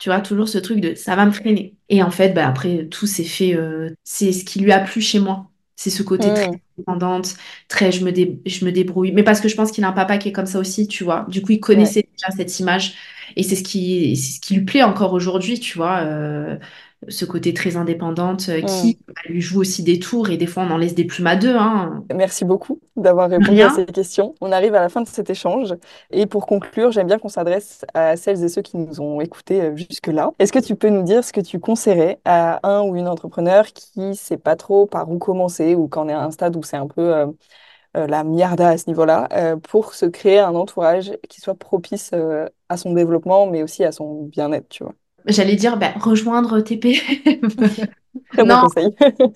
Tu 0.01 0.09
vois, 0.11 0.21
toujours 0.23 0.49
ce 0.49 0.59
truc 0.59 0.81
de 0.81 0.95
ça 0.95 1.17
va 1.17 1.27
me 1.27 1.33
freiner. 1.33 1.77
Et 1.91 2.03
en 2.03 2.11
fait, 2.13 2.31
bah, 2.35 2.49
après, 2.49 2.87
tout 2.89 3.07
s'est 3.07 3.25
fait. 3.25 3.55
euh, 3.57 3.91
c'est 4.05 4.33
ce 4.33 4.45
qui 4.47 4.61
lui 4.61 4.73
a 4.73 4.81
plu 4.81 5.01
chez 5.03 5.21
moi. 5.21 5.50
C'est 5.81 5.91
ce 5.91 6.03
côté 6.03 6.33
très 6.35 6.47
Hmm. 6.47 6.61
indépendante, 6.78 7.37
très 7.68 7.91
je 7.93 8.05
me, 8.05 8.12
dé- 8.12 8.41
je 8.47 8.64
me 8.66 8.72
débrouille. 8.72 9.12
Mais 9.12 9.22
parce 9.22 9.41
que 9.41 9.49
je 9.49 9.57
pense 9.57 9.72
qu'il 9.72 9.85
a 9.85 9.89
un 9.89 9.93
papa 9.93 10.18
qui 10.18 10.28
est 10.28 10.33
comme 10.33 10.47
ça 10.47 10.59
aussi, 10.59 10.87
tu 10.89 11.05
vois. 11.05 11.24
Du 11.28 11.41
coup, 11.43 11.53
il 11.53 11.61
Ouais. 11.72 11.95
connaissait 11.95 12.05
déjà 12.18 12.31
cette 12.37 12.59
image 12.61 12.95
et 13.37 13.43
c'est 13.43 13.57
ce 13.57 13.62
qui, 13.64 14.16
c'est 14.16 14.33
ce 14.37 14.41
qui 14.41 14.55
lui 14.57 14.64
plaît 14.64 14.83
encore 14.83 15.12
aujourd'hui, 15.14 15.59
tu 15.61 15.78
vois. 15.78 16.01
euh, 16.01 16.59
ce 17.09 17.25
côté 17.25 17.55
très 17.55 17.77
indépendante 17.77 18.49
euh, 18.51 18.61
qui 18.61 18.99
bah, 19.09 19.15
lui 19.27 19.41
joue 19.41 19.61
aussi 19.61 19.83
des 19.83 19.99
tours 19.99 20.29
et 20.29 20.37
des 20.37 20.47
fois 20.47 20.65
on 20.65 20.71
en 20.71 20.77
laisse 20.77 20.95
des 20.95 21.05
plumes 21.05 21.27
à 21.27 21.37
deux, 21.37 21.57
hein. 21.57 22.05
Merci 22.15 22.45
beaucoup 22.45 22.79
d'avoir 22.97 23.31
répondu 23.31 23.63
à 23.63 23.71
ces 23.71 23.87
questions. 23.87 24.35
On 24.41 24.53
arrive 24.53 24.75
à 24.75 24.81
la 24.81 24.91
fin 24.91 25.01
de 25.01 25.09
cet 25.09 25.31
échange. 25.31 25.75
Et 26.11 26.27
pour 26.27 26.47
conclure, 26.47 26.93
j'aime 26.93 27.07
bien 27.07 27.19
qu'on 27.19 27.31
s'adresse 27.31 27.85
à 27.95 28.17
celles 28.17 28.45
et 28.45 28.49
ceux 28.49 28.61
qui 28.61 28.77
nous 28.77 29.01
ont 29.01 29.21
écoutés 29.21 29.63
euh, 29.63 29.77
jusque-là. 29.77 30.33
Est-ce 30.39 30.53
que 30.53 30.59
tu 30.59 30.77
peux 30.77 30.91
nous 30.91 31.03
dire 31.03 31.25
ce 31.25 31.33
que 31.33 31.41
tu 31.41 31.59
conseillerais 31.59 32.21
à 32.27 32.61
un 32.69 32.83
ou 32.83 32.97
une 32.97 33.09
entrepreneur 33.09 33.67
qui 33.67 34.01
ne 34.01 34.13
sait 34.13 34.37
pas 34.37 34.57
trop 34.57 34.85
par 34.85 35.11
où 35.11 35.19
commencer 35.19 35.75
ou 35.75 35.89
qu'en 35.89 36.07
est 36.09 36.13
à 36.13 36.23
un 36.23 36.31
stade 36.31 36.55
où 36.57 36.63
c'est 36.63 36.77
un 36.77 36.87
peu 36.87 37.15
euh, 37.15 37.27
la 37.95 38.25
miarda 38.25 38.69
à 38.69 38.79
ce 38.79 38.89
niveau-là, 38.89 39.57
pour 39.69 39.95
se 39.95 40.07
créer 40.07 40.39
un 40.39 40.55
entourage 40.55 41.13
qui 41.29 41.41
soit 41.41 41.57
propice 41.57 42.13
à 42.69 42.77
son 42.77 42.93
développement, 42.93 43.47
mais 43.47 43.65
aussi 43.65 43.85
à 43.85 43.91
son 43.91 44.25
bien-être, 44.25 44.69
tu 44.69 44.85
vois? 44.85 44.95
J'allais 45.27 45.57
dire 45.57 45.77
bah, 45.77 45.93
rejoindre 46.01 46.61
TP. 46.61 47.01
Très 48.33 48.45
bon 48.45 48.57
Non, 48.57 48.61
conseil. 48.61 48.89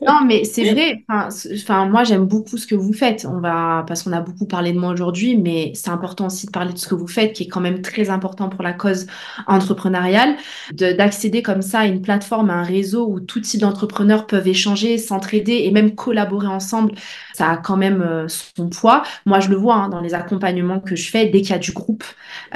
Non, 0.06 0.20
mais 0.26 0.44
c'est 0.44 0.64
vrai. 0.72 1.04
Enfin, 1.08 1.86
moi, 1.86 2.04
j'aime 2.04 2.26
beaucoup 2.26 2.56
ce 2.58 2.66
que 2.66 2.74
vous 2.74 2.92
faites. 2.92 3.24
On 3.28 3.40
va, 3.40 3.84
parce 3.86 4.02
qu'on 4.02 4.12
a 4.12 4.20
beaucoup 4.20 4.46
parlé 4.46 4.72
de 4.72 4.78
moi 4.78 4.90
aujourd'hui, 4.92 5.36
mais 5.36 5.72
c'est 5.74 5.90
important 5.90 6.26
aussi 6.26 6.46
de 6.46 6.50
parler 6.52 6.72
de 6.72 6.78
ce 6.78 6.88
que 6.88 6.94
vous 6.94 7.06
faites, 7.06 7.32
qui 7.34 7.44
est 7.44 7.48
quand 7.48 7.60
même 7.60 7.82
très 7.82 8.10
important 8.10 8.48
pour 8.48 8.62
la 8.62 8.72
cause 8.72 9.06
entrepreneuriale. 9.46 10.36
De- 10.72 10.92
d'accéder 10.92 11.42
comme 11.42 11.62
ça 11.62 11.80
à 11.80 11.86
une 11.86 12.02
plateforme, 12.02 12.50
à 12.50 12.54
un 12.54 12.62
réseau 12.64 13.06
où 13.08 13.20
tout 13.20 13.40
type 13.40 13.60
d'entrepreneurs 13.60 14.26
peuvent 14.26 14.48
échanger, 14.48 14.98
s'entraider 14.98 15.62
et 15.64 15.70
même 15.70 15.94
collaborer 15.94 16.48
ensemble, 16.48 16.92
ça 17.32 17.50
a 17.50 17.56
quand 17.56 17.76
même 17.76 18.02
euh, 18.02 18.26
son 18.28 18.68
poids. 18.68 19.02
Moi, 19.26 19.40
je 19.40 19.48
le 19.50 19.56
vois 19.56 19.76
hein, 19.76 19.88
dans 19.88 20.00
les 20.00 20.14
accompagnements 20.14 20.80
que 20.80 20.96
je 20.96 21.08
fais, 21.10 21.26
dès 21.26 21.40
qu'il 21.42 21.50
y 21.50 21.54
a 21.54 21.58
du 21.58 21.72
groupe, 21.72 22.04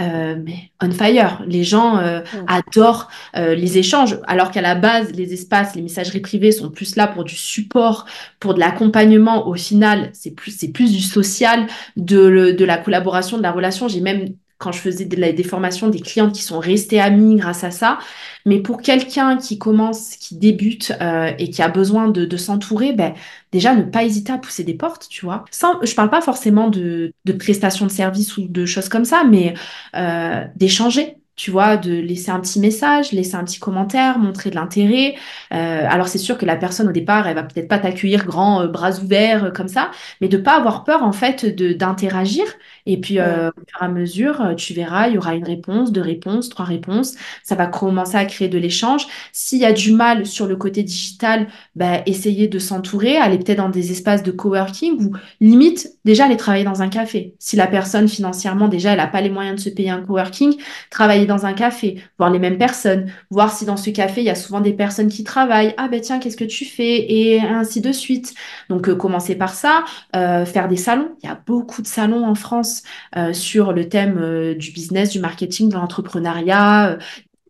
euh, 0.01 0.37
mais 0.45 0.71
on 0.83 0.91
fire. 0.91 1.43
Les 1.47 1.65
gens 1.65 1.99
euh, 1.99 2.21
Mm. 2.33 2.45
adorent 2.47 3.09
euh, 3.37 3.55
les 3.55 3.79
échanges, 3.79 4.19
alors 4.27 4.51
qu'à 4.51 4.61
la 4.61 4.75
base, 4.75 5.13
les 5.13 5.33
espaces, 5.33 5.75
les 5.75 5.83
messageries 6.09 6.21
privées 6.21 6.53
sont 6.53 6.71
plus 6.71 6.97
là 6.97 7.07
pour 7.07 7.25
du 7.25 7.37
support, 7.37 8.07
pour 8.41 8.55
de 8.55 8.61
l'accompagnement. 8.61 9.49
Au 9.49 9.55
final, 9.55 10.11
c'est 10.13 10.31
plus, 10.31 10.57
c'est 10.57 10.69
plus 10.69 10.93
du 10.93 11.03
social, 11.03 11.67
de, 11.97 12.65
la 12.65 12.79
collaboration, 12.79 13.37
de 13.37 13.43
la 13.43 13.53
relation. 13.53 13.89
J'ai 13.89 14.01
même, 14.01 14.35
quand 14.59 14.73
je 14.73 14.79
faisais 14.79 15.05
des 15.05 15.43
formations, 15.43 15.89
des 15.89 16.01
clientes 16.01 16.35
qui 16.35 16.43
sont 16.43 16.59
restées 16.59 17.01
amies 17.01 17.37
grâce 17.37 17.65
à 17.65 17.71
ça. 17.71 17.99
Mais 18.47 18.61
pour 18.61 18.81
quelqu'un 18.81 19.37
qui 19.37 19.59
commence, 19.59 20.17
qui 20.17 20.37
débute 20.37 20.93
euh, 21.01 21.31
et 21.39 21.51
qui 21.51 21.63
a 21.63 21.69
besoin 21.69 22.09
de, 22.09 22.37
s'entourer, 22.37 22.93
ben, 22.93 23.15
déjà 23.53 23.75
ne 23.75 23.83
pas 23.83 24.05
hésiter 24.05 24.33
à 24.33 24.39
pousser 24.39 24.65
des 24.65 24.75
portes, 24.75 25.09
tu 25.09 25.25
vois. 25.25 25.45
Sans, 25.51 25.83
je 25.85 25.95
parle 25.95 26.11
pas 26.11 26.23
forcément 26.23 26.69
de, 26.69 27.13
de 27.25 27.33
prestations 27.33 27.87
de 27.87 27.91
services 27.91 28.37
ou 28.37 28.49
de 28.49 28.67
choses 28.67 28.89
comme 28.89 29.05
ça, 29.05 29.25
mais 29.25 29.55
euh, 29.97 30.45
d'échanger. 30.57 31.17
Tu 31.39 31.53
vois, 31.53 31.77
de 31.77 31.93
laisser 31.93 32.33
un 32.33 32.41
petit 32.41 32.59
message, 32.59 33.13
laisser 33.13 33.37
un 33.37 33.45
petit 33.45 33.61
commentaire, 33.61 34.19
montrer 34.19 34.51
de 34.51 34.57
l'intérêt. 34.57 35.15
Euh, 35.55 35.87
alors 35.89 36.09
c'est 36.09 36.19
sûr 36.19 36.37
que 36.37 36.45
la 36.45 36.57
personne 36.57 36.89
au 36.89 36.93
départ, 36.93 37.29
elle 37.29 37.37
va 37.37 37.45
peut-être 37.45 37.69
pas 37.69 37.79
t'accueillir 37.79 38.27
grand 38.27 38.63
euh, 38.63 38.67
bras 38.67 38.99
ouverts 38.99 39.45
euh, 39.45 39.51
comme 39.53 39.69
ça, 39.69 39.93
mais 40.21 40.27
de 40.27 40.37
pas 40.37 40.57
avoir 40.57 40.83
peur 40.83 41.05
en 41.05 41.13
fait 41.13 41.47
d'interagir. 41.47 42.45
Et 42.89 42.97
puis 42.97 43.21
euh, 43.21 43.51
au 43.51 43.61
fur 43.69 43.83
et 43.83 43.85
à 43.85 43.89
mesure, 43.89 44.41
euh, 44.41 44.55
tu 44.55 44.73
verras, 44.73 45.09
il 45.09 45.15
y 45.15 45.19
aura 45.19 45.35
une 45.35 45.45
réponse, 45.45 45.93
deux 45.93 46.01
réponses, 46.01 46.49
trois 46.49 46.65
réponses. 46.65 47.15
Ça 47.45 47.55
va 47.55 47.67
commencer 47.67 48.17
à 48.17 48.25
créer 48.25 48.49
de 48.49 48.59
l'échange. 48.59 49.07
S'il 49.31 49.59
y 49.59 49.67
a 49.67 49.75
du 49.75 49.93
mal 49.93 50.25
sur 50.25 50.47
le 50.47 50.57
côté 50.57 50.83
digital, 50.83 51.49
bah, 51.77 52.01
essayer 52.07 52.49
de 52.49 52.59
s'entourer, 52.59 53.19
aller 53.19 53.37
peut-être 53.39 53.59
dans 53.59 53.69
des 53.69 53.93
espaces 53.93 54.23
de 54.23 54.31
coworking 54.31 55.05
ou 55.05 55.13
limite 55.41 55.91
déjà 56.07 56.25
aller 56.25 56.39
travailler 56.39 56.65
dans 56.65 56.81
un 56.81 56.89
café. 56.89 57.35
Si 57.39 57.57
la 57.57 57.67
personne 57.67 58.09
financièrement 58.09 58.69
déjà 58.69 58.93
elle 58.93 58.99
n'a 58.99 59.07
pas 59.07 59.21
les 59.21 59.29
moyens 59.29 59.57
de 59.57 59.61
se 59.61 59.75
payer 59.75 59.91
un 59.91 60.01
coworking, 60.01 60.55
travailler 60.91 61.27
dans 61.27 61.45
un 61.45 61.53
café, 61.53 62.03
voir 62.17 62.31
les 62.31 62.39
mêmes 62.39 62.57
personnes, 62.57 63.13
voir 63.31 63.53
si 63.53 63.67
dans 63.67 63.77
ce 63.77 63.91
café 63.91 64.23
il 64.23 64.27
y 64.27 64.31
a 64.31 64.35
souvent 64.35 64.63
des 64.63 64.73
personnes 64.73 65.09
qui 65.09 65.25
travaillent. 65.25 65.75
Ah 65.77 65.89
ben 65.89 66.01
tiens, 66.01 66.19
qu'est-ce 66.21 66.39
que 66.39 66.45
tu 66.45 66.65
fais? 66.65 67.13
Et 67.13 67.41
ainsi 67.41 67.83
de 67.83 67.93
suite. 67.93 68.33
Donc 68.71 68.89
euh, 68.89 68.95
commencer 68.95 69.35
par 69.35 69.53
ça, 69.53 69.85
euh, 70.17 70.47
faire 70.47 70.69
des 70.69 70.77
salons. 70.77 71.11
Il 71.23 71.29
y 71.29 71.33
a 71.33 71.39
beaucoup 71.47 71.83
de 71.83 71.87
salons 71.87 72.25
en 72.27 72.35
France 72.35 72.78
euh, 73.17 73.33
sur 73.33 73.73
le 73.73 73.89
thème 73.89 74.19
euh, 74.19 74.55
du 74.55 74.73
business, 74.73 75.11
du 75.11 75.21
marketing, 75.21 75.69
de 75.71 75.75
l'entrepreneuriat. 75.75 76.93
euh, 76.93 76.99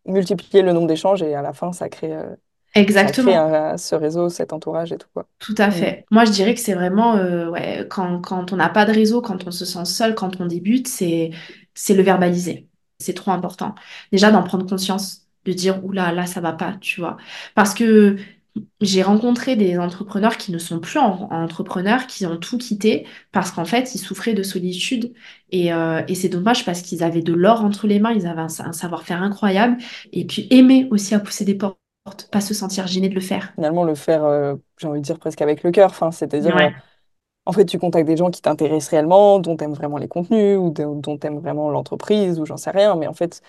Multiplier 0.07 0.63
le 0.63 0.73
nombre 0.73 0.87
d'échanges 0.89 1.23
et 1.23 1.35
à 1.35 1.43
la 1.43 1.53
fin, 1.53 1.73
ça 1.73 1.89
crée, 1.89 2.13
Exactement. 2.75 3.35
un- 3.35 3.77
ce 3.77 3.95
réseau, 3.95 4.29
cet 4.29 4.53
entourage 4.53 4.93
et 4.93 4.99
tout, 4.99 5.09
quoi. 5.13 5.27
Tout 5.39 5.55
à 5.59 5.71
fait. 5.71 6.05
Moi, 6.11 6.25
je 6.25 6.33
dirais 6.33 6.55
que 6.55 6.61
c'est 6.61 6.75
vraiment, 6.75 7.15
euh, 7.17 7.49
ouais, 7.49 7.87
quand, 7.89 8.21
quand 8.21 8.53
on 8.53 8.57
n'a 8.57 8.69
pas 8.69 8.85
de 8.85 8.93
réseau, 8.93 9.23
quand 9.23 9.47
on 9.47 9.51
se 9.53 9.65
sent 9.65 9.85
seul, 9.85 10.15
quand 10.17 10.41
on 10.41 10.47
débute, 10.47 10.89
c'est, 10.89 11.31
c'est 11.75 11.95
le 11.95 12.03
verbaliser. 12.03 12.69
C'est 12.99 13.15
trop 13.15 13.31
important. 13.31 13.75
Déjà, 14.11 14.33
d'en 14.33 14.43
prendre 14.43 14.67
conscience, 14.69 15.29
de 15.45 15.53
dire, 15.53 15.85
oula, 15.85 16.13
là, 16.13 16.27
ça 16.27 16.41
va 16.41 16.53
pas, 16.53 16.77
tu 16.81 17.01
vois. 17.01 17.17
Parce 17.55 17.73
que 17.73 18.17
j'ai 18.81 19.03
rencontré 19.03 19.57
des 19.57 19.79
entrepreneurs 19.79 20.37
qui 20.37 20.53
ne 20.53 20.59
sont 20.59 20.81
plus 20.81 20.99
en- 20.99 21.29
entrepreneurs, 21.33 22.07
qui 22.07 22.27
ont 22.27 22.37
tout 22.37 22.59
quitté 22.59 23.07
parce 23.33 23.51
qu'en 23.51 23.65
fait, 23.65 23.95
ils 23.95 23.99
souffraient 23.99 24.35
de 24.35 24.43
solitude. 24.43 25.13
Et, 25.51 25.73
euh, 25.73 26.03
et 26.09 26.15
c'est 26.15 26.29
dommage 26.29 26.65
parce 26.65 26.83
qu'ils 26.83 27.03
avaient 27.03 27.23
de 27.23 27.33
l'or 27.33 27.65
entre 27.65 27.87
les 27.87 27.99
mains, 28.01 28.13
ils 28.13 28.27
avaient 28.27 28.41
un, 28.43 28.47
un 28.65 28.73
savoir-faire 28.73 29.23
incroyable. 29.23 29.79
Et 30.13 30.27
puis, 30.27 30.47
aimer 30.51 30.89
aussi 30.91 31.15
à 31.15 31.21
pousser 31.21 31.45
des 31.45 31.55
portes, 31.55 31.79
pas 32.31 32.41
se 32.41 32.55
sentir 32.55 32.87
gêné 32.87 33.09
de 33.09 33.15
le 33.15 33.21
faire. 33.21 33.53
Finalement, 33.55 33.85
le 33.85 33.95
faire, 33.95 34.25
euh, 34.25 34.55
j'ai 34.79 34.87
envie 34.87 35.01
de 35.01 35.05
dire 35.05 35.19
presque 35.19 35.43
avec 35.43 35.63
le 35.63 35.71
cœur, 35.71 35.91
enfin, 35.91 36.11
c'est-à-dire, 36.11 36.57
euh, 36.57 36.71
en 37.47 37.53
fait, 37.53 37.65
tu 37.67 37.79
contactes 37.79 38.07
des 38.07 38.17
gens 38.17 38.31
qui 38.31 38.43
t'intéressent 38.43 38.91
réellement, 38.91 39.39
dont 39.39 39.57
t'aimes 39.57 39.73
vraiment 39.75 39.97
les 39.99 40.09
contenus, 40.09 40.59
ou 40.59 40.71
de- 40.71 41.01
dont 41.01 41.17
t'aimes 41.19 41.39
vraiment 41.39 41.71
l'entreprise, 41.71 42.39
ou 42.41 42.45
j'en 42.47 42.57
sais 42.59 42.71
rien, 42.71 42.95
mais 42.97 43.07
en 43.07 43.15
fait, 43.15 43.43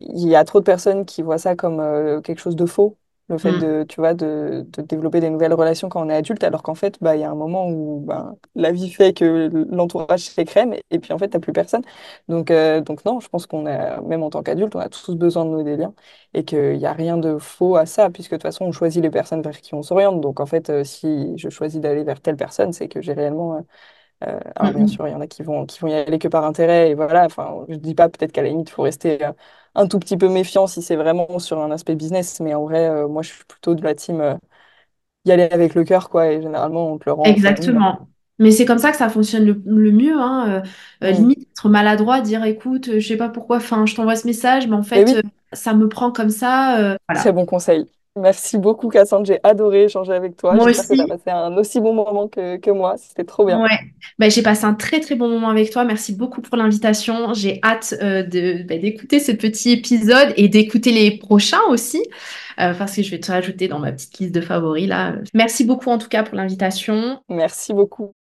il 0.00 0.28
y 0.28 0.36
a 0.36 0.44
trop 0.44 0.60
de 0.60 0.64
personnes 0.64 1.06
qui 1.06 1.22
voient 1.22 1.38
ça 1.38 1.56
comme 1.56 1.80
euh, 1.80 2.20
quelque 2.20 2.38
chose 2.40 2.56
de 2.56 2.66
faux, 2.66 2.98
le 3.28 3.38
fait 3.38 3.52
Mm. 3.52 3.58
de, 3.58 3.84
tu 3.88 4.00
vois, 4.00 4.14
de, 4.14 4.64
de 4.68 4.82
développer 4.82 5.20
des 5.20 5.30
nouvelles 5.30 5.54
relations 5.54 5.88
quand 5.88 6.04
on 6.06 6.08
est 6.08 6.14
adulte, 6.14 6.44
alors 6.44 6.62
qu'en 6.62 6.74
fait, 6.76 6.96
bah, 7.00 7.16
il 7.16 7.20
y 7.20 7.24
a 7.24 7.30
un 7.30 7.34
moment 7.34 7.68
où 7.68 8.00
ben, 8.06 8.36
la 8.54 8.70
vie 8.72 8.90
fait 8.90 9.12
que 9.14 9.50
l'entourage 9.70 10.20
s'écrème, 10.28 10.74
et 10.90 10.98
puis 11.00 11.12
en 11.12 11.18
fait, 11.18 11.28
t'as 11.30 11.40
plus 11.40 11.52
personne. 11.52 11.82
Donc, 12.28 12.50
euh, 12.50 12.80
donc 12.80 13.04
non, 13.04 13.20
je 13.20 13.28
pense 13.28 13.46
qu'on 13.46 13.66
a, 13.66 14.00
même 14.02 14.22
en 14.22 14.30
tant 14.30 14.42
qu'adulte, 14.42 14.76
on 14.76 14.78
a 14.80 14.88
tous 14.88 15.14
besoin 15.16 15.44
de 15.44 15.50
nouer 15.50 15.64
des 15.64 15.76
liens, 15.76 15.94
et 16.34 16.44
qu'il 16.44 16.78
n'y 16.78 16.86
a 16.86 16.92
rien 16.92 17.16
de 17.18 17.38
faux 17.38 17.76
à 17.76 17.86
ça, 17.86 18.10
puisque 18.10 18.30
de 18.32 18.36
toute 18.36 18.42
façon, 18.42 18.64
on 18.66 18.72
choisit 18.72 19.02
les 19.02 19.10
personnes 19.10 19.42
vers 19.42 19.60
qui 19.60 19.74
on 19.74 19.82
s'oriente. 19.82 20.20
Donc 20.20 20.40
en 20.40 20.46
fait, 20.46 20.70
euh, 20.70 20.84
si 20.84 21.36
je 21.38 21.48
choisis 21.48 21.80
d'aller 21.80 22.04
vers 22.04 22.20
telle 22.20 22.36
personne, 22.36 22.72
c'est 22.72 22.88
que 22.88 23.00
j'ai 23.02 23.12
réellement... 23.12 23.56
euh, 23.56 23.60
euh, 24.24 24.40
Mm, 24.62 24.70
alors 24.70 24.72
bien 24.72 24.86
sûr, 24.86 25.06
il 25.08 25.12
y 25.12 25.14
en 25.14 25.20
a 25.20 25.26
qui 25.26 25.42
vont, 25.42 25.66
qui 25.66 25.78
vont 25.80 25.88
y 25.88 25.94
aller 25.94 26.18
que 26.18 26.28
par 26.28 26.44
intérêt, 26.44 26.90
et 26.90 26.94
voilà, 26.94 27.26
enfin, 27.26 27.64
je 27.68 27.74
dis 27.76 27.94
pas 27.94 28.08
peut-être 28.08 28.32
qu'à 28.32 28.42
la 28.42 28.48
limite, 28.48 28.68
il 28.70 28.72
faut 28.72 28.82
rester 28.82 29.24
euh, 29.24 29.32
un 29.76 29.88
tout 29.88 29.98
petit 30.00 30.16
peu 30.18 30.28
méfiant 30.28 30.66
si 30.66 30.82
c'est 30.82 30.96
vraiment 30.96 31.38
sur 31.38 31.60
un 31.60 31.70
aspect 31.72 31.94
business, 31.96 32.40
mais 32.40 32.54
en 32.54 32.64
vrai, 32.64 32.88
euh, 32.88 33.08
moi, 33.08 33.22
je 33.22 33.30
suis 33.32 33.44
plutôt 33.44 33.74
de 33.76 33.82
la 33.84 33.94
team 33.94 34.20
euh, 34.20 34.36
y 35.26 35.32
aller 35.32 35.44
avec 35.44 35.74
le 35.74 35.84
cœur, 35.84 36.10
quoi, 36.10 36.32
et 36.32 36.42
généralement, 36.42 36.92
on 36.92 36.98
te 36.98 37.04
le 37.06 37.12
rend. 37.14 37.38
Exactement. 37.40 38.08
Mais 38.38 38.50
c'est 38.50 38.64
comme 38.66 38.78
ça 38.78 38.90
que 38.92 38.98
ça 38.98 39.08
fonctionne 39.08 39.44
le, 39.46 39.62
le 39.64 39.90
mieux, 39.92 40.14
hein. 40.20 40.62
Euh, 41.02 41.06
euh, 41.08 41.10
Mm. 41.10 41.30
limite, 41.30 41.48
être 41.50 41.68
maladroit, 41.70 42.20
dire 42.20 42.44
écoute, 42.44 42.88
euh, 42.88 43.00
je 43.00 43.08
sais 43.08 43.16
pas 43.16 43.30
pourquoi, 43.30 43.56
enfin, 43.56 43.86
je 43.86 43.94
t'envoie 43.94 44.14
ce 44.16 44.26
message, 44.26 44.66
mais 44.68 44.76
en 44.76 44.82
Mais 44.94 45.04
fait, 45.04 45.04
oui, 45.04 45.16
euh, 45.16 45.22
ça 45.52 45.72
me 45.74 45.88
prend 45.88 46.12
comme 46.12 46.28
ça. 46.30 46.78
euh, 46.80 46.96
très 47.12 47.32
voilà. 47.32 47.32
bon 47.32 47.46
conseil. 47.46 47.90
Merci 48.16 48.56
beaucoup, 48.58 48.88
Cassandre, 48.88 49.26
j'ai 49.26 49.38
adoré 49.42 49.84
échanger 49.84 50.14
avec 50.14 50.36
toi. 50.36 50.54
Moi 50.54 50.68
J'espère 50.68 50.88
que 50.88 50.94
tu 50.94 51.00
as 51.00 51.04
aussi. 51.04 51.06
passé 51.06 51.30
un 51.30 51.54
aussi 51.58 51.80
bon 51.80 51.92
moment 51.92 52.28
que, 52.28 52.56
que 52.56 52.70
moi, 52.70 52.96
c'était 52.96 53.24
trop 53.24 53.44
bien. 53.44 53.60
Ouais. 53.62 53.78
Ben, 54.18 54.30
j'ai 54.30 54.42
passé 54.42 54.64
un 54.64 54.72
très 54.74 55.00
très 55.00 55.16
bon 55.16 55.28
moment 55.28 55.50
avec 55.50 55.70
toi. 55.70 55.84
Merci 55.84 56.14
beaucoup 56.14 56.40
pour 56.40 56.56
l'invitation. 56.56 57.34
J'ai 57.34 57.60
hâte 57.62 57.94
euh, 58.02 58.22
de, 58.22 58.62
ben, 58.66 58.80
d'écouter 58.80 59.20
ce 59.20 59.32
petit 59.32 59.72
épisode 59.72 60.32
et 60.36 60.48
d'écouter 60.48 60.92
les 60.92 61.18
prochains 61.18 61.62
aussi, 61.68 62.02
euh, 62.58 62.72
parce 62.74 62.96
que 62.96 63.02
je 63.02 63.10
vais 63.10 63.20
te 63.20 63.30
rajouter 63.30 63.68
dans 63.68 63.78
ma 63.78 63.92
petite 63.92 64.18
liste 64.18 64.34
de 64.34 64.40
favoris 64.40 64.88
là. 64.88 65.14
Merci 65.34 65.64
beaucoup 65.64 65.90
en 65.90 65.98
tout 65.98 66.08
cas 66.08 66.22
pour 66.22 66.36
l'invitation. 66.36 67.20
Merci 67.28 67.74
beaucoup. 67.74 68.16